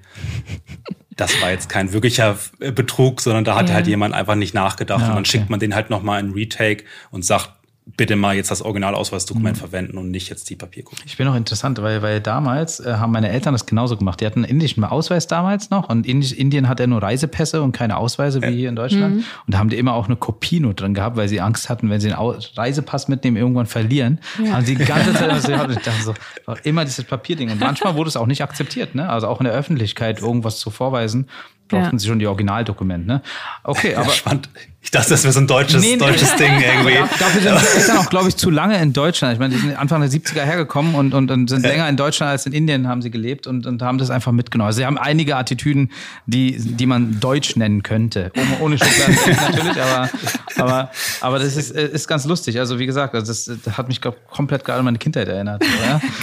das 1.17 1.41
war 1.41 1.51
jetzt 1.51 1.69
kein 1.69 1.93
wirklicher 1.93 2.39
Betrug, 2.59 3.21
sondern 3.21 3.45
da 3.45 3.55
hat 3.55 3.69
ja. 3.69 3.75
halt 3.75 3.87
jemand 3.87 4.15
einfach 4.15 4.35
nicht 4.35 4.55
nachgedacht 4.55 5.01
ja, 5.01 5.07
und 5.09 5.15
dann 5.15 5.23
okay. 5.23 5.31
schickt 5.31 5.51
man 5.51 5.61
den 5.61 5.75
halt 5.75 5.91
nochmal 5.91 6.21
in 6.21 6.33
Retake 6.33 6.85
und 7.11 7.25
sagt, 7.25 7.51
bitte 7.85 8.15
mal 8.15 8.37
jetzt 8.37 8.51
das 8.51 8.63
Originalausweisdokument 8.63 9.57
mhm. 9.57 9.61
verwenden 9.61 9.99
und 9.99 10.11
nicht 10.11 10.29
jetzt 10.29 10.49
die 10.51 10.57
Papierkopie. 10.57 11.03
Ich 11.05 11.17
bin 11.17 11.27
auch 11.27 11.35
interessant, 11.35 11.83
weil, 11.83 12.01
weil 12.01 12.21
damals 12.21 12.79
äh, 12.79 12.95
haben 12.95 13.13
meine 13.13 13.29
Eltern 13.29 13.55
das 13.55 13.67
genauso 13.67 13.97
gemacht. 13.97 14.21
Die 14.21 14.27
hatten 14.27 14.45
einen 14.45 14.51
indischen 14.51 14.85
Ausweis 14.85 15.27
damals 15.27 15.71
noch 15.71 15.89
und 15.89 16.07
in 16.07 16.23
Indien 16.23 16.69
hat 16.69 16.79
er 16.79 16.87
nur 16.87 17.03
Reisepässe 17.03 17.61
und 17.61 17.73
keine 17.73 17.97
Ausweise 17.97 18.41
wie 18.41 18.47
ja. 18.47 18.53
hier 18.53 18.69
in 18.69 18.77
Deutschland. 18.77 19.17
Mhm. 19.17 19.25
Und 19.47 19.55
da 19.55 19.59
haben 19.59 19.69
die 19.69 19.79
immer 19.79 19.95
auch 19.95 20.07
eine 20.07 20.17
Kopie 20.17 20.61
nur 20.61 20.75
drin 20.75 20.95
gehabt, 20.95 21.17
weil 21.17 21.29
sie 21.29 21.41
Angst 21.41 21.69
hatten, 21.69 21.91
wenn 21.91 22.01
sie 22.01 22.13
einen 22.13 22.37
Reisepass 22.57 23.09
mitnehmen, 23.09 23.37
irgendwann 23.37 23.67
verlieren. 23.67 24.21
Ja. 24.43 24.53
Haben 24.53 24.65
sie 24.65 24.77
die 24.77 24.85
ganze 24.85 25.13
Zeit 25.15 25.43
gehabt. 25.47 25.73
Ich 25.73 25.79
dachte 25.79 26.03
so, 26.03 26.15
immer 26.63 26.85
dieses 26.85 27.05
Papierding. 27.05 27.51
Und 27.51 27.61
manchmal 27.61 27.97
wurde 27.97 28.09
es 28.09 28.17
auch 28.17 28.27
nicht 28.27 28.43
akzeptiert, 28.43 28.95
ne? 28.95 29.09
Also 29.09 29.27
auch 29.27 29.41
in 29.41 29.45
der 29.45 29.55
Öffentlichkeit 29.55 30.21
irgendwas 30.21 30.61
zu 30.61 30.71
vorweisen 30.71 31.27
brauchten 31.73 31.97
ja. 31.97 31.99
sie 31.99 32.09
schon 32.09 32.19
die 32.19 32.27
Originaldokumente. 32.27 33.07
Ne? 33.07 33.23
Okay, 33.65 33.95
aber. 33.95 34.11
Spannend. 34.11 34.49
Ich 34.85 34.91
dachte, 34.91 35.11
das 35.11 35.23
wäre 35.23 35.33
so 35.33 35.39
ein 35.39 35.47
deutsches, 35.47 35.81
nee, 35.81 35.97
deutsches 35.97 36.35
Ding 36.35 36.53
irgendwie. 36.61 36.97
Dafür 37.19 37.41
sind 37.41 37.61
die 37.61 37.79
Eltern 37.79 37.99
auch, 37.99 38.11
glaube 38.11 38.29
ich, 38.29 38.37
zu 38.37 38.51
lange 38.51 38.83
in 38.83 38.93
Deutschland. 38.93 39.35
Ich 39.35 39.39
meine, 39.39 39.55
die 39.55 39.61
sind 39.61 39.77
Anfang 39.77 40.01
der 40.01 40.11
70er 40.11 40.43
hergekommen 40.43 40.97
und, 40.97 41.15
und, 41.15 41.31
und 41.31 41.49
sind 41.49 41.63
länger 41.63 41.89
in 41.89 41.97
Deutschland 41.97 42.33
als 42.33 42.47
in 42.47 42.53
Indien 42.53 42.89
haben 42.89 43.01
sie 43.01 43.13
gelebt 43.13 43.47
und, 43.47 43.65
und 43.65 43.81
haben 43.81 43.99
das 43.99 44.11
einfach 44.11 44.33
mitgenommen. 44.33 44.67
Also 44.67 44.79
sie 44.79 44.87
haben 44.87 44.99
einige 44.99 45.37
Attitüden, 45.37 45.93
die, 46.27 46.57
die 46.59 46.87
man 46.87 47.21
deutsch 47.21 47.55
nennen 47.55 47.85
könnte. 47.85 48.33
Ohne, 48.37 48.61
ohne 48.61 48.79
Schubladen 48.79 49.17
natürlich, 49.53 49.81
aber, 49.81 50.11
aber, 50.57 50.91
aber 51.21 51.39
das 51.39 51.57
ist, 51.57 51.71
ist 51.71 52.09
ganz 52.09 52.25
lustig. 52.25 52.59
Also 52.59 52.81
wie 52.81 52.87
gesagt, 52.87 53.15
also 53.15 53.29
das, 53.29 53.51
das 53.65 53.79
hat 53.79 53.87
mich 53.87 54.01
glaub, 54.01 54.29
komplett 54.31 54.65
gerade 54.65 54.81
an 54.81 54.85
meine 54.85 54.99
Kindheit 54.99 55.29
erinnert. 55.29 55.63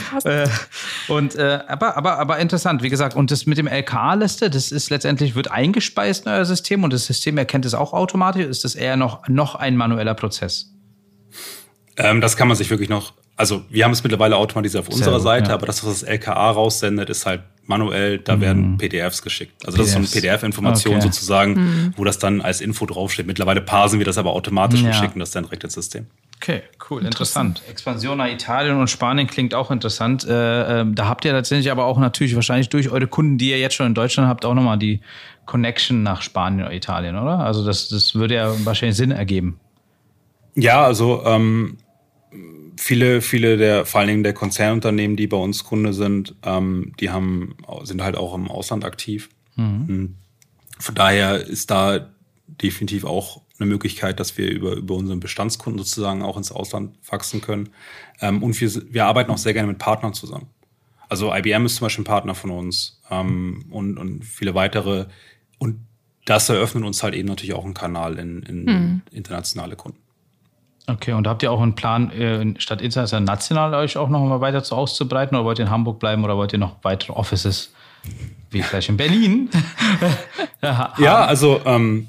Krass. 0.10 0.26
Äh, 0.26 0.48
und, 1.08 1.36
äh, 1.36 1.60
aber, 1.66 1.96
aber, 1.96 2.20
aber 2.20 2.40
interessant, 2.40 2.84
wie 2.84 2.90
gesagt. 2.90 3.16
Und 3.16 3.32
das 3.32 3.46
mit 3.46 3.58
dem 3.58 3.68
LKA-Liste, 3.68 4.50
das 4.50 4.74
ist 4.74 4.90
letztendlich, 4.90 5.36
wird 5.36 5.50
eingespeist 5.50 6.26
in 6.26 6.34
euer 6.34 6.44
System 6.44 6.84
und 6.84 6.92
das 6.92 7.06
System 7.06 7.38
erkennt 7.38 7.66
es 7.66 7.74
auch 7.74 7.94
automatisch 7.94 8.49
ist 8.50 8.66
das 8.66 8.76
eher 8.76 8.98
noch, 8.98 9.28
noch 9.28 9.56
ein 9.56 9.78
manueller 9.78 10.16
Prozess? 10.16 10.74
Ähm, 11.98 12.22
das 12.22 12.38
kann 12.38 12.48
man 12.48 12.58
sich 12.58 12.70
wirklich 12.70 12.90
noch, 12.90 13.14
also 13.36 13.64
wir 13.70 13.86
haben 13.86 13.92
es 13.92 14.04
mittlerweile 14.04 14.36
automatisiert 14.38 14.82
auf 14.82 14.88
Sehr 14.88 14.96
unserer 14.96 15.16
gut, 15.16 15.24
Seite, 15.24 15.50
ja. 15.50 15.56
aber 15.56 15.66
das, 15.66 15.84
was 15.86 16.02
das 16.02 16.04
LKA 16.04 16.52
raussendet, 16.52 17.10
ist 17.10 17.26
halt 17.26 17.42
manuell, 17.66 18.18
da 18.18 18.36
mhm. 18.36 18.42
werden 18.42 18.78
PDFs 18.78 19.22
geschickt. 19.22 19.54
Also 19.66 19.78
PDFs. 19.78 19.94
das 19.94 20.04
ist 20.04 20.12
so 20.12 20.18
eine 20.20 20.22
PDF-Information 20.22 20.96
okay. 20.96 21.04
sozusagen, 21.04 21.54
mhm. 21.54 21.94
wo 21.96 22.04
das 22.04 22.18
dann 22.18 22.42
als 22.42 22.62
Info 22.62 22.86
draufsteht. 22.86 23.28
Mittlerweile 23.28 23.62
parsen 23.62 24.00
wir 24.00 24.06
das 24.06 24.18
aber 24.18 24.32
automatisch 24.32 24.82
ja. 24.82 24.88
und 24.88 24.96
schicken 24.96 25.20
das 25.20 25.32
dann 25.32 25.44
direkt 25.44 25.64
ins 25.64 25.74
System. 25.74 26.08
Okay, 26.42 26.62
cool, 26.90 27.06
interessant. 27.06 27.50
interessant. 27.60 27.70
Expansion 27.70 28.18
nach 28.18 28.28
Italien 28.28 28.78
und 28.78 28.90
Spanien 28.90 29.28
klingt 29.28 29.54
auch 29.54 29.72
interessant. 29.72 30.26
Äh, 30.26 30.82
äh, 30.82 30.86
da 30.88 31.08
habt 31.08 31.26
ihr 31.26 31.32
tatsächlich 31.32 31.70
aber 31.70 31.84
auch 31.84 32.00
natürlich 32.00 32.34
wahrscheinlich 32.34 32.70
durch 32.70 32.90
eure 32.90 33.08
Kunden, 33.08 33.38
die 33.38 33.50
ihr 33.50 33.60
jetzt 33.60 33.76
schon 33.76 33.88
in 33.88 33.94
Deutschland 33.94 34.30
habt, 34.30 34.46
auch 34.46 34.54
nochmal 34.54 34.80
die 34.80 35.02
Connection 35.50 36.04
nach 36.04 36.22
Spanien 36.22 36.68
oder 36.68 36.76
Italien, 36.76 37.18
oder? 37.18 37.40
Also 37.40 37.66
das, 37.66 37.90
das 37.90 38.14
würde 38.14 38.36
ja 38.36 38.54
wahrscheinlich 38.66 38.96
Sinn 38.96 39.10
ergeben. 39.10 39.60
Ja, 40.54 40.86
also 40.86 41.24
ähm, 41.26 41.78
viele, 42.78 43.22
viele 43.22 43.58
der, 43.58 43.88
vor 43.88 44.00
allen 44.00 44.10
Dingen 44.10 44.24
der 44.24 44.34
Konzernunternehmen, 44.34 45.18
die 45.18 45.26
bei 45.26 45.38
uns 45.38 45.64
Kunde 45.64 45.94
sind, 45.94 46.36
ähm, 46.44 46.94
die 47.00 47.10
haben, 47.10 47.56
sind 47.82 48.04
halt 48.04 48.16
auch 48.16 48.36
im 48.36 48.48
Ausland 48.48 48.86
aktiv. 48.86 49.30
Mhm. 49.56 49.88
Hm. 49.88 50.16
Von 50.78 50.94
daher 50.94 51.44
ist 51.48 51.72
da 51.72 52.12
definitiv 52.48 53.04
auch 53.04 53.42
eine 53.58 53.68
Möglichkeit, 53.68 54.20
dass 54.20 54.38
wir 54.38 54.52
über, 54.52 54.74
über 54.74 54.94
unseren 54.94 55.20
Bestandskunden 55.20 55.80
sozusagen 55.80 56.22
auch 56.22 56.38
ins 56.38 56.52
Ausland 56.52 56.96
wachsen 57.10 57.42
können. 57.42 57.70
Ähm, 58.22 58.44
und 58.44 58.62
wir, 58.62 58.72
wir 58.94 59.06
arbeiten 59.08 59.32
auch 59.32 59.40
sehr 59.40 59.54
gerne 59.54 59.68
mit 59.68 59.80
Partnern 59.80 60.14
zusammen. 60.14 60.46
Also 61.10 61.34
IBM 61.34 61.66
ist 61.66 61.78
zum 61.78 61.86
Beispiel 61.86 62.04
ein 62.04 62.06
Partner 62.06 62.36
von 62.36 62.52
uns 62.52 63.02
ähm, 63.10 63.66
und, 63.72 63.98
und 63.98 64.24
viele 64.24 64.54
weitere, 64.54 65.08
und 65.60 65.80
das 66.26 66.50
eröffnet 66.50 66.84
uns 66.84 67.04
halt 67.04 67.14
eben 67.14 67.28
natürlich 67.28 67.54
auch 67.54 67.66
einen 67.66 67.74
Kanal 67.74 68.18
in, 68.18 68.44
in 68.44 68.64
mhm. 68.66 69.02
internationale 69.12 69.76
Kunden. 69.76 70.00
Okay, 70.88 71.14
und 71.14 71.28
habt 71.28 71.44
ihr 71.44 71.52
auch 71.52 71.62
einen 71.62 71.76
Plan, 71.76 72.10
äh, 72.12 72.60
statt 72.60 72.82
international 72.82 73.24
national 73.24 73.74
euch 73.76 73.96
auch 73.96 74.10
noch 74.10 74.26
mal 74.26 74.42
weiter 74.42 74.64
zu 74.64 74.76
auszubreiten 74.76 75.38
oder 75.38 75.46
wollt 75.46 75.60
ihr 75.60 75.66
in 75.66 75.72
Hamburg 75.72 76.00
bleiben 76.00 76.24
oder 76.24 76.36
wollt 76.36 76.52
ihr 76.52 76.60
noch 76.60 76.78
weitere 76.82 77.14
Offices, 77.14 77.74
wie 78.50 78.64
vielleicht 78.64 78.90
in 78.90 78.98
Berlin? 78.98 79.50
ja, 80.64 81.26
also 81.26 81.62
ähm, 81.66 82.08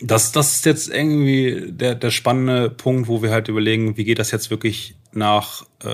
das, 0.00 0.32
das 0.32 0.56
ist 0.56 0.64
jetzt 0.64 0.88
irgendwie 0.88 1.66
der, 1.68 1.94
der 1.94 2.10
spannende 2.10 2.70
Punkt, 2.70 3.08
wo 3.08 3.22
wir 3.22 3.30
halt 3.30 3.48
überlegen, 3.48 3.96
wie 3.96 4.04
geht 4.04 4.18
das 4.18 4.30
jetzt 4.30 4.50
wirklich 4.50 4.94
nach, 5.12 5.62
äh, 5.84 5.88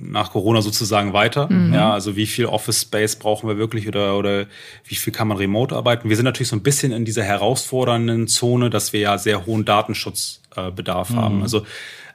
nach 0.00 0.32
Corona 0.32 0.62
sozusagen 0.62 1.12
weiter? 1.12 1.50
Mhm. 1.50 1.74
Ja, 1.74 1.92
also 1.92 2.16
wie 2.16 2.26
viel 2.26 2.46
Office 2.46 2.82
Space 2.82 3.16
brauchen 3.16 3.48
wir 3.48 3.58
wirklich 3.58 3.88
oder, 3.88 4.16
oder 4.16 4.46
wie 4.84 4.94
viel 4.94 5.12
kann 5.12 5.28
man 5.28 5.36
remote 5.36 5.74
arbeiten? 5.74 6.08
Wir 6.08 6.16
sind 6.16 6.24
natürlich 6.24 6.48
so 6.48 6.56
ein 6.56 6.62
bisschen 6.62 6.92
in 6.92 7.04
dieser 7.04 7.24
herausfordernden 7.24 8.28
Zone, 8.28 8.70
dass 8.70 8.92
wir 8.92 9.00
ja 9.00 9.18
sehr 9.18 9.46
hohen 9.46 9.64
Datenschutzbedarf 9.64 11.10
äh, 11.10 11.12
mhm. 11.12 11.16
haben. 11.16 11.42
Also 11.42 11.64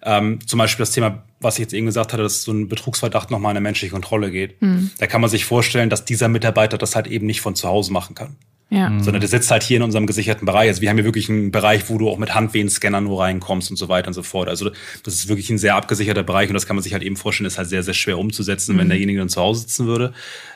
ähm, 0.03 0.39
zum 0.45 0.59
Beispiel 0.59 0.83
das 0.83 0.91
Thema, 0.91 1.23
was 1.39 1.55
ich 1.55 1.61
jetzt 1.61 1.73
eben 1.73 1.87
gesagt 1.87 2.13
hatte, 2.13 2.23
dass 2.23 2.43
so 2.43 2.51
ein 2.51 2.69
Betrugsverdacht 2.69 3.31
nochmal 3.31 3.51
in 3.51 3.57
eine 3.57 3.63
menschliche 3.63 3.91
Kontrolle 3.91 4.31
geht. 4.31 4.61
Mhm. 4.61 4.91
Da 4.99 5.07
kann 5.07 5.19
man 5.19 5.29
sich 5.29 5.45
vorstellen, 5.45 5.89
dass 5.89 6.05
dieser 6.05 6.27
Mitarbeiter 6.27 6.77
das 6.77 6.95
halt 6.95 7.07
eben 7.07 7.25
nicht 7.25 7.41
von 7.41 7.55
zu 7.55 7.67
Hause 7.67 7.91
machen 7.91 8.15
kann. 8.15 8.35
Ja. 8.69 8.89
Mhm. 8.89 9.03
Sondern 9.03 9.21
der 9.21 9.29
sitzt 9.29 9.51
halt 9.51 9.63
hier 9.63 9.77
in 9.77 9.83
unserem 9.83 10.07
gesicherten 10.07 10.45
Bereich. 10.45 10.67
Also 10.69 10.81
wir 10.81 10.89
haben 10.89 10.97
hier 10.97 11.05
wirklich 11.05 11.29
einen 11.29 11.51
Bereich, 11.51 11.89
wo 11.89 11.97
du 11.97 12.09
auch 12.09 12.17
mit 12.17 12.33
Handwehenscanner 12.33 12.99
nur 12.99 13.21
reinkommst 13.21 13.69
und 13.69 13.77
so 13.77 13.89
weiter 13.89 14.07
und 14.07 14.13
so 14.13 14.23
fort. 14.23 14.49
Also 14.49 14.71
das 15.03 15.13
ist 15.13 15.27
wirklich 15.27 15.49
ein 15.49 15.57
sehr 15.57 15.75
abgesicherter 15.75 16.23
Bereich 16.23 16.49
und 16.49 16.55
das 16.55 16.65
kann 16.65 16.75
man 16.75 16.83
sich 16.83 16.93
halt 16.93 17.03
eben 17.03 17.15
vorstellen, 17.15 17.45
ist 17.45 17.57
halt 17.57 17.69
sehr, 17.69 17.83
sehr 17.83 17.93
schwer 17.93 18.17
umzusetzen, 18.17 18.75
mhm. 18.75 18.79
wenn 18.79 18.89
derjenige 18.89 19.19
dann 19.19 19.29
zu 19.29 19.39
Hause 19.39 19.61
sitzen 19.61 19.85
würde. 19.85 20.13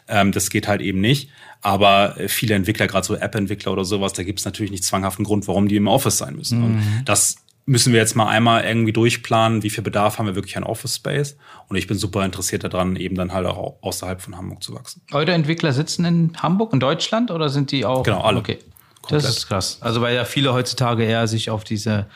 Ähm, 0.08 0.32
das 0.32 0.50
geht 0.50 0.68
halt 0.68 0.82
eben 0.82 1.00
nicht. 1.00 1.30
Aber 1.62 2.20
äh, 2.20 2.28
viele 2.30 2.56
Entwickler, 2.56 2.88
gerade 2.88 3.06
so 3.06 3.16
App-Entwickler 3.16 3.72
oder 3.72 3.86
sowas, 3.86 4.14
da 4.14 4.24
gibt 4.24 4.40
es 4.40 4.46
natürlich 4.46 4.72
nicht 4.72 4.84
zwanghaften 4.84 5.26
Grund, 5.26 5.48
warum 5.48 5.68
die 5.68 5.76
im 5.76 5.88
Office 5.88 6.18
sein 6.18 6.36
müssen. 6.36 6.60
Mhm. 6.60 6.66
Und 6.66 7.04
das 7.06 7.36
müssen 7.70 7.94
wir 7.94 8.00
jetzt 8.00 8.16
mal 8.16 8.28
einmal 8.28 8.64
irgendwie 8.64 8.92
durchplanen, 8.92 9.62
wie 9.62 9.70
viel 9.70 9.84
Bedarf 9.84 10.18
haben 10.18 10.26
wir 10.26 10.34
wirklich 10.34 10.58
an 10.58 10.64
Office 10.64 10.96
Space. 10.96 11.38
Und 11.68 11.78
ich 11.78 11.86
bin 11.86 12.00
super 12.00 12.26
interessiert 12.26 12.64
daran, 12.64 12.96
eben 12.96 13.14
dann 13.16 13.32
halt 13.32 13.46
auch 13.46 13.76
außerhalb 13.82 14.22
von 14.22 14.36
Hamburg 14.36 14.64
zu 14.64 14.74
wachsen. 14.74 15.04
Eure 15.12 15.34
Entwickler 15.34 15.72
sitzen 15.72 16.04
in 16.04 16.32
Hamburg, 16.38 16.74
in 16.74 16.80
Deutschland 16.80 17.30
oder 17.30 17.50
sind 17.50 17.72
die 17.72 17.86
auch? 17.86 18.02
Genau, 18.02 18.22
alle. 18.22 18.40
Okay. 18.40 18.58
Komplett. 19.04 19.24
Das 19.24 19.38
ist 19.38 19.48
krass. 19.48 19.78
Also 19.82 20.02
weil 20.02 20.16
ja 20.16 20.26
viele 20.26 20.52
heutzutage 20.52 21.04
eher 21.04 21.28
sich 21.28 21.52
auf 21.52 21.64
diese 21.64 22.08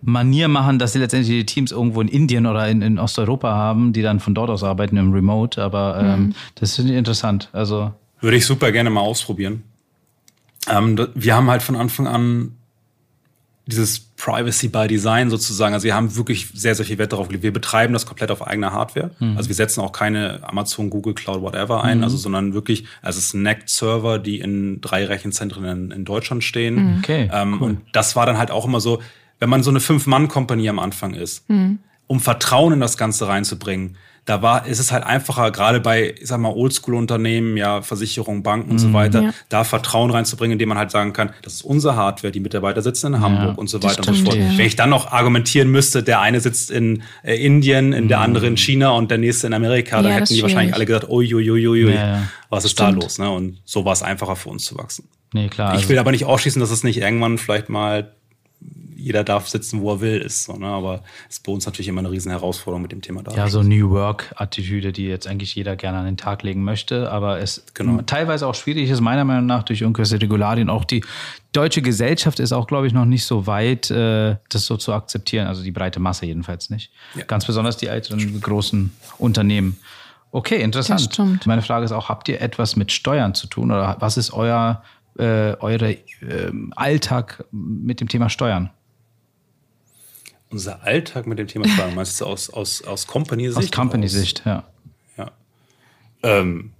Manier 0.00 0.48
machen, 0.48 0.78
dass 0.78 0.94
sie 0.94 0.98
letztendlich 0.98 1.28
die 1.28 1.44
Teams 1.44 1.72
irgendwo 1.72 2.00
in 2.00 2.08
Indien 2.08 2.46
oder 2.46 2.66
in, 2.68 2.80
in 2.80 2.98
Osteuropa 2.98 3.54
haben, 3.54 3.92
die 3.92 4.00
dann 4.00 4.18
von 4.18 4.34
dort 4.34 4.48
aus 4.48 4.64
arbeiten 4.64 4.96
im 4.96 5.12
Remote. 5.12 5.62
Aber 5.62 5.98
ähm, 6.00 6.20
mhm. 6.20 6.34
das 6.54 6.76
finde 6.76 6.92
ich 6.92 6.98
interessant. 6.98 7.50
Also 7.52 7.92
würde 8.22 8.38
ich 8.38 8.46
super 8.46 8.72
gerne 8.72 8.88
mal 8.88 9.02
ausprobieren. 9.02 9.62
Ähm, 10.70 10.98
wir 11.14 11.36
haben 11.36 11.50
halt 11.50 11.60
von 11.60 11.76
Anfang 11.76 12.06
an 12.06 12.56
dieses 13.66 14.00
Privacy 14.00 14.68
by 14.68 14.88
Design 14.88 15.30
sozusagen. 15.30 15.72
Also 15.74 15.84
wir 15.84 15.94
haben 15.94 16.16
wirklich 16.16 16.48
sehr, 16.52 16.74
sehr 16.74 16.84
viel 16.84 16.98
Wert 16.98 17.12
darauf 17.12 17.28
gelegt. 17.28 17.44
Wir 17.44 17.52
betreiben 17.52 17.92
das 17.92 18.06
komplett 18.06 18.30
auf 18.30 18.44
eigener 18.46 18.72
Hardware. 18.72 19.12
Mhm. 19.20 19.36
Also 19.36 19.48
wir 19.48 19.54
setzen 19.54 19.80
auch 19.80 19.92
keine 19.92 20.40
Amazon, 20.48 20.90
Google 20.90 21.14
Cloud, 21.14 21.42
whatever 21.42 21.84
ein, 21.84 21.98
mhm. 21.98 22.04
also 22.04 22.16
sondern 22.16 22.54
wirklich, 22.54 22.84
also 23.02 23.18
es 23.18 23.30
sind 23.30 23.42
NACT-Server, 23.42 24.18
die 24.18 24.40
in 24.40 24.80
drei 24.80 25.04
Rechenzentren 25.04 25.64
in, 25.64 25.90
in 25.92 26.04
Deutschland 26.04 26.42
stehen. 26.42 26.74
Mhm. 26.74 26.98
Okay, 26.98 27.30
ähm, 27.32 27.58
cool. 27.60 27.68
Und 27.68 27.80
das 27.92 28.16
war 28.16 28.26
dann 28.26 28.38
halt 28.38 28.50
auch 28.50 28.64
immer 28.64 28.80
so, 28.80 29.00
wenn 29.38 29.48
man 29.48 29.62
so 29.62 29.70
eine 29.70 29.80
Fünf-Mann-Kompanie 29.80 30.68
am 30.68 30.78
Anfang 30.78 31.14
ist, 31.14 31.48
mhm. 31.48 31.78
um 32.06 32.20
Vertrauen 32.20 32.72
in 32.74 32.80
das 32.80 32.96
Ganze 32.96 33.28
reinzubringen, 33.28 33.96
da 34.24 34.40
war, 34.40 34.66
ist 34.66 34.78
es 34.78 34.92
halt 34.92 35.04
einfacher, 35.04 35.50
gerade 35.50 35.80
bei, 35.80 36.14
ich 36.20 36.28
sag 36.28 36.38
mal, 36.38 36.52
Oldschool-Unternehmen, 36.52 37.56
ja, 37.56 37.82
Versicherungen, 37.82 38.44
Banken 38.44 38.70
und 38.70 38.78
so 38.78 38.88
mhm. 38.88 38.92
weiter, 38.92 39.22
ja. 39.22 39.30
da 39.48 39.64
Vertrauen 39.64 40.10
reinzubringen, 40.10 40.52
indem 40.52 40.68
man 40.68 40.78
halt 40.78 40.92
sagen 40.92 41.12
kann, 41.12 41.30
das 41.42 41.54
ist 41.54 41.62
unsere 41.62 41.96
Hardware, 41.96 42.30
die 42.30 42.38
Mitarbeiter 42.38 42.82
sitzen 42.82 43.14
in 43.14 43.20
Hamburg 43.20 43.54
ja, 43.54 43.54
und 43.54 43.68
so 43.68 43.82
weiter 43.82 44.04
stimmt, 44.04 44.08
und 44.08 44.14
so 44.14 44.24
fort. 44.26 44.36
Ja. 44.36 44.56
Wenn 44.56 44.66
ich 44.66 44.76
dann 44.76 44.90
noch 44.90 45.10
argumentieren 45.10 45.68
müsste, 45.70 46.04
der 46.04 46.20
eine 46.20 46.40
sitzt 46.40 46.70
in 46.70 47.02
äh, 47.24 47.34
Indien, 47.34 47.92
in 47.92 48.04
mhm. 48.04 48.08
der 48.08 48.20
andere 48.20 48.46
in 48.46 48.56
China 48.56 48.90
und 48.90 49.10
der 49.10 49.18
nächste 49.18 49.48
in 49.48 49.54
Amerika, 49.54 50.02
da 50.02 50.10
hätten 50.10 50.32
die 50.32 50.42
wahrscheinlich 50.42 50.74
alle 50.74 50.86
gesagt, 50.86 51.08
uiuiuiui, 51.08 51.98
was 52.48 52.64
ist 52.64 52.72
stimmt. 52.72 52.98
da 52.98 53.02
los? 53.02 53.18
Ne? 53.18 53.28
Und 53.28 53.60
so 53.64 53.84
war 53.84 53.92
es 53.92 54.02
einfacher 54.02 54.36
für 54.36 54.50
uns 54.50 54.64
zu 54.64 54.76
wachsen. 54.76 55.08
Nee, 55.34 55.48
klar. 55.48 55.70
Ich 55.72 55.78
also 55.78 55.88
will 55.88 55.98
aber 55.98 56.12
nicht 56.12 56.26
ausschließen, 56.26 56.60
dass 56.60 56.70
es 56.70 56.84
nicht 56.84 56.98
irgendwann 56.98 57.38
vielleicht 57.38 57.68
mal 57.68 58.14
jeder 59.02 59.24
darf 59.24 59.48
sitzen, 59.48 59.80
wo 59.80 59.92
er 59.92 60.00
will, 60.00 60.18
ist. 60.18 60.44
So, 60.44 60.54
ne? 60.54 60.66
Aber 60.66 61.02
ist 61.28 61.44
bei 61.44 61.52
uns 61.52 61.66
natürlich 61.66 61.88
immer 61.88 62.00
eine 62.00 62.10
riesen 62.10 62.30
Herausforderung 62.30 62.82
mit 62.82 62.92
dem 62.92 63.02
Thema 63.02 63.22
da. 63.22 63.34
Ja, 63.34 63.48
so 63.48 63.62
New 63.62 63.90
Work-Attitüde, 63.90 64.92
die 64.92 65.06
jetzt 65.06 65.26
eigentlich 65.26 65.54
jeder 65.54 65.76
gerne 65.76 65.98
an 65.98 66.04
den 66.04 66.16
Tag 66.16 66.42
legen 66.42 66.62
möchte, 66.62 67.10
aber 67.10 67.40
es 67.40 67.64
genau. 67.74 68.00
teilweise 68.02 68.46
auch 68.46 68.54
schwierig 68.54 68.88
ist, 68.88 69.00
meiner 69.00 69.24
Meinung 69.24 69.46
nach, 69.46 69.64
durch 69.64 69.80
irgendwelche 69.80 70.20
Regularien. 70.20 70.70
Auch 70.70 70.84
die 70.84 71.04
deutsche 71.52 71.82
Gesellschaft 71.82 72.40
ist 72.40 72.52
auch, 72.52 72.66
glaube 72.66 72.86
ich, 72.86 72.92
noch 72.92 73.04
nicht 73.04 73.24
so 73.24 73.46
weit, 73.46 73.90
äh, 73.90 74.36
das 74.48 74.66
so 74.66 74.76
zu 74.76 74.92
akzeptieren. 74.92 75.46
Also 75.46 75.62
die 75.62 75.72
breite 75.72 76.00
Masse 76.00 76.26
jedenfalls 76.26 76.70
nicht. 76.70 76.92
Ja. 77.14 77.24
Ganz 77.24 77.44
besonders 77.44 77.76
die 77.76 77.86
älteren 77.86 78.40
großen 78.40 78.92
Unternehmen. 79.18 79.78
Okay, 80.30 80.62
interessant. 80.62 81.46
Meine 81.46 81.60
Frage 81.60 81.84
ist 81.84 81.92
auch, 81.92 82.08
habt 82.08 82.28
ihr 82.28 82.40
etwas 82.40 82.76
mit 82.76 82.90
Steuern 82.90 83.34
zu 83.34 83.48
tun 83.48 83.70
oder 83.70 83.96
was 84.00 84.16
ist 84.16 84.32
euer 84.32 84.82
äh, 85.18 85.56
eure 85.60 85.92
äh, 85.92 86.52
Alltag 86.74 87.44
mit 87.50 88.00
dem 88.00 88.08
Thema 88.08 88.30
Steuern? 88.30 88.70
Unser 90.52 90.84
Alltag 90.84 91.26
mit 91.26 91.38
dem 91.38 91.48
Thema 91.48 91.68
Steuern? 91.68 91.94
Meinst 91.94 92.20
du 92.20 92.26
aus, 92.26 92.50
aus, 92.50 92.82
aus 92.82 93.06
Company-Sicht? 93.06 93.58
Aus 93.58 93.70
Company-Sicht, 93.70 94.42
ja. 94.44 94.64
Ja. 95.16 95.30
Ähm, 96.22 96.72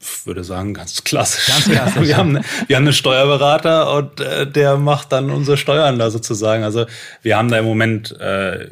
ich 0.00 0.26
würde 0.26 0.44
sagen, 0.44 0.74
ganz 0.74 1.04
klassisch. 1.04 1.46
Ganz 1.46 1.64
klassisch. 1.70 2.08
wir, 2.08 2.16
haben, 2.16 2.40
wir 2.66 2.76
haben 2.76 2.84
einen 2.84 2.92
Steuerberater 2.92 3.94
und 3.94 4.20
äh, 4.20 4.50
der 4.50 4.76
macht 4.76 5.12
dann 5.12 5.30
unsere 5.30 5.56
Steuern 5.56 5.98
da 5.98 6.10
sozusagen. 6.10 6.64
Also 6.64 6.86
wir 7.22 7.36
haben 7.36 7.50
da 7.50 7.58
im 7.58 7.66
Moment, 7.66 8.18
äh, 8.18 8.66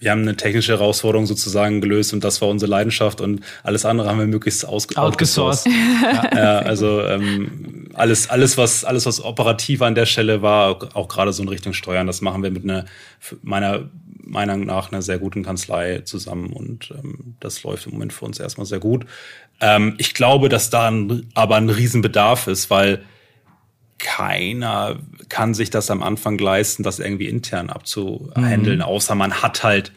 wir 0.00 0.10
haben 0.10 0.22
eine 0.22 0.34
technische 0.34 0.72
Herausforderung 0.72 1.26
sozusagen 1.26 1.80
gelöst 1.82 2.12
und 2.14 2.24
das 2.24 2.40
war 2.40 2.48
unsere 2.48 2.70
Leidenschaft 2.70 3.20
und 3.20 3.42
alles 3.62 3.84
andere 3.84 4.08
haben 4.08 4.18
wir 4.18 4.26
möglichst 4.26 4.66
aus 4.66 4.88
outgesourced. 4.96 5.66
ja. 6.02 6.30
ja, 6.34 6.58
also 6.60 7.02
ähm, 7.02 7.88
alles, 7.94 8.28
alles, 8.30 8.56
was, 8.56 8.84
alles, 8.84 9.04
was 9.04 9.22
operativ 9.22 9.82
an 9.82 9.94
der 9.94 10.06
Stelle 10.06 10.40
war, 10.40 10.96
auch 10.96 11.06
gerade 11.06 11.34
so 11.34 11.42
in 11.42 11.48
Richtung 11.50 11.74
Steuern, 11.74 12.06
das 12.06 12.22
machen 12.22 12.42
wir 12.42 12.50
mit 12.50 12.64
einer, 12.64 12.86
meiner 13.42 13.90
Meinung 14.22 14.64
nach, 14.64 14.90
einer 14.90 15.02
sehr 15.02 15.18
guten 15.18 15.42
Kanzlei 15.42 16.00
zusammen 16.00 16.50
und 16.54 16.92
ähm, 16.92 17.36
das 17.38 17.62
läuft 17.62 17.86
im 17.86 17.92
Moment 17.92 18.14
für 18.14 18.24
uns 18.24 18.40
erstmal 18.40 18.66
sehr 18.66 18.80
gut. 18.80 19.04
Ähm, 19.60 19.96
ich 19.98 20.14
glaube, 20.14 20.48
dass 20.48 20.70
da 20.70 20.88
ein, 20.90 21.28
aber 21.34 21.56
ein 21.56 21.68
Riesenbedarf 21.68 22.46
ist, 22.46 22.70
weil 22.70 23.02
keiner 23.98 24.96
kann 25.30 25.54
sich 25.54 25.70
das 25.70 25.90
am 25.90 26.02
Anfang 26.02 26.36
leisten, 26.36 26.82
das 26.82 26.98
irgendwie 26.98 27.28
intern 27.28 27.70
abzuhandeln, 27.70 28.78
mhm. 28.78 28.84
außer 28.84 29.14
man 29.14 29.42
hat 29.42 29.62
halt 29.62 29.92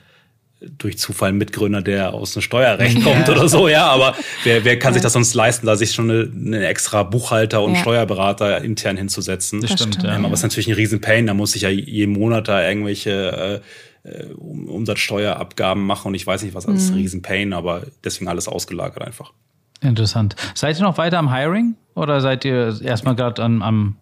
durch 0.77 0.97
Zufall 0.97 1.29
einen 1.29 1.39
Mitgründer, 1.39 1.81
der 1.81 2.13
aus 2.13 2.33
dem 2.33 2.41
Steuerrecht 2.41 2.95
kommt 3.03 3.27
ja. 3.27 3.33
oder 3.33 3.49
so, 3.49 3.67
ja, 3.67 3.87
aber 3.87 4.15
wer, 4.43 4.63
wer 4.63 4.79
kann 4.79 4.91
ja. 4.91 4.93
sich 4.93 5.01
das 5.01 5.13
sonst 5.13 5.33
leisten, 5.33 5.65
da 5.65 5.75
sich 5.75 5.91
schon 5.91 6.09
eine, 6.09 6.31
eine 6.33 6.67
extra 6.67 7.03
Buchhalter 7.03 7.61
und 7.61 7.73
ja. 7.73 7.81
Steuerberater 7.81 8.63
intern 8.63 8.95
hinzusetzen? 8.95 9.59
Das 9.59 9.73
stimmt, 9.73 10.01
ja. 10.03 10.15
Aber 10.15 10.29
es 10.29 10.39
ist 10.39 10.43
natürlich 10.43 10.67
ein 10.67 10.75
Riesenpain, 10.75 11.27
da 11.27 11.33
muss 11.33 11.55
ich 11.55 11.63
ja 11.63 11.69
jeden 11.69 12.13
Monat 12.13 12.47
da 12.47 12.65
irgendwelche 12.65 13.61
äh, 14.05 14.09
äh 14.09 14.33
Umsatzsteuerabgaben 14.33 15.83
machen 15.83 16.09
und 16.09 16.15
ich 16.15 16.25
weiß 16.25 16.43
nicht 16.43 16.55
was, 16.55 16.65
alles 16.65 16.87
mhm. 16.87 16.93
ein 16.93 16.99
Riesenpain, 16.99 17.53
aber 17.53 17.83
deswegen 18.03 18.29
alles 18.29 18.47
ausgelagert 18.47 19.03
einfach. 19.03 19.33
Interessant. 19.81 20.35
Seid 20.55 20.79
ihr 20.79 20.83
noch 20.83 20.97
weiter 20.97 21.17
am 21.17 21.33
Hiring 21.33 21.75
oder 21.93 22.21
seid 22.21 22.45
ihr 22.45 22.79
erstmal 22.81 23.15
gerade 23.15 23.43
am, 23.43 23.97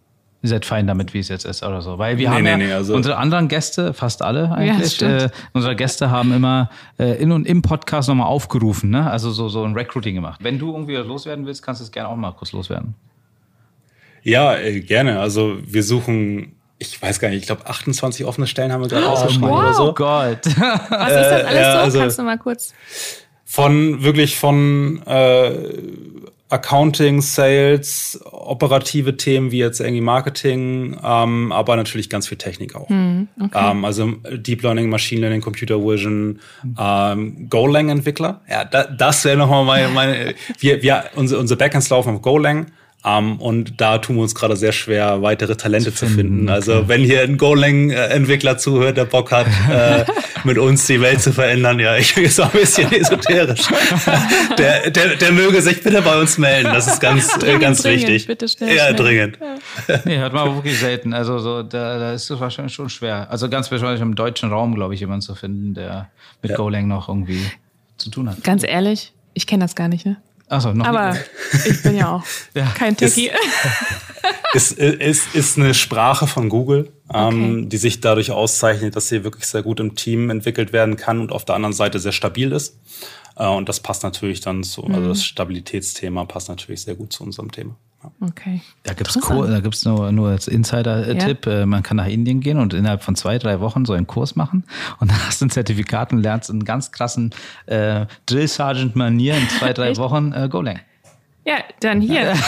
seid 0.49 0.65
fein 0.65 0.87
damit, 0.87 1.13
wie 1.13 1.19
es 1.19 1.29
jetzt 1.29 1.45
ist 1.45 1.63
oder 1.63 1.81
so. 1.81 1.97
Weil 1.97 2.17
wir 2.17 2.29
nee, 2.29 2.35
haben 2.35 2.43
nee, 2.43 2.49
ja 2.49 2.57
nee, 2.57 2.73
also 2.73 2.95
unsere 2.95 3.17
anderen 3.17 3.47
Gäste, 3.47 3.93
fast 3.93 4.21
alle 4.21 4.51
eigentlich, 4.51 4.99
ja, 4.99 5.25
äh, 5.25 5.29
unsere 5.53 5.75
Gäste 5.75 6.09
haben 6.09 6.33
immer 6.33 6.69
äh, 6.97 7.21
in 7.21 7.31
und 7.31 7.45
im 7.45 7.61
Podcast 7.61 8.09
nochmal 8.09 8.27
aufgerufen, 8.27 8.89
ne? 8.89 9.09
also 9.09 9.31
so, 9.31 9.49
so 9.49 9.63
ein 9.63 9.73
Recruiting 9.73 10.15
gemacht. 10.15 10.39
Wenn 10.43 10.57
du 10.57 10.73
irgendwie 10.73 10.95
loswerden 10.95 11.45
willst, 11.45 11.61
kannst 11.63 11.81
du 11.81 11.85
es 11.85 11.91
gerne 11.91 12.09
auch 12.09 12.15
mal 12.15 12.31
kurz 12.31 12.51
loswerden. 12.53 12.95
Ja, 14.23 14.55
äh, 14.55 14.81
gerne. 14.81 15.19
Also 15.19 15.57
wir 15.65 15.83
suchen 15.83 16.53
ich 16.81 16.99
weiß 16.99 17.19
gar 17.19 17.29
nicht, 17.29 17.41
ich 17.41 17.45
glaube 17.45 17.67
28 17.67 18.25
offene 18.25 18.47
Stellen 18.47 18.71
haben 18.71 18.81
wir 18.81 18.87
gerade 18.87 19.05
oh, 19.05 19.09
ausgeschrieben 19.09 19.49
wow. 19.49 19.59
oder 19.59 19.73
so. 19.75 19.89
Oh 19.89 19.93
Gott. 19.93 20.39
Was 20.45 20.51
ist 20.51 20.89
das 20.89 21.45
alles 21.45 21.59
ja, 21.59 21.73
so? 21.73 21.79
Also 21.79 21.99
Kannst 21.99 22.19
du 22.19 22.23
mal 22.23 22.37
kurz. 22.39 22.73
Von 23.45 24.01
wirklich 24.01 24.35
von 24.35 25.03
äh, 25.05 25.51
Accounting, 26.51 27.21
Sales, 27.21 28.19
operative 28.31 29.17
Themen 29.17 29.51
wie 29.51 29.59
jetzt 29.59 29.79
irgendwie 29.79 30.01
Marketing, 30.01 30.97
ähm, 31.03 31.51
aber 31.51 31.75
natürlich 31.75 32.09
ganz 32.09 32.27
viel 32.27 32.37
Technik 32.37 32.75
auch. 32.75 32.89
Hm, 32.89 33.27
okay. 33.39 33.71
ähm, 33.71 33.85
also 33.85 34.11
Deep 34.31 34.61
Learning, 34.63 34.89
Machine 34.89 35.21
Learning, 35.21 35.41
Computer 35.41 35.79
Vision, 35.79 36.39
ähm, 36.77 37.49
Golang-Entwickler. 37.49 38.41
Ja, 38.49 38.65
da, 38.65 38.83
das 38.83 39.23
wäre 39.25 39.37
nochmal 39.37 39.65
meine, 39.65 39.87
meine 39.93 40.35
wir, 40.59 40.81
wir, 40.81 41.05
unsere, 41.15 41.39
unsere 41.39 41.57
Backends 41.57 41.89
laufen 41.89 42.15
auf 42.15 42.21
Golang. 42.21 42.67
Um, 43.03 43.41
und 43.41 43.81
da 43.81 43.97
tun 43.97 44.17
wir 44.17 44.21
uns 44.21 44.35
gerade 44.35 44.55
sehr 44.55 44.73
schwer, 44.73 45.23
weitere 45.23 45.55
Talente 45.55 45.91
zu 45.91 46.05
finden. 46.05 46.11
Zu 46.11 46.15
finden. 46.17 46.49
Also 46.49 46.75
okay. 46.75 46.83
wenn 46.87 47.01
hier 47.01 47.23
ein 47.23 47.37
Golang-Entwickler 47.39 48.59
zuhört, 48.59 48.95
der 48.95 49.05
Bock 49.05 49.31
hat, 49.31 49.47
äh, 49.71 50.05
mit 50.43 50.59
uns 50.59 50.85
die 50.85 51.01
Welt 51.01 51.19
zu 51.19 51.33
verändern, 51.33 51.79
ja, 51.79 51.97
ich 51.97 52.13
bin 52.13 52.25
jetzt 52.25 52.39
auch 52.39 52.53
ein 52.53 52.59
bisschen 52.59 52.91
esoterisch. 52.91 53.61
der, 54.55 54.91
der, 54.91 55.15
der 55.15 55.31
möge 55.31 55.63
sich 55.63 55.81
bitte 55.81 56.03
bei 56.03 56.19
uns 56.19 56.37
melden. 56.37 56.71
Das 56.71 56.85
ist 56.85 56.99
ganz, 56.99 57.27
dringend, 57.39 57.61
ganz 57.61 57.81
dringend, 57.81 58.03
wichtig. 58.03 58.27
Bitte 58.27 58.47
schnell, 58.47 58.75
ja, 58.75 58.89
schnell. 58.89 58.95
dringend. 58.95 59.39
Ja. 59.87 59.99
Nee, 60.05 60.17
hört 60.19 60.33
man 60.33 60.53
wirklich 60.53 60.77
selten. 60.77 61.13
Also 61.13 61.39
so, 61.39 61.63
da, 61.63 61.97
da 61.97 62.13
ist 62.13 62.29
es 62.29 62.39
wahrscheinlich 62.39 62.75
schon 62.75 62.89
schwer. 62.89 63.31
Also 63.31 63.49
ganz 63.49 63.71
wahrscheinlich 63.71 64.01
im 64.01 64.13
deutschen 64.13 64.51
Raum, 64.51 64.75
glaube 64.75 64.93
ich, 64.93 64.99
jemanden 64.99 65.21
zu 65.21 65.33
finden, 65.33 65.73
der 65.73 66.09
mit 66.43 66.51
ja. 66.51 66.57
Golang 66.57 66.87
noch 66.87 67.09
irgendwie 67.09 67.41
zu 67.97 68.11
tun 68.11 68.29
hat. 68.29 68.43
Ganz 68.43 68.63
ehrlich, 68.63 69.13
ich 69.33 69.47
kenne 69.47 69.63
das 69.63 69.73
gar 69.73 69.87
nicht, 69.87 70.05
ne? 70.05 70.17
Achso, 70.51 70.73
noch 70.73 70.85
Aber 70.85 71.13
nicht. 71.13 71.65
ich 71.65 71.81
bin 71.81 71.95
ja 71.95 72.09
auch 72.09 72.23
ja. 72.53 72.65
kein 72.75 72.97
Techie. 72.97 73.31
Ist, 74.53 74.73
ist, 74.73 75.01
ist, 75.01 75.33
ist 75.33 75.57
eine 75.57 75.73
Sprache 75.73 76.27
von 76.27 76.49
Google, 76.49 76.91
ähm, 77.13 77.59
okay. 77.59 77.65
die 77.69 77.77
sich 77.77 78.01
dadurch 78.01 78.31
auszeichnet, 78.31 78.97
dass 78.97 79.07
sie 79.07 79.23
wirklich 79.23 79.47
sehr 79.47 79.63
gut 79.63 79.79
im 79.79 79.95
Team 79.95 80.29
entwickelt 80.29 80.73
werden 80.73 80.97
kann 80.97 81.21
und 81.21 81.31
auf 81.31 81.45
der 81.45 81.55
anderen 81.55 81.71
Seite 81.71 81.99
sehr 81.99 82.11
stabil 82.11 82.51
ist. 82.51 82.77
Äh, 83.37 83.47
und 83.47 83.69
das 83.69 83.79
passt 83.79 84.03
natürlich 84.03 84.41
dann 84.41 84.65
zu, 84.65 84.83
also 84.83 84.99
mhm. 84.99 85.07
das 85.07 85.23
Stabilitätsthema 85.23 86.25
passt 86.25 86.49
natürlich 86.49 86.81
sehr 86.81 86.95
gut 86.95 87.13
zu 87.13 87.23
unserem 87.23 87.53
Thema. 87.53 87.77
Okay. 88.19 88.61
Da 88.83 88.93
gibt 88.93 89.09
es 89.09 89.85
nur, 89.85 90.11
nur 90.11 90.29
als 90.29 90.47
Insider-Tipp, 90.47 91.45
ja. 91.45 91.61
Äh, 91.61 91.65
man 91.65 91.83
kann 91.83 91.97
nach 91.97 92.07
Indien 92.07 92.41
gehen 92.41 92.57
und 92.57 92.73
innerhalb 92.73 93.03
von 93.03 93.15
zwei, 93.15 93.37
drei 93.37 93.59
Wochen 93.59 93.85
so 93.85 93.93
einen 93.93 94.07
Kurs 94.07 94.35
machen 94.35 94.63
und 94.99 95.11
dann 95.11 95.27
hast 95.27 95.41
du 95.41 95.45
ein 95.45 95.51
Zertifikat 95.51 96.11
und 96.11 96.19
lernst 96.19 96.49
in 96.49 96.65
ganz 96.65 96.91
krassen 96.91 97.31
äh, 97.67 98.07
Drill 98.25 98.47
Sergeant-Manier 98.47 99.37
in 99.37 99.47
zwei, 99.49 99.73
drei 99.73 99.95
Wochen 99.97 100.33
äh, 100.33 100.49
Golang. 100.49 100.79
Ja, 101.43 101.55
dann 101.79 102.01
hier. 102.01 102.33
Buch 102.33 102.47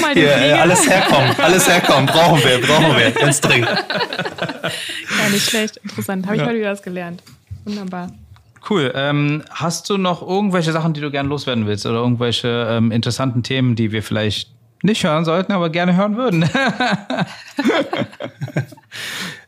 mal 0.00 0.14
den 0.14 0.22
hier, 0.22 0.32
Flieger. 0.32 0.60
Alles 0.60 0.88
herkommen, 0.88 1.36
alles 1.38 1.68
herkommen. 1.68 2.06
Brauchen 2.06 2.42
wir, 2.42 2.62
brauchen 2.62 2.96
wir. 2.96 3.10
Ganz 3.10 3.42
dringend. 3.42 3.68
Ja, 3.68 5.28
nicht 5.30 5.50
schlecht. 5.50 5.76
Interessant. 5.78 6.24
Habe 6.24 6.36
ich 6.36 6.40
ja. 6.40 6.48
heute 6.48 6.58
wieder 6.58 6.72
was 6.72 6.82
gelernt. 6.82 7.22
Wunderbar. 7.64 8.10
Cool. 8.68 8.92
Ähm, 8.94 9.42
hast 9.50 9.88
du 9.90 9.96
noch 9.96 10.22
irgendwelche 10.22 10.72
Sachen, 10.72 10.92
die 10.92 11.00
du 11.00 11.10
gerne 11.10 11.28
loswerden 11.28 11.66
willst 11.66 11.86
oder 11.86 11.96
irgendwelche 11.98 12.66
ähm, 12.70 12.90
interessanten 12.90 13.42
Themen, 13.42 13.76
die 13.76 13.92
wir 13.92 14.02
vielleicht 14.02 14.52
nicht 14.82 15.04
hören 15.04 15.24
sollten, 15.24 15.52
aber 15.52 15.70
gerne 15.70 15.96
hören 15.96 16.16
würden? 16.16 16.48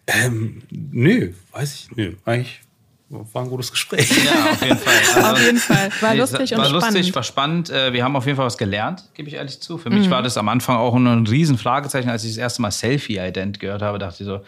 ähm, 0.06 0.62
nö, 0.70 1.32
weiß 1.52 1.74
ich, 1.74 1.96
nö, 1.96 2.14
eigentlich 2.24 2.60
war 3.10 3.42
ein 3.42 3.50
gutes 3.50 3.72
Gespräch. 3.72 4.08
Ja, 4.24 4.52
auf 4.52 4.62
jeden 4.62 4.78
Fall. 4.78 4.94
Also, 5.14 5.32
auf 5.32 5.42
jeden 5.44 5.58
Fall. 5.58 5.90
War 6.00 6.14
lustig 6.14 6.52
war 6.52 6.58
und 6.64 6.72
lustig, 6.72 6.90
spannend. 6.90 7.14
war 7.16 7.22
spannend. 7.24 7.70
Äh, 7.70 7.92
wir 7.92 8.04
haben 8.04 8.14
auf 8.14 8.24
jeden 8.24 8.36
Fall 8.36 8.46
was 8.46 8.56
gelernt, 8.56 9.04
gebe 9.14 9.28
ich 9.28 9.34
ehrlich 9.34 9.60
zu. 9.60 9.78
Für 9.78 9.90
mich 9.90 10.06
mhm. 10.06 10.10
war 10.10 10.22
das 10.22 10.36
am 10.36 10.48
Anfang 10.48 10.76
auch 10.76 10.94
ein 10.94 11.26
riesen 11.26 11.58
Fragezeichen, 11.58 12.08
als 12.08 12.22
ich 12.22 12.30
das 12.30 12.38
erste 12.38 12.62
Mal 12.62 12.70
Selfie-Ident 12.70 13.58
gehört 13.58 13.82
habe, 13.82 13.98
dachte 13.98 14.22
ich 14.22 14.26
so, 14.26 14.40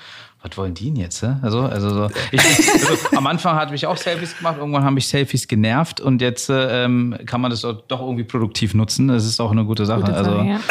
was 0.42 0.56
wollen 0.56 0.74
die 0.74 0.86
denn 0.86 0.96
jetzt? 0.96 1.22
Also, 1.22 1.60
also, 1.60 1.90
so, 1.90 2.10
ich, 2.32 2.40
also 2.40 3.16
am 3.16 3.26
Anfang 3.28 3.54
hatte 3.54 3.74
ich 3.74 3.86
auch 3.86 3.96
Selfies 3.96 4.36
gemacht, 4.36 4.56
irgendwann 4.58 4.82
haben 4.84 4.94
mich 4.94 5.06
Selfies 5.06 5.46
genervt 5.46 6.00
und 6.00 6.20
jetzt 6.20 6.50
ähm, 6.52 7.16
kann 7.26 7.40
man 7.40 7.50
das 7.50 7.60
doch 7.60 8.00
irgendwie 8.00 8.24
produktiv 8.24 8.74
nutzen. 8.74 9.08
Das 9.08 9.24
ist 9.24 9.40
auch 9.40 9.52
eine 9.52 9.64
gute 9.64 9.86
Sache. 9.86 10.00
Gute 10.00 10.14
also, 10.14 10.32
ja. 10.42 10.58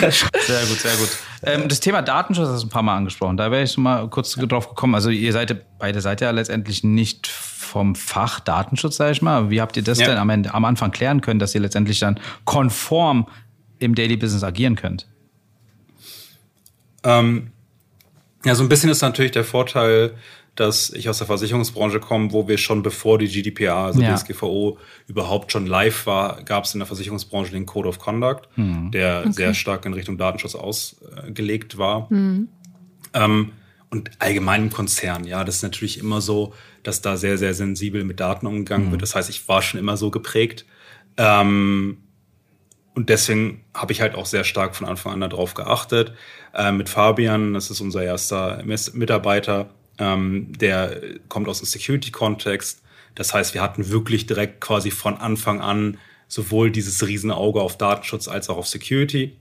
sehr 0.00 0.60
gut, 0.66 0.78
sehr 0.78 0.96
gut. 0.96 1.08
Ähm, 1.42 1.68
das 1.68 1.80
Thema 1.80 2.02
Datenschutz 2.02 2.48
hast 2.48 2.62
du 2.62 2.66
ein 2.66 2.70
paar 2.70 2.82
Mal 2.82 2.96
angesprochen. 2.96 3.36
Da 3.36 3.50
wäre 3.50 3.64
ich 3.64 3.72
schon 3.72 3.82
mal 3.82 4.08
kurz 4.08 4.34
drauf 4.34 4.68
gekommen. 4.68 4.94
Also 4.94 5.10
ihr 5.10 5.32
seid 5.32 5.78
beide 5.78 6.00
seid 6.00 6.20
ja 6.20 6.30
letztendlich 6.30 6.84
nicht 6.84 7.26
vom 7.26 7.94
Fach 7.96 8.40
Datenschutz, 8.40 8.96
sage 8.96 9.12
ich 9.12 9.22
mal. 9.22 9.50
Wie 9.50 9.60
habt 9.60 9.76
ihr 9.76 9.82
das 9.82 9.98
ja. 9.98 10.06
denn 10.06 10.18
am, 10.18 10.30
Ende, 10.30 10.54
am 10.54 10.64
Anfang 10.64 10.92
klären 10.92 11.20
können, 11.20 11.40
dass 11.40 11.54
ihr 11.54 11.60
letztendlich 11.60 11.98
dann 11.98 12.20
konform 12.44 13.26
im 13.78 13.94
Daily 13.94 14.16
Business 14.16 14.44
agieren 14.44 14.76
könnt? 14.76 15.06
Ähm, 17.04 17.52
ja, 18.44 18.54
so 18.54 18.62
ein 18.62 18.68
bisschen 18.68 18.90
ist 18.90 19.02
natürlich 19.02 19.32
der 19.32 19.44
Vorteil, 19.44 20.14
dass 20.56 20.90
ich 20.90 21.08
aus 21.08 21.18
der 21.18 21.26
Versicherungsbranche 21.26 22.00
komme, 22.00 22.32
wo 22.32 22.48
wir 22.48 22.56
schon 22.58 22.82
bevor 22.82 23.18
die 23.18 23.28
GDPR, 23.28 23.76
also 23.76 24.00
ja. 24.00 24.14
DSGVO, 24.14 24.78
überhaupt 25.06 25.52
schon 25.52 25.66
live 25.66 26.06
war, 26.06 26.42
gab 26.42 26.64
es 26.64 26.74
in 26.74 26.80
der 26.80 26.86
Versicherungsbranche 26.86 27.52
den 27.52 27.66
Code 27.66 27.88
of 27.88 27.98
Conduct, 27.98 28.48
hm. 28.54 28.90
der 28.90 29.20
okay. 29.20 29.32
sehr 29.32 29.54
stark 29.54 29.84
in 29.84 29.92
Richtung 29.92 30.16
Datenschutz 30.16 30.54
ausgelegt 30.54 31.76
war. 31.76 32.08
Hm. 32.08 32.48
Ähm, 33.12 33.52
und 33.90 34.10
allgemein 34.18 34.64
im 34.64 34.70
Konzern, 34.70 35.24
ja, 35.24 35.44
das 35.44 35.56
ist 35.56 35.62
natürlich 35.62 35.98
immer 35.98 36.20
so, 36.20 36.54
dass 36.82 37.02
da 37.02 37.16
sehr, 37.16 37.38
sehr 37.38 37.54
sensibel 37.54 38.02
mit 38.04 38.18
Daten 38.18 38.46
umgegangen 38.46 38.86
hm. 38.86 38.92
wird. 38.92 39.02
Das 39.02 39.14
heißt, 39.14 39.28
ich 39.28 39.46
war 39.48 39.60
schon 39.60 39.78
immer 39.78 39.96
so 39.98 40.10
geprägt. 40.10 40.64
Ähm, 41.18 41.98
und 42.94 43.10
deswegen 43.10 43.62
habe 43.74 43.92
ich 43.92 44.00
halt 44.00 44.14
auch 44.14 44.24
sehr 44.24 44.42
stark 44.42 44.74
von 44.74 44.86
Anfang 44.86 45.12
an 45.12 45.20
darauf 45.20 45.52
geachtet. 45.52 46.14
Äh, 46.56 46.72
mit 46.72 46.88
Fabian, 46.88 47.52
das 47.52 47.70
ist 47.70 47.80
unser 47.82 48.02
erster 48.02 48.62
Mitarbeiter, 48.64 49.68
ähm, 49.98 50.52
der 50.58 51.00
kommt 51.28 51.48
aus 51.48 51.58
dem 51.58 51.66
Security-Kontext. 51.66 52.82
Das 53.14 53.34
heißt, 53.34 53.52
wir 53.52 53.60
hatten 53.60 53.90
wirklich 53.90 54.26
direkt 54.26 54.60
quasi 54.62 54.90
von 54.90 55.18
Anfang 55.18 55.60
an 55.60 55.98
sowohl 56.28 56.70
dieses 56.70 57.06
Riesenauge 57.06 57.60
auf 57.60 57.76
Datenschutz 57.76 58.26
als 58.26 58.48
auch 58.48 58.56
auf 58.56 58.66
Security. 58.66 59.36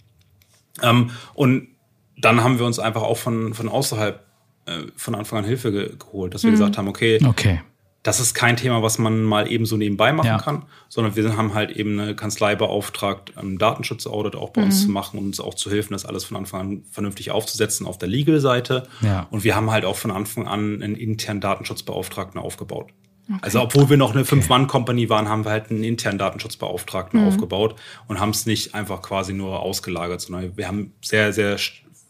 Ähm, 0.84 1.12
und 1.34 1.70
dann 2.18 2.44
haben 2.44 2.60
wir 2.60 2.66
uns 2.66 2.80
einfach 2.80 3.02
auch 3.02 3.18
von, 3.18 3.54
von 3.54 3.70
außerhalb 3.70 4.22
äh, 4.66 4.84
von 4.98 5.16
Anfang 5.16 5.40
an 5.40 5.46
Hilfe 5.46 5.96
geholt, 5.98 6.34
dass 6.34 6.44
wir 6.44 6.50
mhm. 6.50 6.56
gesagt 6.56 6.78
haben, 6.78 6.88
okay, 6.90 7.20
okay, 7.26 7.62
das 8.06 8.20
ist 8.20 8.36
kein 8.36 8.56
Thema, 8.56 8.84
was 8.84 9.00
man 9.00 9.24
mal 9.24 9.52
eben 9.52 9.66
so 9.66 9.78
nebenbei 9.78 10.14
machen 10.14 10.28
ja. 10.28 10.38
kann, 10.38 10.66
sondern 10.90 11.16
wir 11.16 11.38
haben 11.38 11.56
halt 11.56 11.72
eben 11.72 12.00
eine 12.00 12.16
Kanzlei 12.16 12.54
beauftragt, 12.54 13.36
einen 13.36 13.58
Datenschutzaudit 13.58 14.36
auch 14.36 14.52
bei 14.52 14.62
mhm. 14.62 14.68
uns 14.68 14.84
zu 14.84 14.92
machen 14.92 15.18
und 15.18 15.26
uns 15.26 15.40
auch 15.40 15.56
zu 15.56 15.72
helfen, 15.72 15.94
das 15.94 16.06
alles 16.06 16.24
von 16.24 16.38
Anfang 16.38 16.60
an 16.60 16.84
vernünftig 16.92 17.32
aufzusetzen 17.32 17.88
auf 17.88 17.98
der 17.98 18.08
Legal-Seite. 18.08 18.88
Ja. 19.02 19.26
Und 19.32 19.44
wir 19.44 19.56
haben 19.56 19.72
halt 19.72 19.86
auch 19.86 19.96
von 19.96 20.12
Anfang 20.12 20.48
an 20.48 20.84
einen 20.84 20.96
internen 20.96 21.42
Datenschutzbeauftragten 21.42 22.40
aufgebaut. 22.40 22.92
Okay. 23.28 23.40
Also 23.42 23.62
obwohl 23.62 23.90
wir 23.90 23.98
noch 23.98 24.14
eine 24.14 24.24
Fünf-Mann-Kompanie 24.24 25.10
waren, 25.10 25.28
haben 25.28 25.44
wir 25.44 25.50
halt 25.50 25.72
einen 25.72 25.84
internen 25.84 26.20
Datenschutzbeauftragten 26.20 27.20
mhm. 27.20 27.28
aufgebaut 27.28 27.74
und 28.08 28.20
haben 28.20 28.30
es 28.30 28.46
nicht 28.46 28.76
einfach 28.76 29.02
quasi 29.02 29.34
nur 29.34 29.62
ausgelagert, 29.62 30.22
sondern 30.22 30.56
wir 30.56 30.68
haben 30.68 30.94
sehr, 31.02 31.34
sehr 31.34 31.58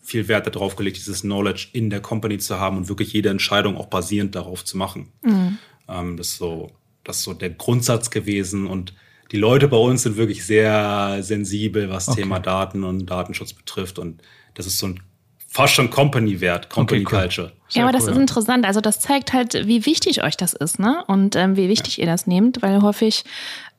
viel 0.02 0.28
Wert 0.28 0.54
darauf 0.54 0.76
gelegt, 0.76 0.98
dieses 0.98 1.22
Knowledge 1.22 1.70
in 1.72 1.90
der 1.90 2.02
Company 2.02 2.38
zu 2.38 2.60
haben 2.60 2.76
und 2.76 2.90
wirklich 2.90 3.14
jede 3.14 3.30
Entscheidung 3.30 3.78
auch 3.78 3.88
basierend 3.88 4.36
darauf 4.36 4.66
zu 4.66 4.78
machen. 4.78 5.14
Mhm. 5.22 5.58
Ähm, 5.88 6.18
das, 6.18 6.30
ist 6.30 6.38
so, 6.38 6.72
das 7.04 7.18
ist 7.18 7.24
so 7.24 7.34
der 7.34 7.52
Grundsatz 7.52 8.10
gewesen. 8.10 8.68
Und 8.68 8.94
die 9.32 9.38
Leute 9.38 9.68
bei 9.68 9.78
uns 9.78 10.04
sind 10.04 10.18
wirklich 10.18 10.46
sehr 10.46 11.18
sensibel, 11.22 11.90
was 11.90 12.08
okay. 12.08 12.22
Thema 12.22 12.40
Daten 12.40 12.84
und 12.84 13.06
Datenschutz 13.06 13.54
betrifft. 13.54 14.00
Und 14.00 14.22
das 14.54 14.66
ist 14.66 14.78
so 14.78 14.88
ein 14.88 15.00
fast 15.56 15.74
schon 15.74 15.90
Company-Wert, 15.90 16.70
Company-Culture. 16.70 17.48
Okay, 17.48 17.56
cool. 17.56 17.72
Ja, 17.72 17.84
aber 17.84 17.94
das 17.94 18.04
cool, 18.04 18.12
ist 18.12 18.18
interessant. 18.18 18.66
Also 18.66 18.82
das 18.82 19.00
zeigt 19.00 19.32
halt, 19.32 19.54
wie 19.66 19.86
wichtig 19.86 20.22
euch 20.22 20.36
das 20.36 20.54
ist, 20.54 20.80
ne? 20.80 21.04
Und 21.08 21.38
ähm, 21.38 21.56
wie 21.56 21.70
wichtig 21.70 21.96
ja. 21.96 22.04
ihr 22.04 22.12
das 22.12 22.28
nehmt, 22.28 22.62
weil 22.62 22.82
häufig 22.82 23.24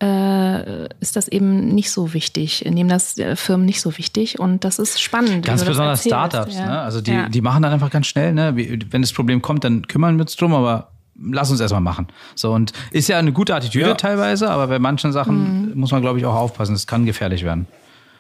äh, 0.03 0.87
ist 1.01 1.17
das 1.17 1.29
eben 1.29 1.69
nicht 1.69 1.91
so 1.91 2.15
wichtig, 2.15 2.65
nehmen 2.65 2.89
das 2.89 3.19
äh, 3.19 3.37
Firmen 3.37 3.67
nicht 3.67 3.83
so 3.83 3.99
wichtig 3.99 4.39
und 4.39 4.65
das 4.65 4.79
ist 4.79 5.03
spannend. 5.03 5.45
Ganz 5.45 5.65
besonders 5.65 6.03
Startups, 6.03 6.55
ja. 6.55 6.67
ne? 6.67 6.81
Also 6.81 7.03
die, 7.03 7.13
ja. 7.13 7.29
die 7.29 7.43
machen 7.43 7.63
dann 7.63 7.73
einfach 7.73 7.91
ganz 7.91 8.07
schnell, 8.07 8.33
ne? 8.33 8.55
Wenn 8.57 9.03
das 9.03 9.13
Problem 9.13 9.43
kommt, 9.43 9.63
dann 9.63 9.87
kümmern 9.87 10.17
wir 10.17 10.23
uns 10.23 10.35
drum, 10.35 10.55
aber 10.55 10.93
lass 11.21 11.51
uns 11.51 11.61
erstmal 11.61 11.81
machen. 11.81 12.09
So, 12.35 12.53
und 12.53 12.73
ist 12.91 13.09
ja 13.09 13.19
eine 13.19 13.33
gute 13.33 13.55
Attitüde 13.55 13.89
ja. 13.89 13.95
teilweise, 13.95 14.51
aber 14.51 14.67
bei 14.67 14.79
manchen 14.79 15.13
Sachen 15.13 15.71
mhm. 15.71 15.79
muss 15.79 15.93
man, 15.93 16.03
glaube 16.03 16.19
ich, 16.19 16.27
auch 16.27 16.35
aufpassen. 16.35 16.75
Es 16.75 16.87
kann 16.87 17.07
gefährlich 17.07 17.45
werden. 17.45 17.67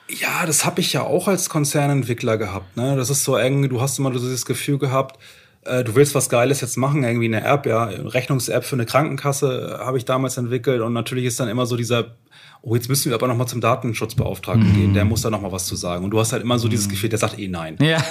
Ja, 0.09 0.47
das 0.47 0.65
habe 0.65 0.81
ich 0.81 0.93
ja 0.93 1.03
auch 1.03 1.27
als 1.27 1.49
Konzernentwickler 1.49 2.39
gehabt. 2.39 2.77
Ne? 2.77 2.97
Das 2.97 3.11
ist 3.11 3.25
so 3.25 3.37
eng, 3.37 3.69
du 3.69 3.81
hast 3.81 3.99
immer 3.99 4.13
so 4.13 4.21
dieses 4.21 4.47
Gefühl 4.47 4.79
gehabt, 4.79 5.19
äh, 5.67 5.85
du 5.85 5.95
willst 5.95 6.15
was 6.15 6.29
Geiles 6.29 6.61
jetzt 6.61 6.77
machen, 6.77 7.05
irgendwie 7.05 7.27
eine 7.27 7.45
App, 7.45 7.67
ja, 7.67 7.85
Rechnungs-App 7.85 8.65
für 8.65 8.77
eine 8.77 8.87
Krankenkasse 8.87 9.79
äh, 9.81 9.85
habe 9.85 9.99
ich 9.99 10.05
damals 10.05 10.37
entwickelt 10.37 10.81
und 10.81 10.93
natürlich 10.93 11.25
ist 11.25 11.41
dann 11.41 11.49
immer 11.49 11.67
so 11.67 11.77
dieser 11.77 12.17
oh, 12.63 12.75
jetzt 12.75 12.89
müssen 12.89 13.11
wir 13.11 13.15
aber 13.15 13.29
noch 13.29 13.37
mal 13.37 13.47
zum 13.47 13.61
Datenschutzbeauftragten 13.61 14.73
mm. 14.73 14.75
gehen, 14.75 14.95
der 14.95 15.05
muss 15.05 15.21
da 15.23 15.31
noch 15.31 15.41
mal 15.41 15.53
was 15.53 15.67
zu 15.67 15.77
sagen. 15.77 16.05
Und 16.05 16.11
du 16.11 16.19
hast 16.19 16.33
halt 16.33 16.43
immer 16.43 16.59
so 16.59 16.67
dieses 16.67 16.87
mhm. 16.87 16.91
Gefühl, 16.91 17.09
der 17.09 17.19
sagt 17.21 17.39
eh 17.39 17.47
nein. 17.47 17.77
Ja. 17.81 18.05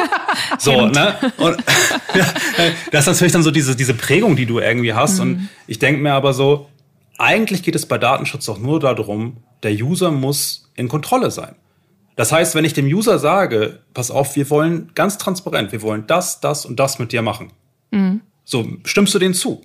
so, 0.58 0.86
ne? 0.86 1.16
Und 1.38 1.56
ja, 2.14 2.26
das 2.90 3.02
ist 3.02 3.06
natürlich 3.06 3.32
dann 3.32 3.42
so 3.42 3.50
diese, 3.50 3.74
diese 3.74 3.94
Prägung, 3.94 4.36
die 4.36 4.44
du 4.44 4.58
irgendwie 4.58 4.92
hast. 4.92 5.18
Mm. 5.18 5.22
Und 5.22 5.28
mhm. 5.28 5.48
ich 5.66 5.78
denke 5.78 6.02
mir 6.02 6.12
aber 6.12 6.34
so, 6.34 6.68
eigentlich 7.16 7.62
geht 7.62 7.74
es 7.74 7.86
bei 7.86 7.96
Datenschutz 7.96 8.44
doch 8.46 8.58
nur 8.58 8.80
darum, 8.80 9.38
der 9.62 9.72
User 9.72 10.10
muss 10.10 10.70
in 10.74 10.88
Kontrolle 10.88 11.30
sein. 11.30 11.54
Das 12.16 12.32
heißt, 12.32 12.54
wenn 12.54 12.64
ich 12.64 12.74
dem 12.74 12.86
User 12.86 13.18
sage, 13.18 13.80
pass 13.94 14.10
auf, 14.10 14.36
wir 14.36 14.50
wollen 14.50 14.90
ganz 14.94 15.18
transparent, 15.18 15.72
wir 15.72 15.82
wollen 15.82 16.04
das, 16.06 16.40
das 16.40 16.66
und 16.66 16.78
das 16.78 16.98
mit 16.98 17.12
dir 17.12 17.22
machen. 17.22 17.52
Mm. 17.90 18.16
So, 18.44 18.66
stimmst 18.84 19.14
du 19.14 19.18
denen 19.18 19.34
zu? 19.34 19.62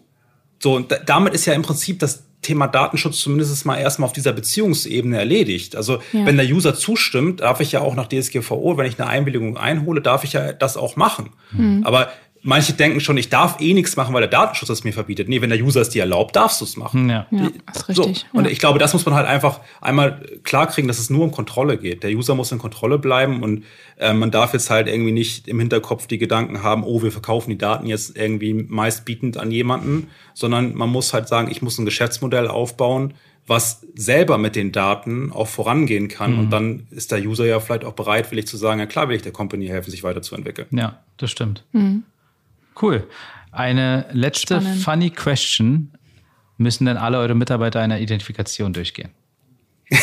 So, 0.60 0.76
und 0.76 0.98
damit 1.06 1.34
ist 1.34 1.46
ja 1.46 1.54
im 1.54 1.62
Prinzip 1.62 2.00
das 2.00 2.24
Thema 2.42 2.68
Datenschutz 2.68 3.20
zumindest 3.20 3.66
mal 3.66 3.78
erstmal 3.78 4.08
auf 4.08 4.14
dieser 4.14 4.32
Beziehungsebene 4.32 5.18
erledigt. 5.18 5.76
Also 5.76 6.00
ja. 6.14 6.26
wenn 6.26 6.38
der 6.38 6.46
User 6.46 6.76
zustimmt, 6.76 7.42
darf 7.42 7.60
ich 7.60 7.72
ja 7.72 7.82
auch 7.82 7.96
nach 7.96 8.08
DSGVO, 8.08 8.78
wenn 8.78 8.86
ich 8.86 9.00
eine 9.00 9.10
Einwilligung 9.10 9.58
einhole, 9.58 10.02
darf 10.02 10.24
ich 10.24 10.34
ja 10.34 10.54
das 10.54 10.78
auch 10.78 10.96
machen. 10.96 11.32
Mhm. 11.52 11.82
Aber 11.84 12.10
manche 12.42 12.74
denken 12.74 13.00
schon, 13.00 13.18
ich 13.18 13.30
darf 13.30 13.60
eh 13.60 13.74
nichts 13.74 13.96
machen, 13.96 14.14
weil 14.14 14.22
der 14.22 14.30
Datenschutz 14.30 14.70
es 14.70 14.84
mir 14.84 14.94
verbietet. 14.94 15.30
Nee, 15.30 15.42
wenn 15.42 15.50
der 15.50 15.62
User 15.62 15.82
es 15.82 15.90
dir 15.90 16.02
erlaubt, 16.02 16.36
darfst 16.36 16.62
du 16.62 16.66
es 16.66 16.78
machen. 16.78 17.10
Ja, 17.10 17.28
ja 17.32 17.50
ist 17.74 17.90
richtig. 17.90 17.96
So. 17.96 18.38
Und 18.38 18.46
ja. 18.46 18.52
ich 18.52 18.60
glaube, 18.60 18.80
das 18.80 18.94
muss 18.94 19.06
man 19.06 19.16
halt 19.16 19.28
einfach 19.28 19.60
einmal 19.82 20.22
klarkriegen, 20.44 20.88
dass 20.88 21.00
es 21.00 21.10
nur 21.10 21.24
um 21.24 21.32
Kontrolle 21.32 21.78
geht. 21.78 22.04
Der 22.04 22.12
User 22.12 22.36
muss 22.36 22.52
in 22.52 22.58
Kontrolle 22.58 23.00
bleiben 23.00 23.44
und 23.44 23.66
äh, 23.98 24.14
man 24.14 24.32
darf 24.32 24.54
jetzt 24.54 24.70
halt 24.70 24.88
irgendwie 24.88 25.12
nicht 25.12 25.48
im 25.48 25.60
Hinterkopf 25.60 26.08
die 26.08 26.18
Gedanken 26.18 26.64
haben, 26.64 26.84
oh, 26.84 27.02
wir 27.04 27.12
verkaufen 27.12 27.50
die 27.50 27.58
Daten 27.58 27.88
jetzt 27.88 28.18
irgendwie 28.18 28.54
meistbietend 28.54 29.38
an 29.38 29.52
jemanden, 29.52 30.08
sondern 30.34 30.76
man 30.76 30.90
muss 30.90 31.14
halt 31.14 31.28
sagen, 31.28 31.50
ich 31.52 31.62
muss 31.62 31.78
ein 31.78 31.86
Geschäftsmodell 31.86 32.48
aufbauen, 32.48 33.14
was 33.48 33.86
selber 33.96 34.38
mit 34.38 34.56
den 34.56 34.74
Daten 34.74 35.32
auch 35.32 35.48
vorangehen 35.48 36.10
kann. 36.10 36.34
Mhm. 36.34 36.40
Und 36.40 36.50
dann 36.52 36.88
ist 36.92 37.12
der 37.12 37.20
User 37.20 37.46
ja 37.46 37.60
vielleicht 37.62 37.86
auch 37.86 37.94
bereitwillig 37.94 38.46
zu 38.46 38.58
sagen, 38.58 38.80
ja 38.80 38.86
klar 38.86 39.08
will 39.08 39.16
ich 39.16 39.22
der 39.22 39.32
Company 39.32 39.68
helfen, 39.68 39.90
sich 39.90 40.04
weiterzuentwickeln. 40.04 40.68
Ja, 40.72 41.00
das 41.16 41.32
stimmt. 41.32 41.64
Mhm. 41.72 42.04
Cool. 42.82 43.08
Eine 43.52 44.06
letzte 44.12 44.62
Spannend. 44.62 44.84
funny 44.84 45.10
question. 45.10 45.92
Müssen 46.58 46.86
denn 46.86 46.98
alle 46.98 47.20
eure 47.20 47.36
Mitarbeiter 47.36 47.80
einer 47.80 48.00
Identifikation 48.00 48.74
durchgehen? 48.74 49.12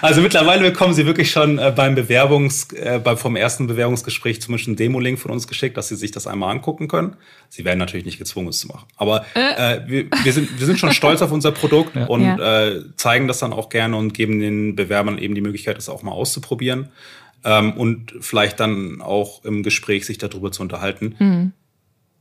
Also 0.00 0.20
mittlerweile 0.20 0.70
bekommen 0.70 0.94
sie 0.94 1.06
wirklich 1.06 1.30
schon 1.30 1.58
äh, 1.58 1.72
beim 1.74 1.94
Bewerbungs, 1.94 2.72
äh, 2.72 3.00
beim, 3.02 3.16
vom 3.16 3.36
ersten 3.36 3.66
Bewerbungsgespräch 3.66 4.40
zumindest 4.40 4.68
einen 4.68 4.76
Demo-Link 4.76 5.18
von 5.18 5.30
uns 5.30 5.48
geschickt, 5.48 5.76
dass 5.76 5.88
sie 5.88 5.96
sich 5.96 6.10
das 6.10 6.26
einmal 6.26 6.50
angucken 6.50 6.88
können. 6.88 7.16
Sie 7.48 7.64
werden 7.64 7.78
natürlich 7.78 8.06
nicht 8.06 8.18
gezwungen, 8.18 8.48
es 8.48 8.60
zu 8.60 8.68
machen. 8.68 8.86
Aber 8.96 9.24
äh. 9.34 9.74
äh 9.76 9.80
wir, 9.86 10.06
wir, 10.22 10.32
sind, 10.32 10.58
wir 10.58 10.66
sind 10.66 10.78
schon 10.78 10.92
stolz 10.92 11.22
auf 11.22 11.32
unser 11.32 11.52
Produkt 11.52 11.96
ja. 11.96 12.06
und 12.06 12.22
ja. 12.22 12.68
Äh, 12.68 12.82
zeigen 12.96 13.28
das 13.28 13.38
dann 13.38 13.52
auch 13.52 13.68
gerne 13.68 13.96
und 13.96 14.14
geben 14.14 14.38
den 14.40 14.76
Bewerbern 14.76 15.18
eben 15.18 15.34
die 15.34 15.40
Möglichkeit, 15.40 15.76
das 15.76 15.88
auch 15.88 16.02
mal 16.02 16.12
auszuprobieren. 16.12 16.88
Ähm, 17.44 17.72
und 17.72 18.14
vielleicht 18.20 18.60
dann 18.60 19.00
auch 19.00 19.44
im 19.44 19.62
Gespräch 19.62 20.06
sich 20.06 20.18
darüber 20.18 20.50
zu 20.52 20.62
unterhalten. 20.62 21.14
Mhm. 21.18 21.52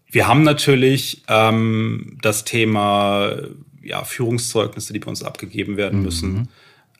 Wir 0.09 0.27
haben 0.27 0.43
natürlich 0.43 1.23
ähm, 1.27 2.17
das 2.21 2.45
Thema 2.45 3.33
ja, 3.81 4.03
Führungszeugnisse, 4.03 4.93
die 4.93 4.99
bei 4.99 5.09
uns 5.09 5.23
abgegeben 5.23 5.75
werden 5.77 6.01
müssen. 6.01 6.33
Mhm 6.33 6.47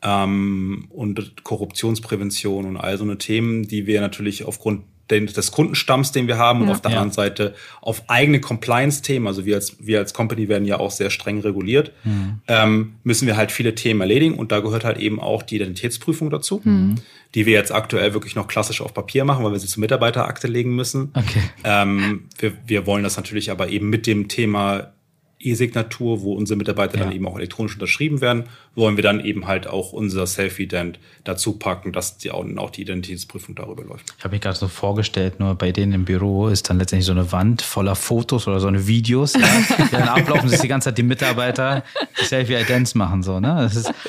ähm, 0.04 0.86
und 0.90 1.44
Korruptionsprävention 1.44 2.66
und 2.66 2.78
all 2.78 2.98
so 2.98 3.04
eine 3.04 3.18
Themen, 3.18 3.68
die 3.68 3.88
wir 3.88 4.02
natürlich 4.02 4.44
aufgrund 4.44 4.84
des 5.10 5.52
Kundenstamms, 5.52 6.12
den 6.12 6.28
wir 6.28 6.38
haben, 6.38 6.60
ja, 6.60 6.66
und 6.66 6.72
auf 6.72 6.82
der 6.82 6.92
anderen 6.92 7.12
Seite 7.12 7.56
auf 7.82 8.04
eigene 8.08 8.42
Compliance-Themen, 8.42 9.28
also 9.28 9.46
wir 9.46 9.56
als, 9.56 9.78
wir 9.80 10.00
als 10.00 10.14
Company 10.14 10.50
werden 10.50 10.66
ja 10.66 10.80
auch 10.80 10.92
sehr 10.92 11.10
streng 11.10 11.40
reguliert, 11.40 11.92
mhm. 12.04 12.42
ähm, 12.48 12.96
müssen 13.04 13.28
wir 13.28 13.38
halt 13.38 13.52
viele 13.52 13.76
Themen 13.76 14.02
erledigen 14.02 14.36
und 14.36 14.52
da 14.52 14.60
gehört 14.60 14.84
halt 14.84 14.98
eben 14.98 15.20
auch 15.20 15.44
die 15.44 15.56
Identitätsprüfung 15.56 16.30
dazu, 16.30 16.62
mhm. 16.64 16.96
die 17.36 17.46
wir 17.46 17.54
jetzt 17.54 17.72
aktuell 17.72 18.14
wirklich 18.14 18.36
noch 18.36 18.48
klassisch 18.48 18.82
auf 18.82 18.94
Papier 18.94 19.26
machen, 19.26 19.44
weil 19.46 19.52
wir 19.52 19.60
sie 19.60 19.68
zur 19.68 19.82
Mitarbeiterakte 19.82 20.48
legen 20.48 20.76
müssen. 20.76 21.12
Okay. 21.14 21.42
Ähm, 21.64 22.26
wir, 22.38 22.54
wir 22.66 22.86
wollen 22.86 23.04
das 23.04 23.18
natürlich 23.18 23.52
aber 23.52 23.70
eben 23.70 23.90
mit 23.90 24.08
dem 24.08 24.28
Thema 24.28 24.92
E-Signatur, 25.40 26.22
wo 26.22 26.34
unsere 26.34 26.58
Mitarbeiter 26.58 26.98
ja. 26.98 27.04
dann 27.04 27.14
eben 27.14 27.28
auch 27.28 27.38
elektronisch 27.38 27.74
unterschrieben 27.74 28.22
werden, 28.22 28.46
wollen 28.76 28.96
wir 28.96 29.04
dann 29.04 29.24
eben 29.24 29.48
halt 29.48 29.68
auch 29.68 29.94
unser 29.94 30.26
Self-Ident 30.26 31.00
dazu 31.24 31.54
packen, 31.54 31.94
dass 31.94 32.18
die 32.18 32.32
auch, 32.32 32.46
auch 32.58 32.70
die 32.72 32.82
Identitätsprüfung 32.82 33.54
darüber 33.54 33.84
läuft. 33.84 34.14
Ich 34.18 34.24
habe 34.24 34.34
mich 34.34 34.42
gerade 34.42 34.58
so 34.58 34.68
vorgestellt, 34.68 35.40
nur 35.40 35.56
bei 35.56 35.72
denen 35.72 35.94
im 35.94 36.06
Büro 36.06 36.48
ist 36.48 36.70
dann 36.70 36.80
letztendlich 36.80 37.06
so 37.06 37.12
eine 37.12 37.32
Wand 37.32 37.62
voller 37.62 37.96
Fotos 37.96 38.48
oder 38.48 38.60
so 38.60 38.68
eine 38.68 38.88
Videos, 38.88 39.34
ja, 39.34 39.48
die 39.78 39.92
dann 39.92 40.08
ablaufen, 40.08 40.50
dass 40.50 40.62
die 40.62 40.68
ganze 40.68 40.90
Zeit 40.90 40.98
die 40.98 41.04
Mitarbeiter 41.04 41.84
Selfie-Idents 42.16 42.96
machen, 42.96 43.22
so, 43.22 43.40
ne? 43.40 43.56
Das 43.60 43.76
ist 43.76 43.94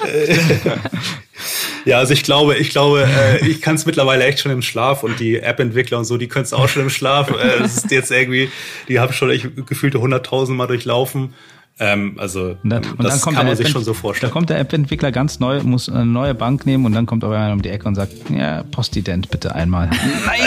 Ja, 1.89 1.97
also 1.97 2.13
ich 2.13 2.23
glaube, 2.23 2.55
ich 2.55 2.69
glaube, 2.69 3.09
äh, 3.09 3.49
ich 3.49 3.63
kann 3.63 3.77
es 3.77 3.87
mittlerweile 3.87 4.23
echt 4.27 4.41
schon 4.41 4.53
im 4.53 4.61
Schlaf 4.61 5.05
und 5.05 5.19
die 5.21 5.39
App-Entwickler 5.39 5.97
und 5.97 6.05
so, 6.05 6.19
die 6.19 6.29
können 6.29 6.45
es 6.45 6.53
auch 6.53 6.69
schon 6.69 6.83
im 6.83 6.91
Schlaf. 6.91 7.31
Äh, 7.31 7.61
das 7.61 7.79
ist 7.79 7.91
jetzt 7.91 8.11
irgendwie, 8.11 8.51
die 8.89 9.01
haben 9.01 9.15
schon 9.15 9.31
echt 9.31 9.49
gefühlte 9.67 9.99
hunderttausend 9.99 10.59
Mal 10.59 10.67
durchlaufen. 10.67 11.33
Ähm, 11.81 12.17
also 12.19 12.57
und 12.63 12.71
dann, 12.71 12.83
und 12.85 13.05
das 13.05 13.23
kann 13.23 13.35
man 13.35 13.55
sich 13.55 13.69
schon 13.69 13.85
so 13.85 13.95
vorstellen. 13.95 14.31
Da 14.31 14.33
kommt 14.33 14.51
der 14.51 14.59
App-Entwickler 14.59 15.13
ganz 15.13 15.39
neu, 15.39 15.63
muss 15.63 15.89
eine 15.89 16.07
neue 16.07 16.35
Bank 16.35 16.67
nehmen 16.67 16.85
und 16.85 16.93
dann 16.93 17.07
kommt 17.07 17.23
aber 17.23 17.39
einer 17.39 17.53
um 17.53 17.63
die 17.63 17.69
Ecke 17.69 17.87
und 17.87 17.95
sagt, 17.95 18.13
ja, 18.31 18.65
Postident 18.65 19.31
bitte 19.31 19.55
einmal. 19.55 19.89
Nein! 20.27 20.41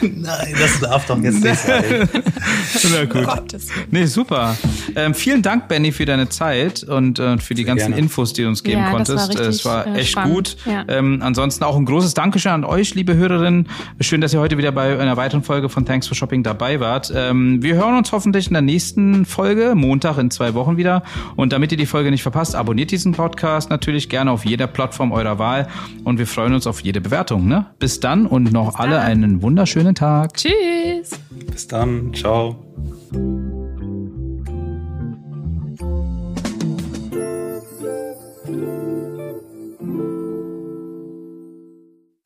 Nein, 0.00 0.54
das 0.58 0.80
darf 0.80 1.06
doch 1.06 1.22
jetzt 1.22 1.44
nicht 1.44 1.56
sein. 1.56 2.08
Na 2.92 3.04
gut. 3.04 3.24
Gottes 3.24 3.68
nee, 3.90 4.06
super. 4.06 4.56
Ähm, 4.96 5.14
vielen 5.14 5.42
Dank, 5.42 5.68
Benny, 5.68 5.92
für 5.92 6.04
deine 6.04 6.28
Zeit 6.28 6.82
und 6.82 7.20
äh, 7.20 7.38
für 7.38 7.54
die 7.54 7.64
ganzen 7.64 7.88
gerne. 7.88 8.02
Infos, 8.02 8.32
die 8.32 8.42
du 8.42 8.48
uns 8.48 8.64
geben 8.64 8.80
ja, 8.80 8.90
konntest. 8.90 9.10
Das 9.10 9.28
war, 9.28 9.28
richtig, 9.28 9.46
es 9.46 9.64
war 9.64 9.86
äh, 9.86 10.00
echt 10.00 10.10
spannend. 10.10 10.34
gut. 10.34 10.56
Ja. 10.66 10.84
Ähm, 10.88 11.20
ansonsten 11.22 11.62
auch 11.62 11.76
ein 11.76 11.84
großes 11.84 12.14
Dankeschön 12.14 12.50
an 12.52 12.64
euch, 12.64 12.94
liebe 12.96 13.14
Hörerinnen. 13.14 13.68
Schön, 14.00 14.20
dass 14.20 14.34
ihr 14.34 14.40
heute 14.40 14.58
wieder 14.58 14.72
bei 14.72 14.98
einer 14.98 15.16
weiteren 15.16 15.44
Folge 15.44 15.68
von 15.68 15.86
Thanks 15.86 16.08
for 16.08 16.16
Shopping 16.16 16.42
dabei 16.42 16.80
wart. 16.80 17.12
Ähm, 17.14 17.62
wir 17.62 17.76
hören 17.76 17.96
uns 17.96 18.10
hoffentlich 18.10 18.48
in 18.48 18.54
der 18.54 18.62
nächsten 18.62 19.24
Folge 19.24 19.43
Folge, 19.44 19.74
Montag 19.74 20.16
in 20.16 20.30
zwei 20.30 20.54
Wochen 20.54 20.78
wieder. 20.78 21.02
Und 21.36 21.52
damit 21.52 21.70
ihr 21.70 21.76
die 21.76 21.84
Folge 21.84 22.10
nicht 22.10 22.22
verpasst, 22.22 22.56
abonniert 22.56 22.90
diesen 22.90 23.12
Podcast 23.12 23.68
natürlich 23.68 24.08
gerne 24.08 24.30
auf 24.30 24.46
jeder 24.46 24.66
Plattform 24.66 25.12
eurer 25.12 25.38
Wahl. 25.38 25.68
Und 26.02 26.16
wir 26.18 26.26
freuen 26.26 26.54
uns 26.54 26.66
auf 26.66 26.80
jede 26.80 27.02
Bewertung. 27.02 27.46
Ne? 27.46 27.66
Bis 27.78 28.00
dann 28.00 28.24
und 28.24 28.52
noch 28.52 28.70
Bis 28.70 28.80
alle 28.80 28.94
dann. 28.94 29.02
einen 29.02 29.42
wunderschönen 29.42 29.94
Tag. 29.94 30.32
Tschüss. 30.32 31.20
Bis 31.52 31.68
dann. 31.68 32.14
Ciao. 32.14 32.56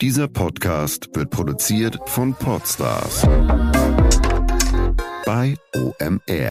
Dieser 0.00 0.28
Podcast 0.28 1.08
wird 1.14 1.30
produziert 1.30 1.98
von 2.06 2.32
Podstars 2.32 3.26
bei 5.28 5.56
OMR. 5.76 6.46